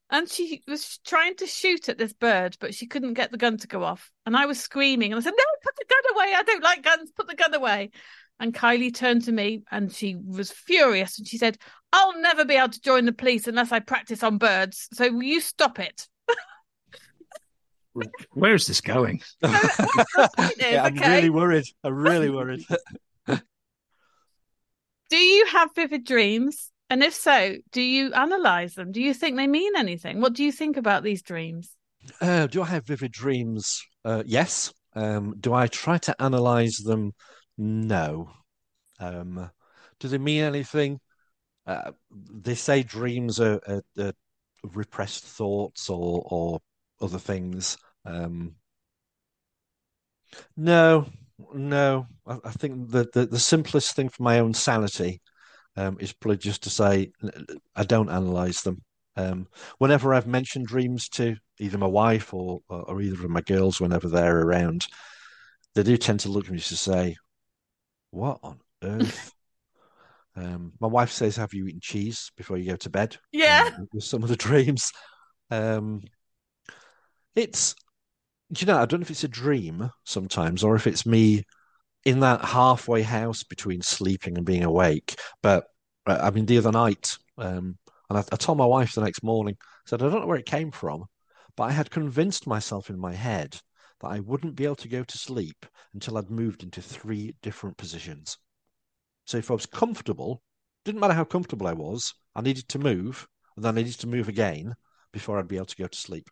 and 0.10 0.30
she 0.30 0.62
was 0.68 1.00
trying 1.06 1.36
to 1.36 1.48
shoot 1.48 1.90
at 1.90 1.98
this 1.98 2.14
bird, 2.14 2.58
but 2.60 2.76
she 2.76 2.86
couldn't 2.86 3.16
get 3.16 3.32
the 3.32 3.38
gun 3.38 3.58
to 3.58 3.68
go 3.68 3.84
off. 3.84 4.12
And 4.26 4.38
I 4.38 4.46
was 4.46 4.60
screaming, 4.60 5.12
and 5.12 5.20
I 5.20 5.24
said, 5.24 5.34
"No, 5.38 5.44
put 5.64 5.76
the 5.76 5.86
gun 5.90 6.16
away! 6.16 6.34
I 6.36 6.44
don't 6.44 6.64
like 6.64 6.84
guns. 6.84 7.12
Put 7.12 7.28
the 7.28 7.36
gun 7.36 7.54
away!" 7.54 7.92
And 8.40 8.54
Kylie 8.54 8.94
turned 8.94 9.24
to 9.26 9.32
me, 9.32 9.64
and 9.72 9.92
she 9.92 10.16
was 10.16 10.52
furious, 10.52 11.18
and 11.18 11.28
she 11.28 11.38
said, 11.38 11.58
"I'll 11.94 12.20
never 12.22 12.44
be 12.44 12.56
able 12.56 12.70
to 12.70 12.82
join 12.82 13.06
the 13.06 13.14
police 13.14 13.48
unless 13.48 13.72
I 13.72 13.80
practice 13.80 14.24
on 14.24 14.38
birds. 14.38 14.90
So 14.94 15.12
will 15.12 15.24
you 15.24 15.40
stop 15.40 15.80
it?" 15.80 16.08
Where 18.34 18.54
is 18.54 18.68
this 18.68 18.82
going? 18.82 19.22
So 19.42 20.24
is, 20.40 20.54
yeah, 20.60 20.84
I'm 20.84 20.98
okay? 20.98 21.16
really 21.16 21.30
worried. 21.30 21.66
I'm 21.84 21.96
really 21.96 22.30
worried. 22.40 22.66
Do 25.10 25.18
you 25.18 25.46
have 25.48 25.70
vivid 25.76 26.04
dreams? 26.04 26.72
And 26.90 27.04
if 27.04 27.14
so, 27.14 27.56
do 27.72 27.82
you 27.82 28.14
analyze 28.14 28.76
them? 28.76 28.92
Do 28.92 29.02
you 29.02 29.14
think 29.14 29.38
they 29.38 29.48
mean 29.48 29.76
anything? 29.76 30.22
What 30.22 30.34
do 30.34 30.44
you 30.44 30.52
think 30.52 30.78
about 30.78 31.04
these 31.04 31.22
dreams? 31.22 31.72
Uh, 32.22 32.48
do 32.48 32.62
I 32.62 32.66
have 32.66 32.86
vivid 32.86 33.12
dreams? 33.12 33.84
Uh, 34.04 34.24
yes. 34.26 34.74
Um, 34.96 35.36
do 35.40 35.54
I 35.54 35.68
try 35.68 35.98
to 36.00 36.22
analyze 36.22 36.78
them? 36.78 37.14
No. 37.58 38.30
Um, 39.00 39.50
do 40.00 40.08
they 40.08 40.18
mean 40.18 40.44
anything? 40.44 41.00
Uh, 41.66 41.92
they 42.12 42.56
say 42.56 42.84
dreams 42.84 43.40
are, 43.40 43.60
are, 43.68 43.84
are, 44.00 44.14
repressed 44.74 45.24
thoughts 45.24 45.90
or, 45.90 46.24
or 46.26 46.60
other 47.02 47.20
things. 47.20 47.78
Um, 48.04 48.56
no, 50.58 51.08
no. 51.54 52.08
I, 52.26 52.38
I 52.46 52.52
think 52.52 52.90
the, 52.90 53.08
the, 53.14 53.26
the 53.28 53.40
simplest 53.40 53.96
thing 53.96 54.10
for 54.10 54.24
my 54.24 54.40
own 54.40 54.54
sanity 54.54 55.22
um, 55.76 55.98
is 56.00 56.14
probably 56.14 56.38
just 56.38 56.64
to 56.64 56.70
say 56.70 57.12
I 57.76 57.84
don't 57.84 58.10
analyze 58.10 58.62
them. 58.62 58.82
Um, 59.18 59.48
whenever 59.78 60.14
I've 60.14 60.28
mentioned 60.28 60.68
dreams 60.68 61.08
to 61.10 61.38
either 61.60 61.78
my 61.78 61.88
wife 61.88 62.34
or, 62.34 62.60
or 62.68 63.02
either 63.02 63.24
of 63.24 63.30
my 63.30 63.42
girls, 63.42 63.80
whenever 63.80 64.10
they're 64.10 64.42
around, 64.42 64.88
they 65.74 65.84
do 65.84 65.98
tend 65.98 66.22
to 66.22 66.30
look 66.30 66.46
at 66.46 66.52
me 66.52 66.60
to 66.60 66.78
say, 66.78 67.16
"What 68.16 68.40
on 68.44 68.60
earth?" 68.84 69.34
um, 70.36 70.74
my 70.80 70.88
wife 70.88 71.12
says, 71.12 71.36
"Have 71.36 71.54
you 71.54 71.68
eaten 71.68 71.82
cheese 71.82 72.32
before 72.38 72.58
you 72.58 72.72
go 72.72 72.78
to 72.78 72.90
bed?" 72.90 73.18
Yeah, 73.32 73.70
um, 73.78 73.88
with 73.94 74.04
some 74.04 74.24
of 74.24 74.30
the 74.30 74.36
dreams. 74.48 74.92
Um, 75.52 76.02
it's, 77.36 77.76
you 78.58 78.66
know, 78.66 78.78
I 78.78 78.86
don't 78.86 79.02
know 79.02 79.04
if 79.04 79.12
it's 79.12 79.26
a 79.26 79.28
dream 79.28 79.92
sometimes 80.06 80.64
or 80.64 80.76
if 80.76 80.88
it's 80.88 81.06
me 81.06 81.44
in 82.06 82.22
that 82.22 82.46
halfway 82.46 83.02
house 83.02 83.44
between 83.44 83.82
sleeping 83.82 84.38
and 84.38 84.46
being 84.46 84.64
awake. 84.64 85.16
But 85.42 85.66
uh, 86.06 86.20
I 86.22 86.30
mean, 86.32 86.46
the 86.46 86.58
other 86.58 86.72
night, 86.72 87.18
um, 87.38 87.78
and 88.10 88.20
I, 88.20 88.24
I, 88.32 88.36
told 88.38 88.58
my 88.58 88.66
wife 88.66 88.94
the 88.94 89.02
next 89.02 89.24
morning, 89.24 89.58
I 89.60 89.90
said, 89.90 90.02
I 90.02 90.10
don't 90.10 90.22
know 90.22 90.28
where 90.28 90.38
it 90.38 90.46
came 90.46 90.72
from, 90.72 91.06
but 91.58 91.64
I 91.64 91.72
had 91.72 91.92
convinced 91.92 92.48
myself 92.48 92.90
in 92.90 93.00
my 93.00 93.14
head 93.14 93.60
that 94.02 94.08
I 94.08 94.20
wouldn't 94.20 94.56
be 94.56 94.66
able 94.66 94.76
to 94.78 94.88
go 94.88 95.04
to 95.04 95.18
sleep 95.18 95.66
until 95.94 96.18
I'd 96.18 96.30
moved 96.30 96.64
into 96.64 96.82
three 96.82 97.36
different 97.42 97.78
positions. 97.78 98.38
So 99.26 99.38
if 99.38 99.50
I 99.50 99.54
was 99.54 99.66
comfortable, 99.66 100.42
didn't 100.84 101.02
matter 101.02 101.14
how 101.14 101.24
comfortable 101.24 101.68
I 101.68 101.74
was, 101.74 102.14
I 102.36 102.42
needed 102.42 102.68
to 102.70 102.80
move, 102.80 103.28
and 103.56 103.66
then 103.66 103.76
I 103.76 103.82
needed 103.82 104.00
to 104.00 104.08
move 104.08 104.30
again 104.30 104.76
before 105.12 105.40
I'd 105.40 105.48
be 105.48 105.56
able 105.56 105.66
to 105.68 105.76
go 105.76 105.88
to 105.88 105.98
sleep. 105.98 106.28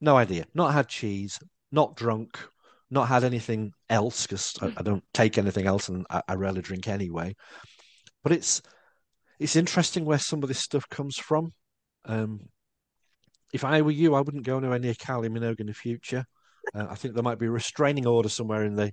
No 0.00 0.16
idea. 0.16 0.44
Not 0.54 0.72
had 0.72 0.88
cheese, 0.88 1.38
not 1.72 1.96
drunk, 1.96 2.38
not 2.90 3.08
had 3.08 3.24
anything 3.24 3.72
else 3.90 4.26
because 4.26 4.54
I, 4.62 4.72
I, 4.76 4.82
don't 4.82 5.04
take 5.12 5.36
anything 5.36 5.66
else 5.66 5.88
and 5.88 6.06
I, 6.08 6.22
I, 6.28 6.34
rarely 6.34 6.62
drink 6.62 6.88
anyway. 6.88 7.34
But 8.22 8.32
it's 8.32 8.62
it's 9.38 9.56
interesting 9.56 10.04
where 10.04 10.18
some 10.18 10.42
of 10.42 10.48
this 10.48 10.60
stuff 10.60 10.88
comes 10.88 11.16
from. 11.16 11.52
Um, 12.04 12.48
if 13.52 13.64
I 13.64 13.82
were 13.82 13.90
you, 13.90 14.14
I 14.14 14.20
wouldn't 14.20 14.46
go 14.46 14.58
anywhere 14.58 14.78
near 14.78 14.94
Kylie 14.94 15.28
Minogue 15.28 15.60
in 15.60 15.66
the 15.66 15.74
future. 15.74 16.24
Uh, 16.74 16.86
I 16.90 16.94
think 16.94 17.14
there 17.14 17.22
might 17.22 17.38
be 17.38 17.46
a 17.46 17.50
restraining 17.50 18.06
order 18.06 18.28
somewhere 18.28 18.64
in 18.64 18.74
the 18.74 18.92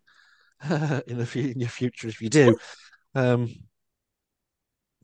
in 1.07 1.17
the 1.17 1.29
in 1.35 1.59
your 1.59 1.69
future 1.69 2.07
if 2.07 2.21
you 2.21 2.29
do. 2.29 2.57
Um, 3.13 3.53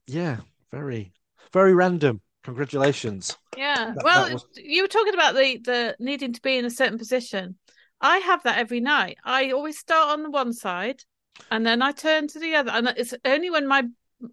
yeah, 0.07 0.37
very 0.71 1.13
very 1.53 1.73
random. 1.73 2.21
Congratulations. 2.43 3.37
Yeah. 3.55 3.93
That, 3.95 4.03
well, 4.03 4.25
that 4.25 4.33
was... 4.33 4.45
you 4.55 4.81
were 4.81 4.87
talking 4.87 5.13
about 5.13 5.35
the 5.35 5.59
the 5.63 5.95
needing 5.99 6.33
to 6.33 6.41
be 6.41 6.57
in 6.57 6.65
a 6.65 6.71
certain 6.71 6.97
position. 6.97 7.57
I 7.99 8.17
have 8.17 8.43
that 8.43 8.57
every 8.57 8.79
night. 8.79 9.17
I 9.23 9.51
always 9.51 9.77
start 9.77 10.09
on 10.09 10.23
the 10.23 10.31
one 10.31 10.53
side 10.53 11.03
and 11.51 11.65
then 11.65 11.81
I 11.81 11.91
turn 11.91 12.27
to 12.29 12.39
the 12.39 12.55
other. 12.55 12.71
And 12.71 12.93
it's 12.97 13.13
only 13.25 13.49
when 13.49 13.67
my 13.67 13.83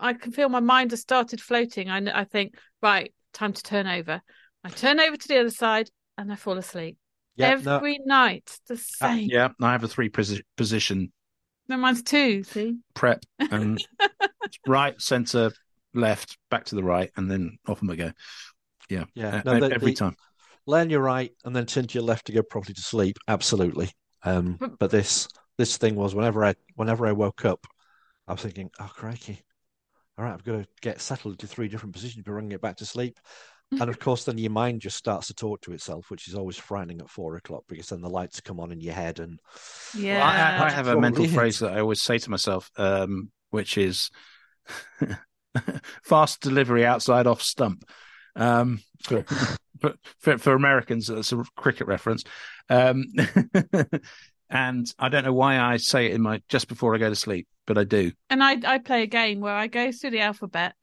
I 0.00 0.12
can 0.14 0.32
feel 0.32 0.48
my 0.48 0.60
mind 0.60 0.90
has 0.90 1.00
started 1.00 1.40
floating. 1.40 1.88
I, 1.88 2.20
I 2.20 2.24
think, 2.24 2.54
right, 2.82 3.12
time 3.32 3.52
to 3.52 3.62
turn 3.62 3.86
over. 3.86 4.20
I 4.64 4.70
turn 4.70 5.00
over 5.00 5.16
to 5.16 5.28
the 5.28 5.38
other 5.38 5.50
side 5.50 5.90
and 6.16 6.32
I 6.32 6.36
fall 6.36 6.58
asleep. 6.58 6.98
Yeah, 7.38 7.50
every 7.50 7.98
no. 7.98 8.04
night, 8.04 8.58
the 8.66 8.74
uh, 8.74 8.78
same. 8.78 9.24
Uh, 9.30 9.32
yeah, 9.32 9.48
I 9.60 9.72
have 9.72 9.84
a 9.84 9.88
three 9.88 10.10
posi- 10.10 10.42
position. 10.56 11.12
No, 11.68 11.76
mine's 11.76 12.02
two. 12.02 12.42
See, 12.44 12.78
prep 12.94 13.24
and 13.38 13.84
right, 14.66 15.00
center, 15.00 15.52
left, 15.94 16.38
back 16.50 16.64
to 16.66 16.74
the 16.74 16.84
right, 16.84 17.10
and 17.16 17.30
then 17.30 17.58
off 17.66 17.80
them 17.80 17.90
I 17.90 17.96
go. 17.96 18.12
Yeah, 18.88 19.04
yeah. 19.14 19.42
No, 19.44 19.60
the, 19.60 19.74
every 19.74 19.90
the, 19.90 19.96
time 19.96 20.16
lay 20.68 20.82
on 20.82 20.90
your 20.90 21.00
right 21.00 21.32
and 21.44 21.56
then 21.56 21.66
turn 21.66 21.86
to 21.86 21.94
your 21.94 22.04
left 22.04 22.26
to 22.26 22.32
go 22.32 22.42
properly 22.42 22.74
to 22.74 22.82
sleep. 22.82 23.16
Absolutely. 23.26 23.90
Um, 24.22 24.58
but 24.78 24.90
this 24.90 25.26
this 25.56 25.78
thing 25.78 25.96
was 25.96 26.14
whenever 26.14 26.44
I 26.44 26.54
whenever 26.76 27.06
I 27.06 27.12
woke 27.12 27.44
up, 27.44 27.66
I 28.28 28.32
was 28.32 28.42
thinking, 28.42 28.70
oh 28.78 28.90
crikey, 28.94 29.40
all 30.16 30.24
right, 30.24 30.34
I've 30.34 30.44
got 30.44 30.52
to 30.52 30.66
get 30.82 31.00
settled 31.00 31.38
to 31.38 31.46
three 31.46 31.68
different 31.68 31.94
positions 31.94 32.22
before 32.22 32.38
I 32.38 32.42
can 32.42 32.50
get 32.50 32.60
back 32.60 32.76
to 32.76 32.86
sleep. 32.86 33.18
And 33.72 33.88
of 33.88 33.98
course, 34.00 34.24
then 34.24 34.38
your 34.38 34.50
mind 34.50 34.80
just 34.80 34.96
starts 34.96 35.28
to 35.28 35.34
talk 35.34 35.60
to 35.62 35.72
itself, 35.72 36.10
which 36.10 36.28
is 36.28 36.34
always 36.34 36.56
frightening 36.56 37.00
at 37.00 37.10
four 37.10 37.36
o'clock 37.36 37.64
because 37.68 37.88
then 37.88 38.00
the 38.00 38.10
lights 38.10 38.40
come 38.40 38.60
on 38.60 38.72
in 38.72 38.80
your 38.80 38.94
head 38.94 39.18
and 39.18 39.40
Yeah. 39.96 40.18
Well, 40.18 40.26
I, 40.26 40.66
I 40.66 40.70
have 40.70 40.88
a 40.88 41.00
mental 41.00 41.24
is. 41.24 41.34
phrase 41.34 41.58
that 41.60 41.72
I 41.72 41.80
always 41.80 42.02
say 42.02 42.18
to 42.18 42.30
myself, 42.30 42.70
um, 42.76 43.30
which 43.50 43.78
is 43.78 44.10
fast 46.02 46.40
delivery 46.40 46.84
outside 46.84 47.26
off 47.26 47.42
stump. 47.42 47.84
Um, 48.36 48.80
for, 49.02 49.22
for, 49.80 49.94
for, 50.18 50.38
for 50.38 50.54
Americans, 50.54 51.08
that's 51.08 51.32
a 51.32 51.42
cricket 51.56 51.86
reference. 51.86 52.24
Um, 52.70 53.04
and 54.50 54.92
I 54.98 55.08
don't 55.08 55.24
know 55.24 55.32
why 55.32 55.58
I 55.58 55.76
say 55.76 56.06
it 56.06 56.12
in 56.12 56.22
my 56.22 56.42
just 56.48 56.68
before 56.68 56.94
I 56.94 56.98
go 56.98 57.08
to 57.08 57.16
sleep, 57.16 57.46
but 57.66 57.78
I 57.78 57.84
do. 57.84 58.12
and 58.30 58.42
I 58.42 58.56
I 58.64 58.78
play 58.78 59.02
a 59.02 59.06
game 59.06 59.40
where 59.40 59.54
I 59.54 59.66
go 59.66 59.92
through 59.92 60.10
the 60.10 60.20
alphabet 60.20 60.74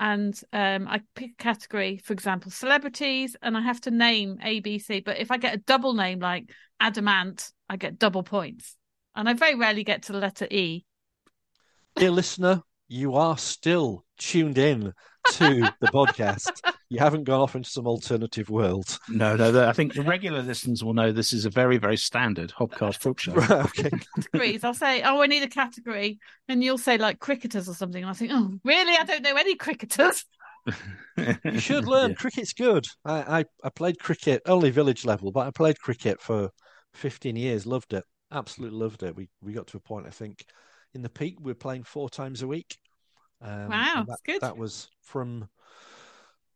and 0.00 0.38
um 0.52 0.88
I 0.88 1.00
pick 1.14 1.32
a 1.32 1.42
category, 1.42 1.98
for 1.98 2.12
example, 2.12 2.50
celebrities, 2.50 3.36
and 3.42 3.56
I 3.56 3.60
have 3.60 3.80
to 3.82 3.90
name 3.90 4.38
A, 4.42 4.60
B, 4.60 4.78
C. 4.78 5.00
But 5.00 5.18
if 5.18 5.30
I 5.30 5.36
get 5.36 5.54
a 5.54 5.58
double 5.58 5.94
name 5.94 6.20
like 6.20 6.50
Adam 6.80 7.08
Ant, 7.08 7.50
I 7.68 7.76
get 7.76 7.98
double 7.98 8.22
points. 8.22 8.76
And 9.16 9.28
I 9.28 9.34
very 9.34 9.54
rarely 9.54 9.84
get 9.84 10.02
to 10.04 10.12
the 10.12 10.18
letter 10.18 10.46
E. 10.50 10.84
dear 11.96 12.10
listener, 12.10 12.62
you 12.88 13.14
are 13.14 13.38
still 13.38 14.04
tuned 14.18 14.58
in 14.58 14.92
to 15.32 15.70
the 15.80 15.88
podcast. 15.88 16.60
You 16.90 16.98
haven't 16.98 17.24
gone 17.24 17.40
off 17.40 17.56
into 17.56 17.68
some 17.68 17.86
alternative 17.86 18.50
world. 18.50 18.98
No, 19.08 19.36
no, 19.36 19.50
the- 19.50 19.66
I 19.68 19.72
think 19.72 19.94
the 19.94 20.02
regular 20.02 20.42
listeners 20.42 20.84
will 20.84 20.94
know 20.94 21.12
this 21.12 21.32
is 21.32 21.44
a 21.44 21.50
very, 21.50 21.78
very 21.78 21.96
standard 21.96 22.52
Hobcast 22.52 23.02
book 23.02 23.18
show. 23.18 23.32
Right, 23.32 23.50
okay. 23.50 23.90
Categories. 24.16 24.64
I'll 24.64 24.74
say, 24.74 25.02
oh, 25.02 25.22
I 25.22 25.26
need 25.26 25.42
a 25.42 25.48
category, 25.48 26.18
and 26.48 26.62
you'll 26.62 26.78
say 26.78 26.98
like 26.98 27.18
cricketers 27.18 27.68
or 27.68 27.74
something. 27.74 28.02
And 28.02 28.10
I 28.10 28.14
think, 28.14 28.30
oh, 28.34 28.58
really? 28.64 28.96
I 28.96 29.04
don't 29.04 29.22
know 29.22 29.34
any 29.36 29.56
cricketers. 29.56 30.24
You 31.44 31.60
should 31.60 31.86
learn. 31.86 32.10
Yeah. 32.10 32.16
Cricket's 32.16 32.54
good. 32.54 32.86
I, 33.04 33.40
I, 33.40 33.44
I 33.62 33.68
played 33.68 33.98
cricket 33.98 34.42
only 34.46 34.70
village 34.70 35.04
level, 35.04 35.30
but 35.30 35.46
I 35.46 35.50
played 35.50 35.78
cricket 35.78 36.20
for 36.20 36.50
15 36.94 37.36
years. 37.36 37.66
Loved 37.66 37.92
it. 37.92 38.02
Absolutely 38.32 38.78
loved 38.78 39.02
it. 39.02 39.14
We 39.14 39.28
we 39.42 39.52
got 39.52 39.66
to 39.68 39.76
a 39.76 39.80
point, 39.80 40.06
I 40.06 40.10
think, 40.10 40.44
in 40.94 41.02
the 41.02 41.08
peak, 41.10 41.36
we 41.40 41.50
were 41.52 41.56
playing 41.56 41.84
four 41.84 42.08
times 42.08 42.42
a 42.42 42.46
week. 42.48 42.78
Um, 43.44 43.68
Wow, 43.68 44.04
that, 44.08 44.18
good. 44.24 44.40
That 44.40 44.56
was 44.56 44.88
from 45.02 45.48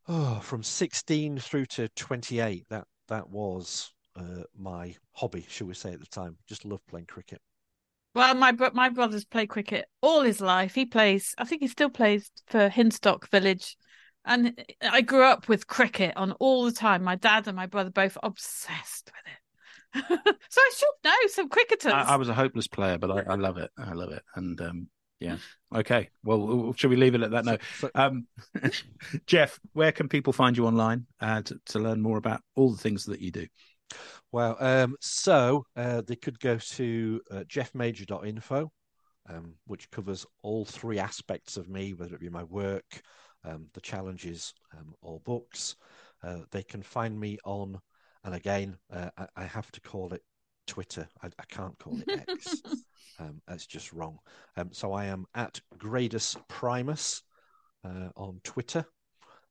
oh, 0.08 0.40
from 0.40 0.62
16 0.62 1.38
through 1.38 1.66
to 1.66 1.88
28. 1.90 2.66
That 2.70 2.86
that 3.08 3.28
was 3.28 3.92
uh, 4.16 4.42
my 4.56 4.94
hobby, 5.12 5.46
shall 5.48 5.66
we 5.66 5.74
say, 5.74 5.92
at 5.92 6.00
the 6.00 6.06
time. 6.06 6.36
Just 6.48 6.64
loved 6.64 6.86
playing 6.86 7.06
cricket. 7.06 7.40
Well, 8.14 8.34
my 8.34 8.52
bro- 8.52 8.70
my 8.72 8.88
brother's 8.88 9.24
played 9.24 9.48
cricket 9.48 9.86
all 10.00 10.22
his 10.22 10.40
life. 10.40 10.74
He 10.74 10.86
plays. 10.86 11.34
I 11.38 11.44
think 11.44 11.62
he 11.62 11.68
still 11.68 11.90
plays 11.90 12.30
for 12.46 12.68
Hinstock 12.70 13.28
Village, 13.28 13.76
and 14.24 14.58
I 14.82 15.02
grew 15.02 15.24
up 15.24 15.48
with 15.48 15.66
cricket 15.66 16.16
on 16.16 16.32
all 16.32 16.64
the 16.64 16.72
time. 16.72 17.04
My 17.04 17.16
dad 17.16 17.46
and 17.46 17.56
my 17.56 17.66
brother 17.66 17.90
both 17.90 18.16
obsessed 18.22 19.12
with 19.12 19.32
it. 19.32 19.38
so 20.48 20.60
I 20.60 20.70
should 20.74 21.04
know 21.04 21.16
some 21.28 21.48
cricketers. 21.48 21.92
I, 21.92 22.14
I 22.14 22.16
was 22.16 22.28
a 22.28 22.34
hopeless 22.34 22.66
player, 22.66 22.98
but 22.98 23.10
I, 23.10 23.32
I 23.32 23.34
love 23.36 23.58
it. 23.58 23.70
I 23.78 23.92
love 23.92 24.10
it. 24.10 24.22
And 24.34 24.60
um, 24.60 24.88
yeah, 25.20 25.36
okay. 25.74 26.10
Well, 26.22 26.72
should 26.76 26.90
we 26.90 26.96
leave 26.96 27.14
it 27.14 27.22
at 27.22 27.30
that 27.32 27.44
note? 27.44 27.60
So- 27.78 27.90
Um, 27.94 28.26
Geoff, 29.26 29.58
where 29.72 29.92
can 29.92 30.08
people 30.08 30.32
find 30.32 30.56
you 30.56 30.66
online 30.66 31.06
uh, 31.20 31.42
to, 31.42 31.60
to 31.66 31.78
learn 31.78 32.00
more 32.00 32.18
about 32.18 32.40
all 32.54 32.70
the 32.70 32.78
things 32.78 33.04
that 33.06 33.20
you 33.20 33.30
do? 33.30 33.46
Well, 34.32 34.56
um, 34.60 34.96
so 35.00 35.64
uh, 35.76 36.02
they 36.02 36.16
could 36.16 36.38
go 36.40 36.58
to 36.58 37.20
uh, 37.30 37.44
geoffmajor.info, 37.48 38.70
um, 39.28 39.54
which 39.66 39.90
covers 39.90 40.26
all 40.42 40.64
three 40.64 40.98
aspects 40.98 41.56
of 41.56 41.68
me, 41.68 41.94
whether 41.94 42.14
it 42.14 42.20
be 42.20 42.28
my 42.28 42.44
work, 42.44 43.00
um, 43.44 43.66
the 43.74 43.80
challenges, 43.80 44.52
um, 44.76 44.94
or 45.00 45.20
books. 45.20 45.76
Uh, 46.22 46.38
they 46.50 46.62
can 46.62 46.82
find 46.82 47.18
me 47.18 47.38
on, 47.44 47.78
and 48.24 48.34
again, 48.34 48.76
uh, 48.92 49.10
I, 49.16 49.26
I 49.36 49.44
have 49.44 49.70
to 49.72 49.80
call 49.80 50.12
it 50.12 50.22
Twitter. 50.68 51.08
I, 51.22 51.26
I 51.26 51.44
can't 51.48 51.76
call 51.78 51.98
it 52.06 52.24
X. 52.28 52.62
um, 53.18 53.40
that's 53.48 53.66
just 53.66 53.92
wrong. 53.92 54.18
Um, 54.56 54.68
so 54.72 54.92
I 54.92 55.06
am 55.06 55.26
at 55.34 55.60
Gradus 55.76 56.36
Primus 56.46 57.22
uh, 57.84 58.10
on 58.16 58.40
Twitter. 58.44 58.84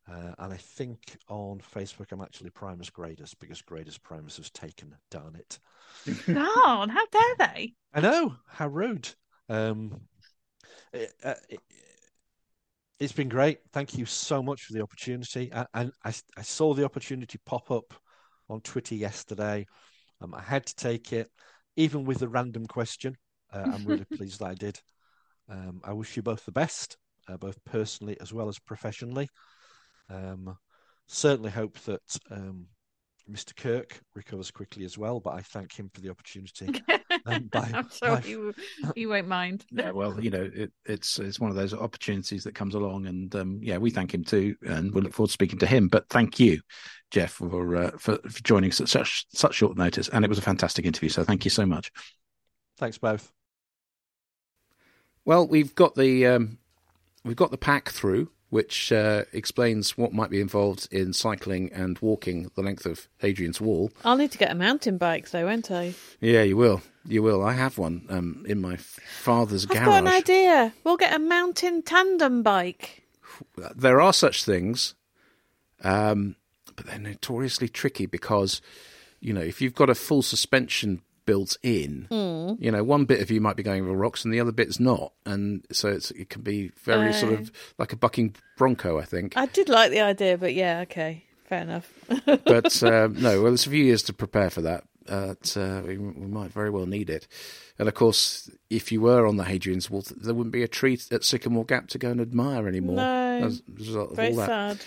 Uh, 0.10 0.32
and 0.40 0.54
I 0.54 0.58
think 0.58 1.18
on 1.28 1.60
Facebook 1.60 2.14
I'm 2.14 2.22
actually 2.22 2.52
Primus 2.52 2.90
Gradus 2.90 3.36
because 3.38 3.62
Gradus 3.62 4.02
Primus 4.02 4.38
was 4.38 4.50
taken. 4.52 4.96
Darn 5.12 5.36
it! 5.36 5.60
God, 6.34 6.90
how 6.90 7.06
dare 7.08 7.36
they? 7.40 7.74
I 7.94 8.00
know 8.00 8.36
how 8.48 8.70
rude. 8.70 9.10
Um, 9.50 10.00
it, 10.94 11.12
uh, 11.24 11.34
it, 11.50 11.60
has 13.02 13.12
been 13.12 13.28
great. 13.28 13.60
Thank 13.74 13.98
you 13.98 14.06
so 14.06 14.42
much 14.42 14.64
for 14.64 14.74
the 14.74 14.82
opportunity. 14.82 15.52
I, 15.54 15.66
I, 15.74 16.14
I 16.38 16.42
saw 16.42 16.74
the 16.74 16.86
opportunity 16.86 17.38
pop 17.46 17.70
up 17.70 17.94
on 18.50 18.62
Twitter 18.62 18.96
yesterday. 18.96 19.66
Um, 20.22 20.34
I 20.34 20.42
had 20.42 20.66
to 20.66 20.76
take 20.76 21.14
it, 21.14 21.30
even 21.76 22.06
with 22.06 22.20
the 22.20 22.28
random 22.28 22.66
question. 22.66 23.18
Uh, 23.54 23.68
I'm 23.72 23.86
really 23.86 24.06
pleased 24.16 24.40
that 24.40 24.48
I 24.48 24.54
did. 24.56 24.80
Um, 25.50 25.82
I 25.84 25.94
wish 25.94 26.16
you 26.16 26.24
both 26.24 26.46
the 26.46 26.52
best, 26.52 26.98
uh, 27.28 27.38
both 27.38 27.64
personally 27.66 28.18
as 28.20 28.34
well 28.34 28.50
as 28.50 28.60
professionally. 28.60 29.30
Um, 30.10 30.58
certainly 31.08 31.52
hope 31.52 31.80
that 31.82 32.20
um, 32.32 32.68
Mr. 33.32 33.56
Kirk 33.56 34.00
recovers 34.16 34.52
quickly 34.52 34.86
as 34.86 34.98
well, 34.98 35.20
but 35.20 35.34
I 35.34 35.42
thank 35.42 35.74
him 35.74 35.90
for 35.94 36.02
the 36.02 36.10
opportunity. 36.10 36.82
Um, 37.26 37.50
by- 37.52 37.72
I'm 37.74 37.90
sure 37.90 38.16
by- 38.16 38.22
he, 38.22 38.36
will- 38.38 38.54
he 38.96 39.06
won't 39.06 39.28
mind. 39.28 39.66
Yeah, 39.72 39.92
well, 39.92 40.22
you 40.22 40.30
know, 40.30 40.50
it, 40.54 40.72
it's 40.86 41.20
it's 41.20 41.40
one 41.40 41.50
of 41.50 41.56
those 41.58 41.74
opportunities 41.74 42.44
that 42.44 42.54
comes 42.56 42.76
along, 42.76 43.08
and 43.08 43.34
um, 43.36 43.60
yeah, 43.62 43.78
we 43.78 43.90
thank 43.90 44.14
him 44.14 44.24
too, 44.24 44.56
and 44.66 44.94
we 44.94 45.02
look 45.02 45.14
forward 45.14 45.28
to 45.28 45.34
speaking 45.34 45.60
to 45.60 45.66
him. 45.66 45.88
But 45.88 46.08
thank 46.10 46.40
you, 46.40 46.62
Geoff, 47.12 47.32
for 47.32 47.76
uh, 47.76 47.92
for, 47.98 48.18
for 48.18 48.44
joining 48.44 48.70
us 48.70 48.80
at 48.80 48.88
such 48.90 49.26
such 49.34 49.56
short 49.56 49.78
notice, 49.78 50.08
and 50.10 50.24
it 50.24 50.30
was 50.30 50.38
a 50.38 50.44
fantastic 50.44 50.86
interview. 50.86 51.10
So 51.10 51.24
thank 51.24 51.44
you 51.44 51.50
so 51.52 51.66
much. 51.66 51.92
Thanks 52.78 52.98
both. 52.98 53.32
Well, 55.26 55.48
we've 55.48 55.76
got 55.76 55.96
the 55.96 56.28
um, 56.28 56.60
we've 57.26 57.36
got 57.36 57.52
the 57.52 57.58
pack 57.58 57.90
through, 57.90 58.30
which 58.50 58.92
uh, 58.92 59.24
explains 59.34 59.98
what 59.98 60.14
might 60.14 60.30
be 60.30 60.40
involved 60.40 60.88
in 60.92 61.12
cycling 61.14 61.72
and 61.74 62.00
walking 62.00 62.50
the 62.56 62.62
length 62.62 62.86
of 62.86 63.08
Hadrian's 63.20 63.60
Wall. 63.60 63.92
I'll 64.06 64.16
need 64.16 64.32
to 64.32 64.38
get 64.38 64.52
a 64.52 64.56
mountain 64.56 64.98
bike, 64.98 65.32
though, 65.32 65.46
won't 65.46 65.70
I? 65.70 65.94
Yeah, 66.22 66.44
you 66.44 66.56
will. 66.56 66.82
You 67.06 67.24
will. 67.24 67.44
I 67.44 67.54
have 67.54 67.78
one 67.78 68.06
um, 68.10 68.46
in 68.48 68.62
my 68.62 68.78
father's 68.78 69.66
I've 69.66 69.72
garage. 69.72 69.86
got 69.86 69.98
an 70.00 70.08
idea. 70.08 70.74
We'll 70.84 70.98
get 70.98 71.14
a 71.14 71.20
mountain 71.20 71.82
tandem 71.82 72.42
bike. 72.44 73.04
there 73.76 74.00
are 74.02 74.14
such 74.14 74.44
things, 74.46 74.96
um, 75.84 76.36
but 76.76 76.86
they're 76.86 77.00
notoriously 77.00 77.68
tricky 77.68 78.06
because, 78.06 78.62
you 79.20 79.34
know, 79.34 79.42
if 79.42 79.62
you've 79.62 79.76
got 79.76 79.90
a 79.90 79.96
full 79.96 80.22
suspension 80.22 81.02
built 81.28 81.58
in, 81.62 82.08
you 82.60 82.72
know, 82.72 82.84
one 82.84 83.06
bit 83.06 83.22
of 83.22 83.30
you 83.30 83.40
might 83.40 83.56
be 83.56 83.62
going 83.62 83.84
over 83.84 83.96
rocks 83.96 84.26
and 84.26 84.34
the 84.34 84.40
other 84.40 84.52
bit's 84.52 84.80
not, 84.80 85.14
and 85.28 85.64
so 85.72 85.90
it's, 85.90 86.10
it 86.12 86.30
can 86.32 86.42
be 86.42 86.72
very 86.84 87.14
sort 87.14 87.34
of 87.34 87.52
like 87.78 87.94
a 87.94 87.96
bucking 87.96 88.36
bronco, 88.58 88.98
I 88.98 89.06
think. 89.06 89.38
I 89.38 89.46
did 89.46 89.70
like 89.70 89.92
the 89.92 90.02
idea, 90.02 90.40
but 90.40 90.56
yeah, 90.56 90.80
okay, 90.82 91.24
fair 91.46 91.62
enough. 91.62 91.94
but 92.26 92.82
um, 92.82 93.22
no, 93.22 93.44
well, 93.44 93.54
it's 93.54 93.68
a 93.68 93.70
few 93.70 93.84
years 93.86 94.02
to 94.04 94.14
prepare 94.14 94.50
for 94.50 94.62
that. 94.62 94.86
Uh, 95.08 95.36
uh, 95.56 95.82
we, 95.86 95.98
we 95.98 96.28
might 96.28 96.52
very 96.52 96.70
well 96.70 96.86
need 96.86 97.10
it. 97.10 97.28
And 97.80 97.88
of 97.88 97.94
course, 97.94 98.50
if 98.70 98.92
you 98.92 99.02
were 99.02 99.26
on 99.28 99.38
the 99.38 99.44
Hadrian's 99.44 99.90
Wall, 99.90 100.04
there 100.16 100.34
wouldn't 100.34 100.52
be 100.52 100.64
a 100.64 100.68
tree 100.68 101.00
at 101.12 101.24
Sycamore 101.24 101.66
Gap 101.66 101.88
to 101.90 101.98
go 101.98 102.10
and 102.12 102.20
admire 102.20 102.68
anymore. 102.68 102.98
No. 102.98 103.40
as 103.46 103.60
a 103.60 103.72
result 103.74 104.12
of 104.12 104.16
Very 104.16 104.30
all 104.30 104.36
that. 104.38 104.48
sad. 104.48 104.80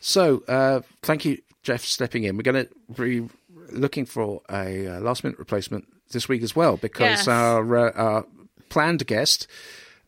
So, 0.00 0.42
uh, 0.48 0.80
thank 1.02 1.24
you, 1.24 1.38
Geoff, 1.62 1.84
stepping 1.84 2.24
in. 2.24 2.36
We're 2.36 2.42
going 2.42 2.66
to 2.66 2.94
be 2.94 3.28
looking 3.72 4.04
for 4.06 4.42
a 4.50 4.86
uh, 4.86 5.00
last 5.00 5.24
minute 5.24 5.38
replacement 5.38 5.86
this 6.12 6.28
week 6.28 6.42
as 6.42 6.54
well 6.56 6.76
because 6.76 7.00
Yes. 7.26 7.28
our, 7.28 7.76
uh, 7.76 7.92
our 7.92 8.26
planned 8.68 9.06
guest, 9.06 9.46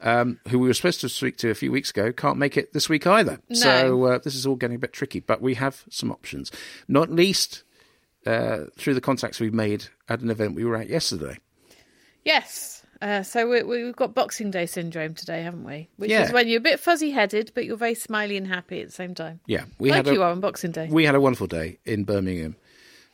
um, 0.01 0.39
who 0.49 0.59
we 0.59 0.67
were 0.69 0.75
supposed 0.75 1.01
to 1.03 1.09
speak 1.09 1.37
to 1.39 1.51
a 1.51 1.55
few 1.55 1.71
weeks 1.71 1.91
ago, 1.91 2.13
can't 2.13 2.39
make 2.39 2.57
it 2.57 2.73
this 2.73 2.89
week 2.89 3.07
either. 3.07 3.39
So, 3.53 4.05
uh, 4.05 4.19
this 4.19 4.35
is 4.35 4.47
all 4.47 4.57
getting 4.57 4.77
a 4.77 4.81
bit 4.81 4.93
tricky, 4.93 5.21
but 5.21 5.41
we 5.41 5.55
have 5.55 5.85
some 5.91 6.11
options, 6.11 6.51
not 6.89 7.11
least 7.11 7.63
uh, 8.27 8.65
through 8.77 8.95
the 8.95 9.01
contacts 9.01 9.39
we've 9.41 9.55
made 9.55 9.87
at 10.09 10.21
an 10.21 10.31
event 10.31 10.55
we 10.55 10.65
were 10.65 10.77
at 10.77 10.89
yesterday. 10.89 11.39
Yes. 12.25 12.85
Uh, 13.01 13.23
so 13.25 13.49
we, 13.49 13.63
we've 13.65 13.97
got 13.97 14.15
Boxing 14.15 14.53
Day 14.53 14.65
syndrome 14.67 15.15
today, 15.15 15.43
haven't 15.43 15.65
we? 15.65 15.89
Which 15.97 16.11
Yeah. 16.11 16.23
is 16.25 16.33
when 16.33 16.47
you're 16.47 16.59
a 16.59 16.61
bit 16.61 16.79
fuzzy-headed, 16.79 17.51
but 17.55 17.65
you're 17.65 17.77
very 17.77 17.97
smiley 17.97 18.37
and 18.37 18.47
happy 18.47 18.81
at 18.81 18.87
the 18.89 18.93
same 18.93 19.15
time. 19.15 19.41
Yeah, 19.47 19.65
we 19.81 19.91
like 19.91 19.97
had 19.99 20.09
a, 20.09 20.13
you 20.15 20.23
are 20.23 20.31
on 20.31 20.39
Boxing 20.41 20.71
Day. 20.71 20.89
we 20.91 21.05
had 21.05 21.17
a 21.17 21.21
wonderful 21.21 21.49
day 21.49 21.79
in 21.85 22.05
Birmingham 22.05 22.55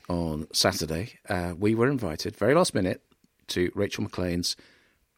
on 0.09 0.47
Saturday. 0.53 1.19
Uh, 1.29 1.55
we 1.59 1.75
were 1.75 1.91
invited 1.91 2.37
very 2.37 2.55
last 2.55 2.75
minute 2.75 3.03
to 3.49 3.71
Rachel 3.75 4.05
McLean's 4.05 4.57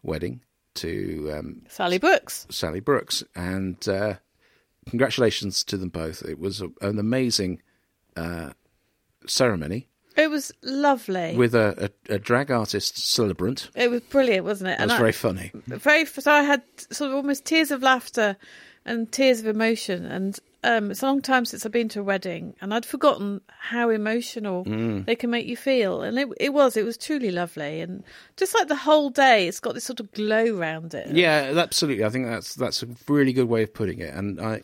wedding 0.03 0.41
to 0.74 1.32
um, 1.36 1.62
Sally 1.68 1.99
Brooks. 1.99 2.47
Sally 2.51 2.80
Brooks, 2.80 3.22
and 3.34 3.86
uh, 3.88 4.14
congratulations 4.88 5.64
to 5.64 5.76
them 5.76 5.88
both. 5.88 6.22
It 6.22 6.38
was 6.38 6.61
a, 6.61 6.68
an 6.80 6.99
amazing 6.99 7.61
uh, 8.16 8.51
ceremony 9.26 9.88
It 10.16 10.30
was 10.30 10.53
lovely. 10.62 11.36
with 11.36 11.55
a, 11.55 11.91
a, 12.09 12.14
a 12.14 12.18
drag 12.18 12.51
artist 12.51 12.99
celebrant. 12.99 13.70
It 13.74 13.91
was 13.91 14.01
brilliant, 14.03 14.45
wasn't 14.45 14.70
it? 14.70 14.78
That 14.78 14.84
was 14.86 14.95
I- 14.95 14.99
very 14.99 15.12
funny. 15.12 15.51
very 15.66 16.05
so 16.07 16.30
I 16.32 16.43
had 16.43 16.62
sort 16.91 17.11
of 17.11 17.16
almost 17.16 17.45
tears 17.45 17.70
of 17.70 17.82
laughter 17.82 18.36
and 18.85 19.11
tears 19.12 19.41
of 19.41 19.47
emotion. 19.47 20.07
And 20.07 20.39
um, 20.62 20.91
it's 20.91 21.03
a 21.03 21.07
long 21.07 21.22
time 21.22 21.45
since 21.45 21.64
I've 21.64 21.72
been 21.72 21.89
to 21.91 22.01
a 22.01 22.03
wedding, 22.03 22.55
and 22.61 22.74
I'd 22.74 22.85
forgotten 22.85 23.41
how 23.49 23.89
emotional 23.91 24.64
Mm. 24.64 25.07
they 25.07 25.16
can 25.16 25.31
make 25.31 25.47
you 25.47 25.57
feel. 25.57 26.03
And 26.03 26.18
it, 26.18 26.28
it 26.39 26.53
was, 26.53 26.76
it 26.76 26.85
was 26.85 26.97
truly 26.99 27.31
lovely. 27.31 27.81
And 27.81 28.05
just 28.37 28.55
like 28.55 28.68
the 28.68 28.76
whole 28.76 29.11
day, 29.11 29.49
it's 29.49 29.61
got 29.61 29.74
this 29.74 29.85
sort 29.85 30.01
of 30.01 30.12
glow 30.12 30.51
round 30.53 30.93
it. 30.95 31.14
Yeah, 31.14 31.53
absolutely. 31.57 32.05
I 32.05 32.11
think 32.11 32.26
that's 32.26 32.55
that's 32.55 32.83
a 32.83 32.89
really 33.09 33.33
good 33.33 33.49
way 33.49 33.62
of 33.62 33.72
putting 33.72 34.01
it. 34.01 34.12
And 34.14 34.41
I, 34.41 34.62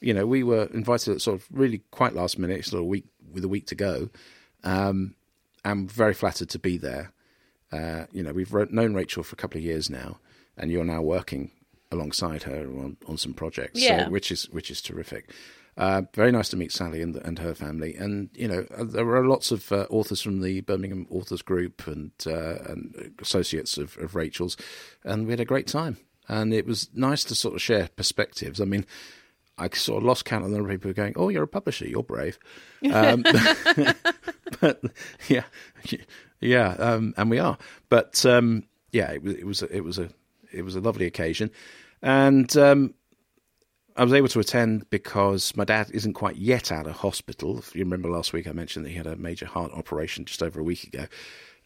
you 0.00 0.12
know, 0.12 0.26
we 0.26 0.42
were 0.42 0.68
invited 0.74 1.14
at 1.14 1.20
sort 1.22 1.40
of 1.40 1.46
really 1.50 1.82
quite 1.90 2.14
last 2.14 2.38
minute, 2.38 2.64
sort 2.64 2.82
of 2.82 2.86
week 2.86 3.06
with 3.32 3.44
a 3.44 3.48
week 3.48 3.66
to 3.68 3.74
go. 3.74 4.10
Um, 4.64 5.14
I'm 5.64 5.88
very 5.88 6.14
flattered 6.14 6.50
to 6.50 6.58
be 6.58 6.78
there. 6.78 7.12
Uh, 7.72 8.04
you 8.12 8.22
know, 8.22 8.32
we've 8.32 8.52
known 8.70 8.94
Rachel 8.94 9.22
for 9.22 9.34
a 9.34 9.36
couple 9.36 9.58
of 9.58 9.64
years 9.64 9.90
now, 9.90 10.18
and 10.56 10.70
you're 10.70 10.84
now 10.84 11.02
working 11.02 11.50
alongside 11.90 12.42
her 12.44 12.66
on, 12.66 12.96
on 13.06 13.16
some 13.16 13.34
projects, 13.34 13.80
Yeah. 13.80 14.04
so, 14.06 14.10
which 14.10 14.30
is 14.32 14.48
which 14.50 14.70
is 14.70 14.80
terrific. 14.82 15.30
Uh, 15.76 16.02
very 16.12 16.32
nice 16.32 16.48
to 16.48 16.56
meet 16.56 16.72
Sally 16.72 17.00
and, 17.02 17.14
and 17.16 17.38
her 17.38 17.54
family, 17.54 17.94
and 17.94 18.30
you 18.34 18.48
know 18.48 18.66
uh, 18.76 18.82
there 18.84 19.08
are 19.14 19.26
lots 19.28 19.52
of 19.52 19.70
uh, 19.70 19.86
authors 19.90 20.20
from 20.20 20.40
the 20.40 20.60
Birmingham 20.62 21.06
Authors 21.08 21.40
Group 21.40 21.86
and 21.86 22.10
uh, 22.26 22.56
and 22.66 23.14
associates 23.20 23.78
of, 23.78 23.96
of 23.98 24.16
Rachel's, 24.16 24.56
and 25.04 25.26
we 25.26 25.32
had 25.32 25.40
a 25.40 25.44
great 25.44 25.68
time. 25.68 25.96
And 26.30 26.52
it 26.52 26.66
was 26.66 26.90
nice 26.92 27.22
to 27.24 27.34
sort 27.34 27.54
of 27.54 27.62
share 27.62 27.88
perspectives. 27.96 28.60
I 28.60 28.64
mean, 28.64 28.84
I 29.56 29.68
sort 29.72 30.02
of 30.02 30.04
lost 30.06 30.24
count 30.26 30.44
of 30.44 30.50
the 30.50 30.56
number 30.56 30.70
of 30.72 30.80
people 30.80 30.92
going, 30.92 31.12
"Oh, 31.16 31.28
you're 31.28 31.44
a 31.44 31.48
publisher, 31.48 31.86
you're 31.86 32.02
brave," 32.02 32.38
um, 32.92 33.22
but 34.60 34.80
yeah, 35.28 35.44
yeah, 36.40 36.70
um, 36.78 37.14
and 37.16 37.30
we 37.30 37.38
are. 37.38 37.56
But 37.88 38.24
um, 38.26 38.64
yeah, 38.92 39.12
it 39.12 39.22
was 39.22 39.34
it 39.36 39.44
was 39.44 39.62
a, 39.62 39.76
it 39.76 39.84
was 39.84 39.98
a 39.98 40.08
it 40.52 40.62
was 40.62 40.76
a 40.76 40.80
lovely 40.80 41.06
occasion, 41.06 41.50
and 42.02 42.56
um, 42.56 42.94
I 43.98 44.04
was 44.04 44.12
able 44.12 44.28
to 44.28 44.40
attend 44.40 44.88
because 44.90 45.56
my 45.56 45.64
dad 45.64 45.90
isn't 45.92 46.12
quite 46.12 46.36
yet 46.36 46.70
out 46.70 46.86
of 46.86 46.94
hospital. 46.94 47.58
If 47.58 47.74
you 47.74 47.82
remember 47.82 48.08
last 48.08 48.32
week, 48.32 48.46
I 48.46 48.52
mentioned 48.52 48.84
that 48.84 48.90
he 48.90 48.96
had 48.96 49.08
a 49.08 49.16
major 49.16 49.44
heart 49.44 49.72
operation 49.72 50.24
just 50.24 50.40
over 50.40 50.60
a 50.60 50.64
week 50.64 50.84
ago, 50.84 51.06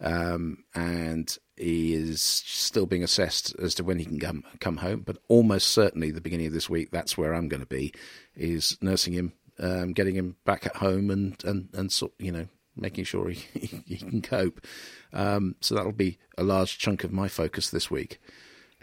um, 0.00 0.64
and 0.74 1.36
he 1.58 1.92
is 1.92 2.22
still 2.22 2.86
being 2.86 3.04
assessed 3.04 3.54
as 3.60 3.74
to 3.74 3.84
when 3.84 3.98
he 3.98 4.06
can 4.06 4.18
come 4.18 4.44
come 4.60 4.78
home. 4.78 5.00
But 5.00 5.18
almost 5.28 5.68
certainly, 5.68 6.10
the 6.10 6.22
beginning 6.22 6.46
of 6.46 6.54
this 6.54 6.70
week, 6.70 6.90
that's 6.90 7.18
where 7.18 7.34
I'm 7.34 7.48
going 7.48 7.60
to 7.60 7.66
be, 7.66 7.92
is 8.34 8.78
nursing 8.80 9.12
him, 9.12 9.34
um, 9.58 9.92
getting 9.92 10.14
him 10.14 10.36
back 10.46 10.64
at 10.64 10.76
home, 10.76 11.10
and 11.10 11.36
and 11.44 11.68
and 11.74 11.92
sort 11.92 12.12
you 12.18 12.32
know 12.32 12.48
making 12.74 13.04
sure 13.04 13.28
he 13.28 13.44
he 13.86 13.98
can 13.98 14.22
cope. 14.22 14.66
Um, 15.12 15.56
so 15.60 15.74
that'll 15.74 15.92
be 15.92 16.16
a 16.38 16.42
large 16.42 16.78
chunk 16.78 17.04
of 17.04 17.12
my 17.12 17.28
focus 17.28 17.68
this 17.68 17.90
week. 17.90 18.18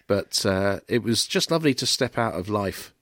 But 0.10 0.44
uh, 0.44 0.80
it 0.88 1.04
was 1.04 1.28
just 1.28 1.52
lovely 1.52 1.76
to 1.76 1.86
step 1.86 2.18
out 2.18 2.34
of 2.34 2.50
life 2.50 2.96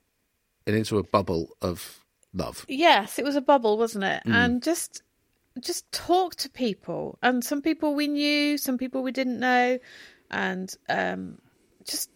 and 0.67 0.75
into 0.75 0.97
a 0.97 1.03
bubble 1.03 1.55
of 1.61 2.03
love. 2.33 2.65
Yes, 2.67 3.17
it 3.17 3.23
was 3.23 3.37
a 3.37 3.41
bubble, 3.41 3.77
wasn't 3.77 4.03
it? 4.03 4.23
Mm. 4.25 4.33
And 4.33 4.61
just 4.61 5.03
just 5.61 5.89
talk 5.93 6.35
to 6.35 6.49
people. 6.49 7.17
And 7.23 7.45
some 7.45 7.61
people 7.61 7.95
we 7.95 8.09
knew, 8.09 8.57
some 8.57 8.77
people 8.77 9.03
we 9.03 9.13
didn't 9.13 9.39
know, 9.39 9.79
and 10.29 10.75
um, 10.89 11.37
just 11.85 12.09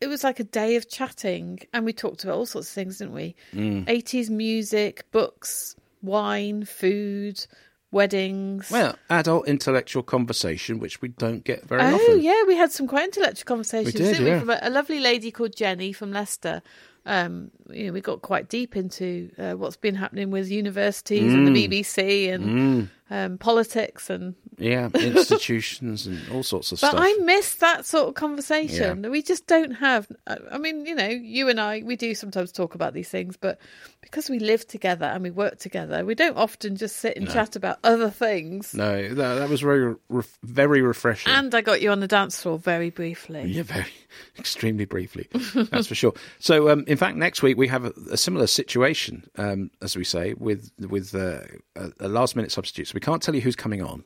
it 0.00 0.06
was 0.06 0.22
like 0.22 0.38
a 0.38 0.44
day 0.44 0.76
of 0.76 0.88
chatting, 0.88 1.58
and 1.72 1.84
we 1.84 1.92
talked 1.92 2.22
about 2.22 2.36
all 2.36 2.46
sorts 2.46 2.68
of 2.68 2.74
things, 2.74 2.98
didn't 2.98 3.14
we? 3.14 3.34
Mm. 3.52 3.88
Eighties 3.88 4.30
music, 4.30 5.10
books, 5.10 5.74
wine, 6.00 6.64
food, 6.64 7.44
weddings. 7.90 8.70
Well, 8.70 8.96
adult 9.10 9.48
intellectual 9.48 10.02
conversation, 10.02 10.78
which 10.78 11.00
we 11.00 11.08
don't 11.08 11.44
get 11.44 11.64
very 11.64 11.82
oh 11.82 11.94
often. 11.94 12.06
Oh, 12.10 12.14
yeah, 12.14 12.42
we 12.46 12.56
had 12.56 12.72
some 12.72 12.86
quite 12.86 13.04
intellectual 13.04 13.44
conversations. 13.46 13.94
We 13.94 14.00
did, 14.00 14.12
didn't 14.12 14.26
yeah. 14.26 14.34
we? 14.34 14.40
From 14.40 14.50
a, 14.50 14.58
a 14.62 14.70
lovely 14.70 15.00
lady 15.00 15.30
called 15.30 15.54
Jenny 15.56 15.92
from 15.92 16.12
Leicester. 16.12 16.62
Um, 17.06 17.50
you 17.70 17.86
know, 17.86 17.92
we 17.92 18.02
got 18.02 18.20
quite 18.20 18.48
deep 18.50 18.76
into 18.76 19.30
uh, 19.38 19.52
what's 19.52 19.76
been 19.76 19.94
happening 19.94 20.30
with 20.30 20.50
universities 20.50 21.32
and 21.32 21.46
the 21.46 21.50
Mm. 21.50 21.70
BBC 21.70 22.32
and 22.32 22.90
um, 23.10 23.38
politics 23.38 24.10
and. 24.10 24.34
Yeah, 24.58 24.88
institutions 24.94 26.06
and 26.06 26.20
all 26.30 26.42
sorts 26.42 26.72
of 26.72 26.80
But 26.80 26.88
stuff. 26.88 27.00
But 27.00 27.02
I 27.02 27.12
miss 27.24 27.54
that 27.56 27.86
sort 27.86 28.08
of 28.08 28.14
conversation 28.14 29.02
that 29.02 29.10
we 29.10 29.22
just 29.22 29.46
don't 29.46 29.72
have. 29.72 30.08
I 30.26 30.58
mean, 30.58 30.84
you 30.84 30.94
know, 30.94 31.08
you 31.08 31.48
and 31.48 31.60
I, 31.60 31.82
we 31.84 31.96
do 31.96 32.14
sometimes 32.14 32.52
talk 32.52 32.74
about 32.74 32.92
these 32.92 33.08
things, 33.08 33.36
but 33.36 33.58
because 34.00 34.30
we 34.30 34.38
live 34.38 34.66
together 34.66 35.06
and 35.06 35.22
we 35.22 35.30
work 35.30 35.58
together, 35.58 36.04
we 36.04 36.14
don't 36.14 36.36
often 36.36 36.76
just 36.76 36.96
sit 36.96 37.16
and 37.16 37.28
chat 37.28 37.56
about 37.56 37.78
other 37.84 38.10
things. 38.10 38.74
no, 38.74 39.08
that, 39.08 39.34
that 39.34 39.48
was 39.48 39.60
very, 39.60 39.94
ref- 40.08 40.38
very 40.42 40.82
refreshing. 40.82 41.32
And 41.32 41.54
I 41.54 41.60
got 41.60 41.80
you 41.82 41.90
on 41.90 42.00
the 42.00 42.08
dance 42.08 42.40
floor 42.40 42.58
very 42.58 42.90
briefly. 42.90 43.44
Yeah, 43.44 43.62
very 43.62 43.92
extremely 44.38 44.84
briefly. 44.86 45.28
That's 45.70 45.86
for 45.86 45.94
sure. 45.94 46.14
So, 46.38 46.70
um, 46.70 46.84
in 46.86 46.96
fact, 46.96 47.16
next 47.16 47.42
week 47.42 47.56
we 47.56 47.68
have 47.68 47.84
a, 47.84 47.92
a 48.10 48.16
similar 48.16 48.46
situation, 48.46 49.28
um, 49.36 49.70
as 49.82 49.96
we 49.96 50.04
say, 50.04 50.34
with 50.34 50.70
with 50.78 51.14
uh, 51.14 51.40
a, 51.76 51.92
a 52.00 52.08
last 52.08 52.34
minute 52.36 52.50
substitute. 52.52 52.88
So 52.88 52.94
we 52.94 53.00
can't 53.00 53.22
tell 53.22 53.34
you 53.34 53.40
who's 53.40 53.56
coming 53.56 53.82
on, 53.82 54.04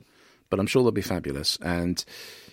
but 0.53 0.59
I'm 0.59 0.67
sure 0.67 0.83
they'll 0.83 0.91
be 0.91 1.01
fabulous. 1.01 1.57
And 1.63 2.05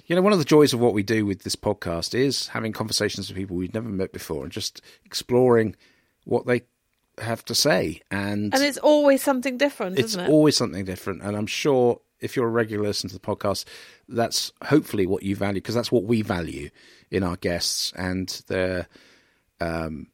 you 0.07 0.17
know, 0.17 0.23
one 0.23 0.33
of 0.33 0.39
the 0.39 0.45
joys 0.47 0.73
of 0.73 0.81
what 0.81 0.95
we 0.95 1.03
do 1.03 1.27
with 1.27 1.43
this 1.43 1.55
podcast 1.55 2.15
is 2.15 2.47
having 2.49 2.73
conversations 2.73 3.29
with 3.29 3.37
people 3.37 3.59
we've 3.59 3.75
never 3.75 3.91
met 3.91 4.11
before 4.11 4.43
and 4.43 4.51
just 4.51 4.81
exploring 5.05 5.77
what 6.25 6.47
they 6.47 6.63
have 7.19 7.45
to 7.45 7.55
say. 7.55 8.01
And 8.11 8.55
And 8.55 8.65
it's 8.65 8.79
always 8.79 9.23
something 9.23 9.59
different, 9.59 9.99
it's 9.99 10.13
isn't 10.13 10.25
it? 10.25 10.31
always 10.31 10.57
something 10.57 10.83
different. 10.87 11.21
And 11.21 11.37
I'm 11.37 11.47
sure 11.47 12.01
if 12.21 12.37
you're 12.37 12.47
a 12.47 12.51
regular 12.51 12.87
listener 12.87 13.09
to 13.09 13.17
the 13.17 13.21
podcast, 13.21 13.67
that's 14.09 14.51
hopefully 14.65 15.05
what 15.05 15.23
you 15.23 15.37
value 15.37 15.61
because 15.61 15.75
that's 15.75 15.93
what 15.93 16.05
we 16.05 16.23
value 16.23 16.71
in 17.11 17.23
our 17.23 17.37
guests 17.37 17.93
and 17.97 18.43
their 18.47 18.89
um, 19.61 20.07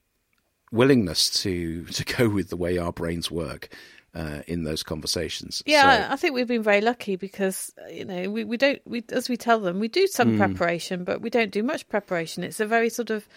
willingness 0.72 1.30
to 1.42 1.84
to 1.98 2.04
go 2.04 2.28
with 2.28 2.48
the 2.50 2.56
way 2.56 2.78
our 2.78 2.92
brains 2.92 3.30
work 3.30 3.68
uh, 4.16 4.42
in 4.46 4.64
those 4.64 4.82
conversations. 4.82 5.62
Yeah, 5.66 5.82
So- 6.08 6.12
I- 6.14 6.16
think 6.16 6.34
we've 6.34 6.48
been 6.48 6.62
very 6.62 6.80
lucky 6.80 7.16
because 7.16 7.72
you 7.92 8.04
know 8.04 8.30
we, 8.30 8.44
we 8.44 8.56
don't 8.56 8.80
we 8.86 9.04
as 9.12 9.28
we 9.28 9.36
tell 9.36 9.60
them 9.60 9.78
we 9.78 9.88
do 9.88 10.06
some 10.06 10.30
Hmm. 10.32 10.38
preparation, 10.38 11.04
but 11.04 11.20
we 11.20 11.30
don't 11.30 11.50
do 11.52 11.62
much 11.62 11.86
preparation. 11.88 12.42
It's 12.42 12.60
a 12.60 12.66
very 12.66 12.88
sort 12.88 13.10
of 13.10 13.28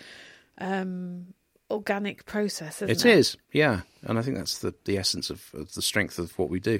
um, 0.60 1.34
organic 1.70 2.26
process, 2.26 2.82
isn't 2.82 2.90
it? 2.90 3.06
It 3.06 3.18
is, 3.20 3.38
yeah, 3.54 3.82
and 4.04 4.18
I 4.18 4.22
think 4.22 4.38
that's 4.38 4.60
the 4.60 4.74
the 4.86 4.98
essence 4.98 5.30
of, 5.30 5.44
of 5.54 5.74
the 5.74 5.82
strength 5.82 6.18
of 6.20 6.38
what 6.40 6.50
we 6.50 6.60
do. 6.60 6.80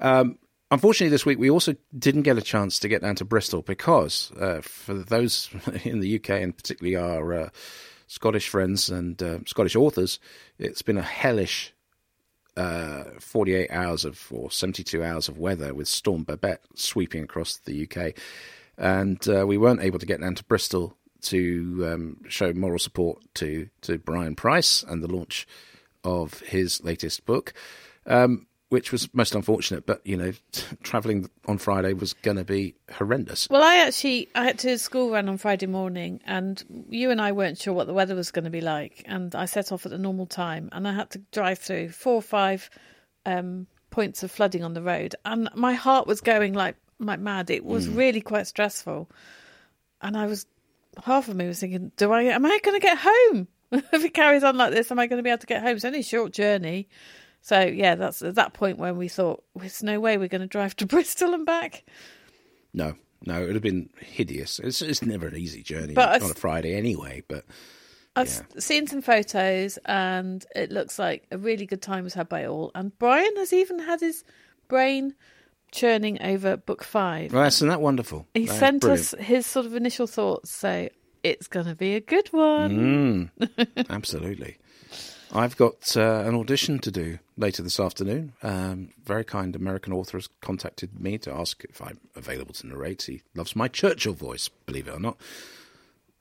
Um, 0.00 0.38
unfortunately, 0.70 1.10
this 1.10 1.26
week 1.26 1.38
we 1.38 1.50
also 1.50 1.74
didn't 1.98 2.22
get 2.22 2.38
a 2.38 2.42
chance 2.42 2.78
to 2.80 2.88
get 2.88 3.02
down 3.02 3.16
to 3.16 3.24
Bristol 3.24 3.62
because 3.62 4.32
uh, 4.40 4.60
for 4.62 4.94
those 4.94 5.48
in 5.84 6.00
the 6.00 6.16
UK 6.16 6.30
and 6.30 6.56
particularly 6.56 6.96
our 6.96 7.32
uh, 7.32 7.48
Scottish 8.06 8.48
friends 8.48 8.90
and 8.90 9.22
uh, 9.22 9.38
Scottish 9.46 9.76
authors, 9.76 10.18
it's 10.58 10.82
been 10.82 10.98
a 10.98 11.02
hellish. 11.02 11.72
Uh, 12.60 13.04
48 13.20 13.70
hours 13.70 14.04
of 14.04 14.26
or 14.30 14.50
72 14.50 15.02
hours 15.02 15.28
of 15.28 15.38
weather 15.38 15.72
with 15.72 15.88
Storm 15.88 16.24
Babette 16.24 16.60
sweeping 16.74 17.24
across 17.24 17.56
the 17.56 17.88
UK, 17.88 18.12
and 18.76 19.26
uh, 19.30 19.46
we 19.46 19.56
weren't 19.56 19.80
able 19.80 19.98
to 19.98 20.04
get 20.04 20.20
down 20.20 20.34
to 20.34 20.44
Bristol 20.44 20.94
to 21.22 21.90
um, 21.90 22.16
show 22.28 22.52
moral 22.52 22.78
support 22.78 23.22
to 23.36 23.70
to 23.80 23.96
Brian 23.96 24.36
Price 24.36 24.82
and 24.82 25.02
the 25.02 25.10
launch 25.10 25.46
of 26.04 26.40
his 26.40 26.84
latest 26.84 27.24
book, 27.24 27.54
um, 28.04 28.46
which 28.70 28.92
was 28.92 29.12
most 29.12 29.34
unfortunate. 29.34 29.84
But 29.84 30.04
you 30.06 30.16
know, 30.16 30.32
traveling 30.82 31.28
on 31.46 31.58
Friday 31.58 31.92
was 31.92 32.14
going 32.14 32.38
to 32.38 32.44
be 32.44 32.74
horrendous. 32.90 33.46
Well, 33.50 33.62
I 33.62 33.76
actually 33.76 34.28
I 34.34 34.44
had 34.44 34.58
to 34.60 34.78
school 34.78 35.10
run 35.10 35.28
on 35.28 35.36
Friday 35.36 35.66
morning, 35.66 36.20
and 36.24 36.64
you 36.88 37.10
and 37.10 37.20
I 37.20 37.32
weren't 37.32 37.58
sure 37.58 37.74
what 37.74 37.86
the 37.86 37.94
weather 37.94 38.14
was 38.14 38.30
going 38.30 38.44
to 38.46 38.50
be 38.50 38.62
like, 38.62 39.04
and 39.06 39.34
I 39.34 39.44
set 39.44 39.70
off 39.70 39.84
at 39.84 39.92
the 39.92 39.98
normal 39.98 40.26
time, 40.26 40.70
and 40.72 40.88
I 40.88 40.92
had 40.94 41.10
to 41.10 41.18
drive 41.32 41.58
through 41.58 41.90
four 41.90 42.14
or 42.14 42.22
five 42.22 42.70
um, 43.26 43.66
points 43.90 44.22
of 44.22 44.30
flooding 44.30 44.64
on 44.64 44.74
the 44.74 44.82
road, 44.82 45.14
and 45.24 45.50
my 45.54 45.74
heart 45.74 46.06
was 46.06 46.20
going 46.20 46.54
like 46.54 46.76
like 46.98 47.20
mad. 47.20 47.50
It 47.50 47.64
was 47.64 47.88
really 47.88 48.20
quite 48.20 48.46
stressful, 48.46 49.10
and 50.00 50.16
I 50.16 50.26
was 50.26 50.46
half 51.04 51.28
of 51.28 51.36
me 51.36 51.46
was 51.46 51.60
thinking, 51.60 51.92
do 51.96 52.12
I 52.12 52.22
am 52.22 52.46
I 52.46 52.58
going 52.62 52.80
to 52.80 52.84
get 52.84 52.98
home 52.98 53.48
if 53.72 54.04
it 54.04 54.14
carries 54.14 54.44
on 54.44 54.56
like 54.56 54.72
this? 54.72 54.90
Am 54.90 54.98
I 54.98 55.06
going 55.06 55.18
to 55.18 55.22
be 55.22 55.30
able 55.30 55.38
to 55.38 55.46
get 55.46 55.62
home? 55.62 55.76
It's 55.76 55.84
only 55.84 56.00
a 56.00 56.04
short 56.04 56.32
journey. 56.32 56.88
So 57.42 57.60
yeah, 57.60 57.94
that's 57.94 58.22
at 58.22 58.34
that 58.34 58.52
point 58.52 58.78
when 58.78 58.96
we 58.96 59.08
thought 59.08 59.42
there's 59.54 59.82
no 59.82 59.98
way 60.00 60.18
we're 60.18 60.28
going 60.28 60.40
to 60.42 60.46
drive 60.46 60.76
to 60.76 60.86
Bristol 60.88 61.34
and 61.34 61.46
back. 61.46 61.84
No, 62.72 62.94
no, 63.26 63.42
it 63.42 63.46
would 63.46 63.54
have 63.54 63.62
been 63.62 63.90
hideous. 63.98 64.58
It's, 64.58 64.80
it's 64.82 65.02
never 65.02 65.26
an 65.26 65.36
easy 65.36 65.62
journey 65.62 65.94
But 65.94 66.22
on 66.22 66.30
a 66.30 66.34
Friday 66.34 66.74
anyway. 66.76 67.22
But 67.28 67.44
I've 68.16 68.28
Yeah. 68.28 68.42
seen 68.60 68.86
some 68.86 69.02
photos, 69.02 69.78
and 69.86 70.44
it 70.54 70.70
looks 70.70 70.98
like 70.98 71.26
a 71.30 71.38
really 71.38 71.66
good 71.66 71.82
time 71.82 72.04
was 72.04 72.14
had 72.14 72.28
by 72.28 72.44
all. 72.46 72.70
And 72.74 72.96
Brian 72.98 73.36
has 73.36 73.52
even 73.52 73.78
had 73.78 74.00
his 74.00 74.24
brain 74.68 75.14
churning 75.72 76.20
over 76.22 76.56
book 76.56 76.82
five. 76.82 77.32
Right, 77.32 77.46
isn't 77.46 77.68
that 77.68 77.80
wonderful? 77.80 78.26
He 78.34 78.46
That 78.46 78.58
sent 78.58 78.84
us 78.84 79.14
his 79.18 79.46
sort 79.46 79.66
of 79.66 79.74
initial 79.74 80.06
thoughts, 80.06 80.50
so 80.50 80.88
it's 81.22 81.46
going 81.46 81.66
to 81.66 81.74
be 81.74 81.94
a 81.94 82.00
good 82.00 82.28
one. 82.32 83.30
Mm, 83.40 83.86
absolutely. 83.90 84.56
I've 85.32 85.56
got 85.56 85.96
uh, 85.96 86.24
an 86.26 86.34
audition 86.34 86.78
to 86.80 86.90
do 86.90 87.18
later 87.36 87.62
this 87.62 87.78
afternoon. 87.78 88.32
Um, 88.42 88.90
very 89.04 89.24
kind 89.24 89.54
American 89.54 89.92
author 89.92 90.18
has 90.18 90.28
contacted 90.40 90.98
me 91.00 91.18
to 91.18 91.32
ask 91.32 91.62
if 91.64 91.80
I'm 91.80 92.00
available 92.16 92.54
to 92.54 92.66
narrate. 92.66 93.02
He 93.02 93.22
loves 93.34 93.54
my 93.54 93.68
Churchill 93.68 94.12
voice, 94.14 94.48
believe 94.66 94.88
it 94.88 94.94
or 94.94 95.00
not. 95.00 95.16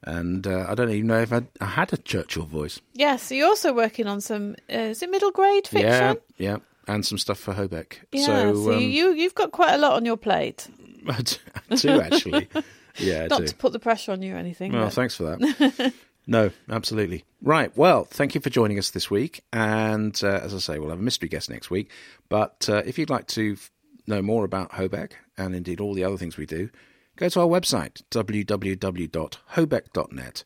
And 0.03 0.45
uh, 0.48 0.65
I 0.69 0.76
don't 0.76 0.90
even 0.91 1.07
know 1.07 1.22
if 1.22 1.34
I, 1.34 1.41
I 1.60 1.65
had 1.65 1.91
a 1.91 1.98
Churchill 1.98 2.45
voice. 2.45 2.80
Yes, 2.94 3.23
so 3.23 3.36
you're 3.36 3.48
also 3.48 3.73
working 3.73 4.07
on 4.07 4.22
some. 4.22 4.56
Uh, 4.72 4.77
is 4.77 5.02
it 5.03 5.10
middle 5.10 5.31
grade 5.31 5.68
fiction? 5.68 5.90
Yeah, 5.90 6.14
yeah, 6.38 6.57
and 6.88 7.06
some 7.06 7.18
stuff 7.18 7.40
for 7.40 7.53
Hobeck. 7.53 7.98
Yeah, 8.11 8.26
so, 8.26 8.53
so 8.65 8.73
um, 8.73 8.80
you 8.80 9.14
you've 9.14 9.36
got 9.36 9.52
quite 9.52 9.73
a 9.73 9.77
lot 9.77 9.94
on 9.94 10.06
your 10.06 10.18
plate. 10.18 10.68
I 11.10 11.76
do 11.76 12.02
actually. 12.02 12.48
Yeah, 12.98 13.23
I 13.23 13.27
Not 13.27 13.40
do. 13.41 13.48
to 13.48 13.56
put 13.56 13.72
the 13.72 13.80
pressure 13.80 14.11
on 14.11 14.22
you 14.22 14.36
or 14.36 14.38
anything. 14.38 14.73
Well, 14.73 14.86
but- 14.86 14.94
thanks 14.94 15.15
for 15.15 15.23
that. 15.23 15.94
no, 16.30 16.51
absolutely. 16.69 17.26
Right. 17.41 17.76
Well, 17.76 18.06
thank 18.06 18.35
you 18.35 18.41
for 18.41 18.51
joining 18.51 18.77
us 18.77 18.91
this 18.91 19.10
week. 19.10 19.43
And 19.51 20.18
uh, 20.23 20.41
as 20.43 20.53
I 20.53 20.60
say, 20.60 20.77
we'll 20.77 20.91
have 20.91 20.99
a 20.99 21.01
mystery 21.01 21.27
guest 21.27 21.49
next 21.49 21.72
week. 21.72 21.89
But 22.30 22.69
uh, 22.69 22.84
if 22.85 22.99
you'd 22.99 23.10
like 23.10 23.26
to 23.30 23.53
f- 23.53 23.72
know 24.06 24.22
more 24.22 24.45
about 24.45 24.73
Hobeck 24.73 25.14
and 25.38 25.56
indeed 25.56 25.81
all 25.81 25.95
the 25.95 26.03
other 26.03 26.18
things 26.18 26.38
we 26.38 26.45
do, 26.45 26.69
go 27.15 27.30
to 27.30 27.41
our 27.41 27.47
website, 27.47 28.03
www.hobeck.net, 28.11 30.43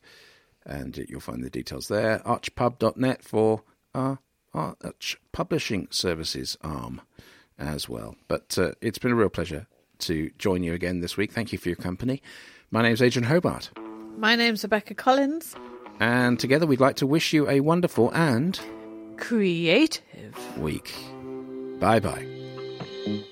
and 0.64 0.96
you'll 1.06 1.20
find 1.20 1.44
the 1.44 1.50
details 1.50 1.88
there. 1.88 2.20
Archpub.net 2.20 3.22
for 3.22 3.62
our 3.94 4.20
Arch 4.54 5.18
Publishing 5.32 5.88
Services 5.90 6.56
arm 6.62 7.02
as 7.58 7.90
well. 7.90 8.16
But 8.26 8.56
uh, 8.56 8.70
it's 8.80 8.96
been 8.98 9.12
a 9.12 9.16
real 9.16 9.28
pleasure 9.28 9.66
to 9.98 10.30
join 10.38 10.62
you 10.62 10.72
again 10.72 11.00
this 11.00 11.18
week. 11.18 11.32
Thank 11.32 11.52
you 11.52 11.58
for 11.58 11.68
your 11.68 11.76
company. 11.76 12.22
My 12.70 12.80
name's 12.80 13.02
Adrian 13.02 13.28
Hobart. 13.28 13.70
My 14.16 14.36
name's 14.36 14.62
Rebecca 14.62 14.94
Collins. 14.94 15.56
And 16.00 16.38
together 16.38 16.66
we'd 16.66 16.80
like 16.80 16.96
to 16.96 17.06
wish 17.06 17.32
you 17.32 17.48
a 17.48 17.60
wonderful 17.60 18.10
and 18.12 18.58
Creative. 19.16 20.58
week. 20.58 20.92
Bye 21.78 22.00
bye. 22.00 22.26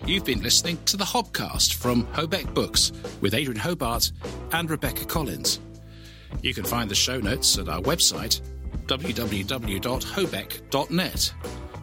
You've 0.05 0.25
been 0.25 0.43
listening 0.43 0.79
to 0.85 0.97
the 0.97 1.05
Hobcast 1.05 1.75
from 1.75 2.07
Hobeck 2.09 2.53
Books 2.55 2.93
with 3.21 3.35
Adrian 3.35 3.59
Hobart 3.59 4.13
and 4.53 4.71
Rebecca 4.71 5.05
Collins. 5.07 5.59
You 6.43 6.55
can 6.55 6.65
find 6.65 6.89
the 6.91 6.95
show 6.95 7.19
notes 7.19 7.59
at 7.59 7.69
our 7.69 7.81
website, 7.81 8.41
www.hobeck.net. 8.87 11.35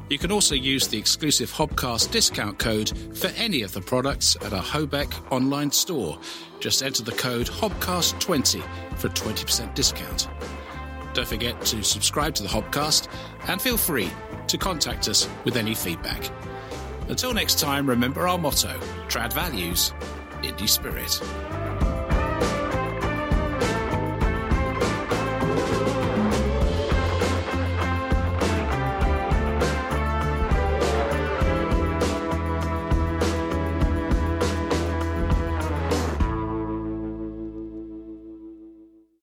You 0.09 0.17
can 0.17 0.31
also 0.31 0.55
use 0.55 0.87
the 0.87 0.97
exclusive 0.97 1.51
Hobcast 1.51 2.11
discount 2.11 2.57
code 2.57 2.91
for 3.15 3.27
any 3.37 3.61
of 3.61 3.73
the 3.73 3.81
products 3.81 4.35
at 4.43 4.53
our 4.53 4.63
Hobeck 4.63 5.11
online 5.31 5.71
store. 5.71 6.17
Just 6.59 6.81
enter 6.81 7.03
the 7.03 7.11
code 7.11 7.45
HOBCAST20 7.47 8.63
for 8.97 9.07
a 9.07 9.11
20% 9.11 9.75
discount. 9.75 10.27
Don't 11.13 11.27
forget 11.27 11.59
to 11.65 11.83
subscribe 11.83 12.35
to 12.35 12.43
the 12.43 12.49
Hobcast 12.49 13.07
and 13.47 13.61
feel 13.61 13.77
free 13.77 14.11
to 14.47 14.57
contact 14.57 15.07
us 15.07 15.27
with 15.43 15.55
any 15.55 15.73
feedback. 15.73 16.29
Until 17.07 17.33
next 17.33 17.59
time, 17.59 17.89
remember 17.89 18.27
our 18.27 18.37
motto 18.37 18.79
Trad 19.07 19.33
Values, 19.33 19.93
Indie 20.43 20.69
Spirit. 20.69 21.19